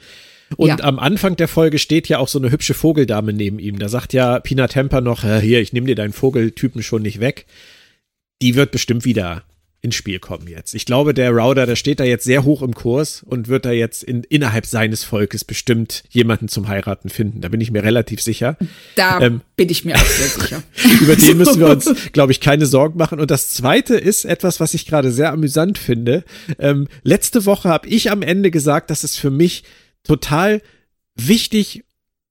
Und 0.56 0.68
ja. 0.68 0.80
am 0.80 0.98
Anfang 0.98 1.36
der 1.36 1.48
Folge 1.48 1.78
steht 1.78 2.08
ja 2.08 2.18
auch 2.18 2.28
so 2.28 2.38
eine 2.38 2.50
hübsche 2.50 2.74
Vogeldame 2.74 3.32
neben 3.32 3.58
ihm. 3.58 3.78
Da 3.78 3.88
sagt 3.88 4.12
ja 4.12 4.40
Pina 4.40 4.68
Temper 4.68 5.00
noch, 5.00 5.22
hier, 5.40 5.60
ich 5.60 5.72
nehme 5.72 5.86
dir 5.86 5.94
deinen 5.94 6.12
Vogeltypen 6.12 6.82
schon 6.82 7.02
nicht 7.02 7.20
weg. 7.20 7.46
Die 8.42 8.54
wird 8.54 8.70
bestimmt 8.70 9.04
wieder 9.04 9.44
ins 9.84 9.96
Spiel 9.96 10.18
kommen 10.18 10.48
jetzt. 10.48 10.74
Ich 10.74 10.86
glaube, 10.86 11.12
der 11.12 11.30
Rauder, 11.30 11.66
der 11.66 11.76
steht 11.76 12.00
da 12.00 12.04
jetzt 12.04 12.24
sehr 12.24 12.42
hoch 12.42 12.62
im 12.62 12.74
Kurs 12.74 13.22
und 13.22 13.48
wird 13.48 13.66
da 13.66 13.70
jetzt 13.70 14.02
in, 14.02 14.24
innerhalb 14.24 14.64
seines 14.64 15.04
Volkes 15.04 15.44
bestimmt 15.44 16.04
jemanden 16.08 16.48
zum 16.48 16.68
Heiraten 16.68 17.10
finden. 17.10 17.42
Da 17.42 17.48
bin 17.48 17.60
ich 17.60 17.70
mir 17.70 17.82
relativ 17.82 18.22
sicher. 18.22 18.56
Da 18.96 19.20
ähm, 19.20 19.42
bin 19.56 19.68
ich 19.68 19.84
mir 19.84 19.96
auch 19.96 20.06
sehr 20.06 20.28
sicher. 20.40 20.62
über 21.02 21.16
den 21.16 21.36
müssen 21.36 21.60
wir 21.60 21.68
uns, 21.68 21.94
glaube 22.12 22.32
ich, 22.32 22.40
keine 22.40 22.64
Sorgen 22.64 22.96
machen. 22.98 23.20
Und 23.20 23.30
das 23.30 23.50
Zweite 23.50 23.94
ist 23.96 24.24
etwas, 24.24 24.58
was 24.58 24.72
ich 24.72 24.86
gerade 24.86 25.12
sehr 25.12 25.30
amüsant 25.32 25.76
finde. 25.76 26.24
Ähm, 26.58 26.88
letzte 27.02 27.44
Woche 27.44 27.68
habe 27.68 27.86
ich 27.86 28.10
am 28.10 28.22
Ende 28.22 28.50
gesagt, 28.50 28.88
dass 28.88 29.04
es 29.04 29.16
für 29.16 29.30
mich 29.30 29.64
total 30.04 30.62
wichtig 31.16 31.84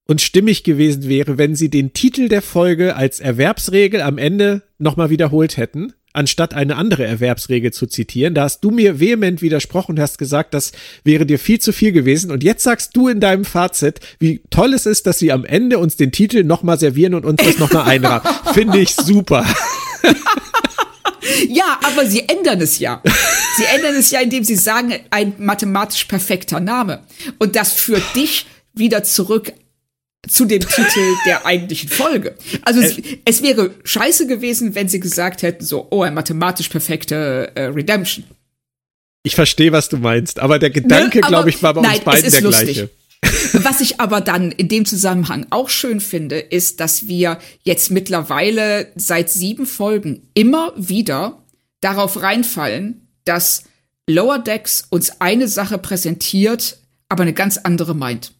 und 0.05 0.21
stimmig 0.21 0.63
gewesen 0.63 1.07
wäre, 1.07 1.37
wenn 1.37 1.55
sie 1.55 1.69
den 1.69 1.93
Titel 1.93 2.29
der 2.29 2.41
Folge 2.41 2.95
als 2.95 3.19
Erwerbsregel 3.19 4.01
am 4.01 4.17
Ende 4.17 4.63
nochmal 4.77 5.09
wiederholt 5.09 5.57
hätten 5.57 5.93
anstatt 6.13 6.53
eine 6.53 6.77
andere 6.77 7.05
Erwerbsregel 7.05 7.73
zu 7.73 7.87
zitieren. 7.87 8.35
Da 8.35 8.43
hast 8.43 8.61
du 8.61 8.69
mir 8.69 8.99
vehement 8.99 9.41
widersprochen 9.41 9.93
und 9.93 9.99
hast 9.99 10.17
gesagt, 10.17 10.53
das 10.53 10.71
wäre 11.03 11.25
dir 11.25 11.39
viel 11.39 11.59
zu 11.59 11.73
viel 11.73 11.91
gewesen. 11.91 12.31
Und 12.31 12.43
jetzt 12.43 12.63
sagst 12.63 12.95
du 12.95 13.07
in 13.07 13.19
deinem 13.19 13.45
Fazit, 13.45 13.99
wie 14.19 14.41
toll 14.49 14.73
es 14.73 14.85
ist, 14.85 15.07
dass 15.07 15.19
sie 15.19 15.31
am 15.31 15.43
Ende 15.43 15.79
uns 15.79 15.97
den 15.97 16.11
Titel 16.11 16.43
nochmal 16.43 16.79
servieren 16.79 17.15
und 17.15 17.25
uns 17.25 17.43
das 17.43 17.57
nochmal 17.57 17.89
einrahmen. 17.89 18.27
Finde 18.53 18.77
ich 18.77 18.93
super. 18.95 19.45
Ja, 21.49 21.79
aber 21.83 22.05
sie 22.05 22.27
ändern 22.27 22.61
es 22.61 22.79
ja. 22.79 23.01
Sie 23.57 23.65
ändern 23.65 23.95
es 23.95 24.11
ja, 24.11 24.19
indem 24.19 24.43
sie 24.43 24.55
sagen, 24.55 24.95
ein 25.09 25.33
mathematisch 25.37 26.05
perfekter 26.05 26.59
Name. 26.59 27.03
Und 27.39 27.55
das 27.55 27.73
führt 27.73 28.03
dich 28.15 28.45
wieder 28.73 29.03
zurück 29.03 29.53
zu 30.27 30.45
dem 30.45 30.61
Titel 30.61 31.15
der 31.25 31.45
eigentlichen 31.45 31.89
Folge. 31.89 32.35
Also 32.61 32.79
es, 32.79 32.97
es, 33.25 33.41
wäre 33.41 33.71
scheiße 33.83 34.25
gewesen, 34.25 34.73
wenn 34.73 34.87
sie 34.87 34.99
gesagt 34.99 35.41
hätten, 35.41 35.65
so, 35.65 35.87
oh, 35.91 36.01
ein 36.01 36.13
mathematisch 36.13 36.69
perfekte 36.69 37.51
äh, 37.55 37.65
Redemption. 37.65 38.25
Ich 39.23 39.35
verstehe, 39.35 39.71
was 39.71 39.89
du 39.89 39.97
meinst, 39.97 40.39
aber 40.39 40.59
der 40.59 40.69
Gedanke, 40.69 41.19
ne, 41.19 41.27
glaube 41.27 41.49
ich, 41.49 41.61
war 41.61 41.73
bei 41.73 41.81
nein, 41.81 41.95
uns 41.95 42.03
beiden 42.03 42.31
der 42.31 42.41
lustig. 42.41 42.73
gleiche. 42.73 42.89
Was 43.53 43.81
ich 43.81 43.99
aber 43.99 44.21
dann 44.21 44.51
in 44.51 44.67
dem 44.67 44.85
Zusammenhang 44.85 45.45
auch 45.49 45.69
schön 45.69 45.99
finde, 45.99 46.39
ist, 46.39 46.79
dass 46.79 47.07
wir 47.07 47.39
jetzt 47.63 47.91
mittlerweile 47.91 48.91
seit 48.95 49.29
sieben 49.29 49.65
Folgen 49.65 50.27
immer 50.33 50.73
wieder 50.75 51.43
darauf 51.81 52.21
reinfallen, 52.21 53.07
dass 53.25 53.63
Lower 54.07 54.39
Decks 54.39 54.85
uns 54.89 55.21
eine 55.21 55.47
Sache 55.47 55.77
präsentiert, 55.77 56.79
aber 57.09 57.23
eine 57.23 57.33
ganz 57.33 57.57
andere 57.57 57.95
meint. 57.95 58.33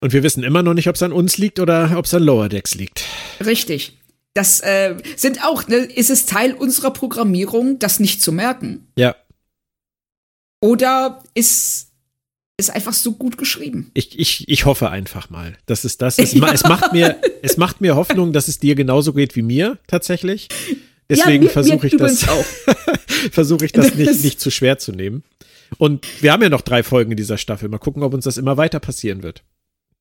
Und 0.00 0.12
wir 0.12 0.22
wissen 0.22 0.44
immer 0.44 0.62
noch 0.62 0.74
nicht, 0.74 0.88
ob 0.88 0.94
es 0.94 1.02
an 1.02 1.12
uns 1.12 1.38
liegt 1.38 1.58
oder 1.58 1.96
ob 1.96 2.04
es 2.04 2.14
an 2.14 2.22
Lower 2.22 2.48
Decks 2.48 2.74
liegt. 2.74 3.04
Richtig. 3.44 3.98
Das 4.34 4.60
äh, 4.60 4.96
sind 5.16 5.42
auch, 5.44 5.66
ne, 5.66 5.76
ist 5.76 6.10
es 6.10 6.26
Teil 6.26 6.52
unserer 6.52 6.92
Programmierung, 6.92 7.78
das 7.78 7.98
nicht 7.98 8.20
zu 8.20 8.32
merken? 8.32 8.86
Ja. 8.96 9.16
Oder 10.60 11.22
ist 11.34 11.92
ist 12.58 12.70
einfach 12.70 12.94
so 12.94 13.12
gut 13.12 13.36
geschrieben. 13.36 13.90
Ich, 13.94 14.18
ich, 14.18 14.48
ich 14.48 14.64
hoffe 14.64 14.90
einfach 14.90 15.30
mal. 15.30 15.56
Das 15.66 15.84
ist 15.84 16.02
das. 16.02 16.18
Es, 16.18 16.32
ja. 16.32 16.52
es, 16.52 16.64
macht 16.64 16.92
mir, 16.92 17.16
es 17.42 17.56
macht 17.56 17.80
mir 17.80 17.96
Hoffnung, 17.96 18.32
dass 18.32 18.48
es 18.48 18.58
dir 18.58 18.74
genauso 18.74 19.12
geht 19.12 19.36
wie 19.36 19.42
mir 19.42 19.78
tatsächlich. 19.86 20.48
Deswegen 21.08 21.44
ja, 21.44 21.50
versuche 21.50 21.86
ich 21.86 21.96
das, 21.96 22.24
versuche 23.30 23.64
ich 23.64 23.72
das 23.72 23.94
nicht, 23.94 24.24
nicht 24.24 24.40
zu 24.40 24.50
schwer 24.50 24.78
zu 24.78 24.92
nehmen. 24.92 25.22
Und 25.78 26.06
wir 26.22 26.32
haben 26.32 26.42
ja 26.42 26.48
noch 26.48 26.62
drei 26.62 26.82
Folgen 26.82 27.10
in 27.10 27.16
dieser 27.16 27.38
Staffel. 27.38 27.68
Mal 27.68 27.78
gucken, 27.78 28.02
ob 28.02 28.14
uns 28.14 28.24
das 28.24 28.38
immer 28.38 28.56
weiter 28.56 28.80
passieren 28.80 29.22
wird. 29.22 29.42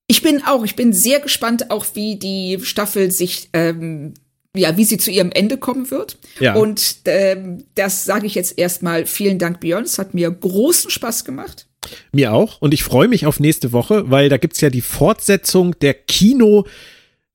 Ich 0.07 0.21
bin 0.21 0.43
auch, 0.45 0.63
ich 0.63 0.75
bin 0.75 0.93
sehr 0.93 1.19
gespannt, 1.19 1.71
auch 1.71 1.85
wie 1.95 2.17
die 2.17 2.59
Staffel 2.61 3.09
sich, 3.09 3.49
ähm, 3.53 4.13
ja, 4.55 4.77
wie 4.77 4.85
sie 4.85 4.97
zu 4.97 5.09
ihrem 5.09 5.31
Ende 5.31 5.57
kommen 5.57 5.89
wird. 5.89 6.19
Ja. 6.39 6.53
Und 6.53 6.97
ähm, 7.05 7.65
das 7.73 8.05
sage 8.05 8.27
ich 8.27 8.35
jetzt 8.35 8.57
erstmal. 8.57 9.07
Vielen 9.07 9.39
Dank, 9.39 9.59
Björn. 9.59 9.83
Es 9.83 9.97
hat 9.97 10.13
mir 10.13 10.29
großen 10.29 10.91
Spaß 10.91 11.25
gemacht. 11.25 11.67
Mir 12.11 12.33
auch. 12.33 12.61
Und 12.61 12.73
ich 12.73 12.83
freue 12.83 13.07
mich 13.07 13.25
auf 13.25 13.39
nächste 13.39 13.71
Woche, 13.71 14.09
weil 14.11 14.29
da 14.29 14.37
gibt's 14.37 14.61
ja 14.61 14.69
die 14.69 14.81
Fortsetzung 14.81 15.77
der 15.79 15.93
Kino- 15.93 16.65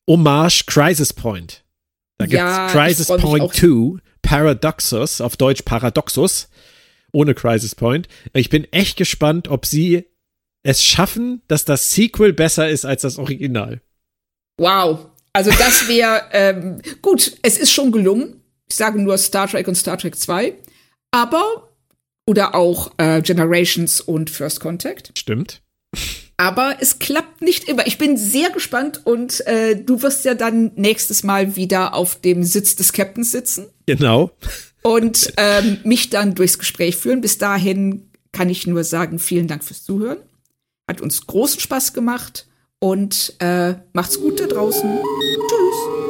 Hommage 0.09 0.65
Crisis 0.67 1.13
Point. 1.13 1.63
Da 2.19 2.25
gibt's 2.27 2.37
Ja, 2.37 2.67
ich 2.67 2.73
Crisis 2.73 3.07
Point 3.07 3.43
auch. 3.45 3.55
2, 3.55 4.01
Paradoxus, 4.23 5.21
auf 5.21 5.37
Deutsch 5.37 5.63
Paradoxus, 5.63 6.49
ohne 7.13 7.35
Crisis 7.35 7.75
Point. 7.77 8.09
Ich 8.33 8.51
bin 8.51 8.65
echt 8.73 8.97
gespannt, 8.97 9.49
ob 9.49 9.67
sie 9.67 10.07
es 10.63 10.83
schaffen, 10.85 11.43
dass 11.49 11.65
das 11.65 11.93
Sequel 11.93 12.33
besser 12.33 12.69
ist 12.69 12.85
als 12.85 13.03
das 13.03 13.19
Original. 13.19 13.81
Wow. 14.59 15.07
Also 15.33 15.51
das 15.53 15.87
wäre 15.89 16.23
ähm, 16.33 16.83
gut. 17.03 17.39
Es 17.43 17.57
ist 17.57 17.71
schon 17.73 17.93
gelungen. 17.93 18.43
Ich 18.69 18.77
sage 18.77 19.01
nur 19.01 19.17
Star 19.17 19.49
Trek 19.49 19.69
und 19.69 19.75
Star 19.77 19.97
Trek 19.97 20.17
2. 20.17 20.55
Aber 21.13 21.70
oder 22.31 22.55
auch 22.55 22.93
äh, 22.97 23.21
Generations 23.23 24.01
und 24.01 24.31
First 24.31 24.61
Contact. 24.61 25.11
Stimmt. 25.19 25.63
Aber 26.37 26.77
es 26.79 27.01
klappt 27.01 27.43
nicht 27.43 27.65
immer. 27.69 27.85
Ich 27.89 27.99
bin 27.99 28.17
sehr 28.17 28.51
gespannt 28.51 29.01
und 29.05 29.45
äh, 29.49 29.75
du 29.75 30.01
wirst 30.03 30.25
ja 30.25 30.35
dann 30.35 30.71
nächstes 30.77 31.25
Mal 31.25 31.57
wieder 31.57 31.93
auf 31.95 32.21
dem 32.21 32.45
Sitz 32.45 32.77
des 32.77 32.93
Captains 32.93 33.33
sitzen 33.33 33.67
Genau. 33.87 34.31
und 34.83 35.33
ähm, 35.37 35.79
mich 35.83 36.09
dann 36.11 36.37
durchs 36.37 36.59
Gespräch 36.61 36.97
führen. 36.97 37.21
Bis 37.21 37.39
dahin 37.39 38.09
kann 38.33 38.49
ich 38.49 38.67
nur 38.69 38.85
sagen, 38.85 39.19
vielen 39.19 39.49
Dank 39.49 39.65
fürs 39.65 39.83
Zuhören. 39.83 40.19
Hat 40.89 41.01
uns 41.01 41.27
großen 41.27 41.59
Spaß 41.61 41.93
gemacht 41.95 42.47
und 42.79 43.35
äh, 43.41 43.75
macht's 43.93 44.21
gut 44.21 44.39
da 44.39 44.47
draußen. 44.47 44.89
Tschüss. 45.49 46.10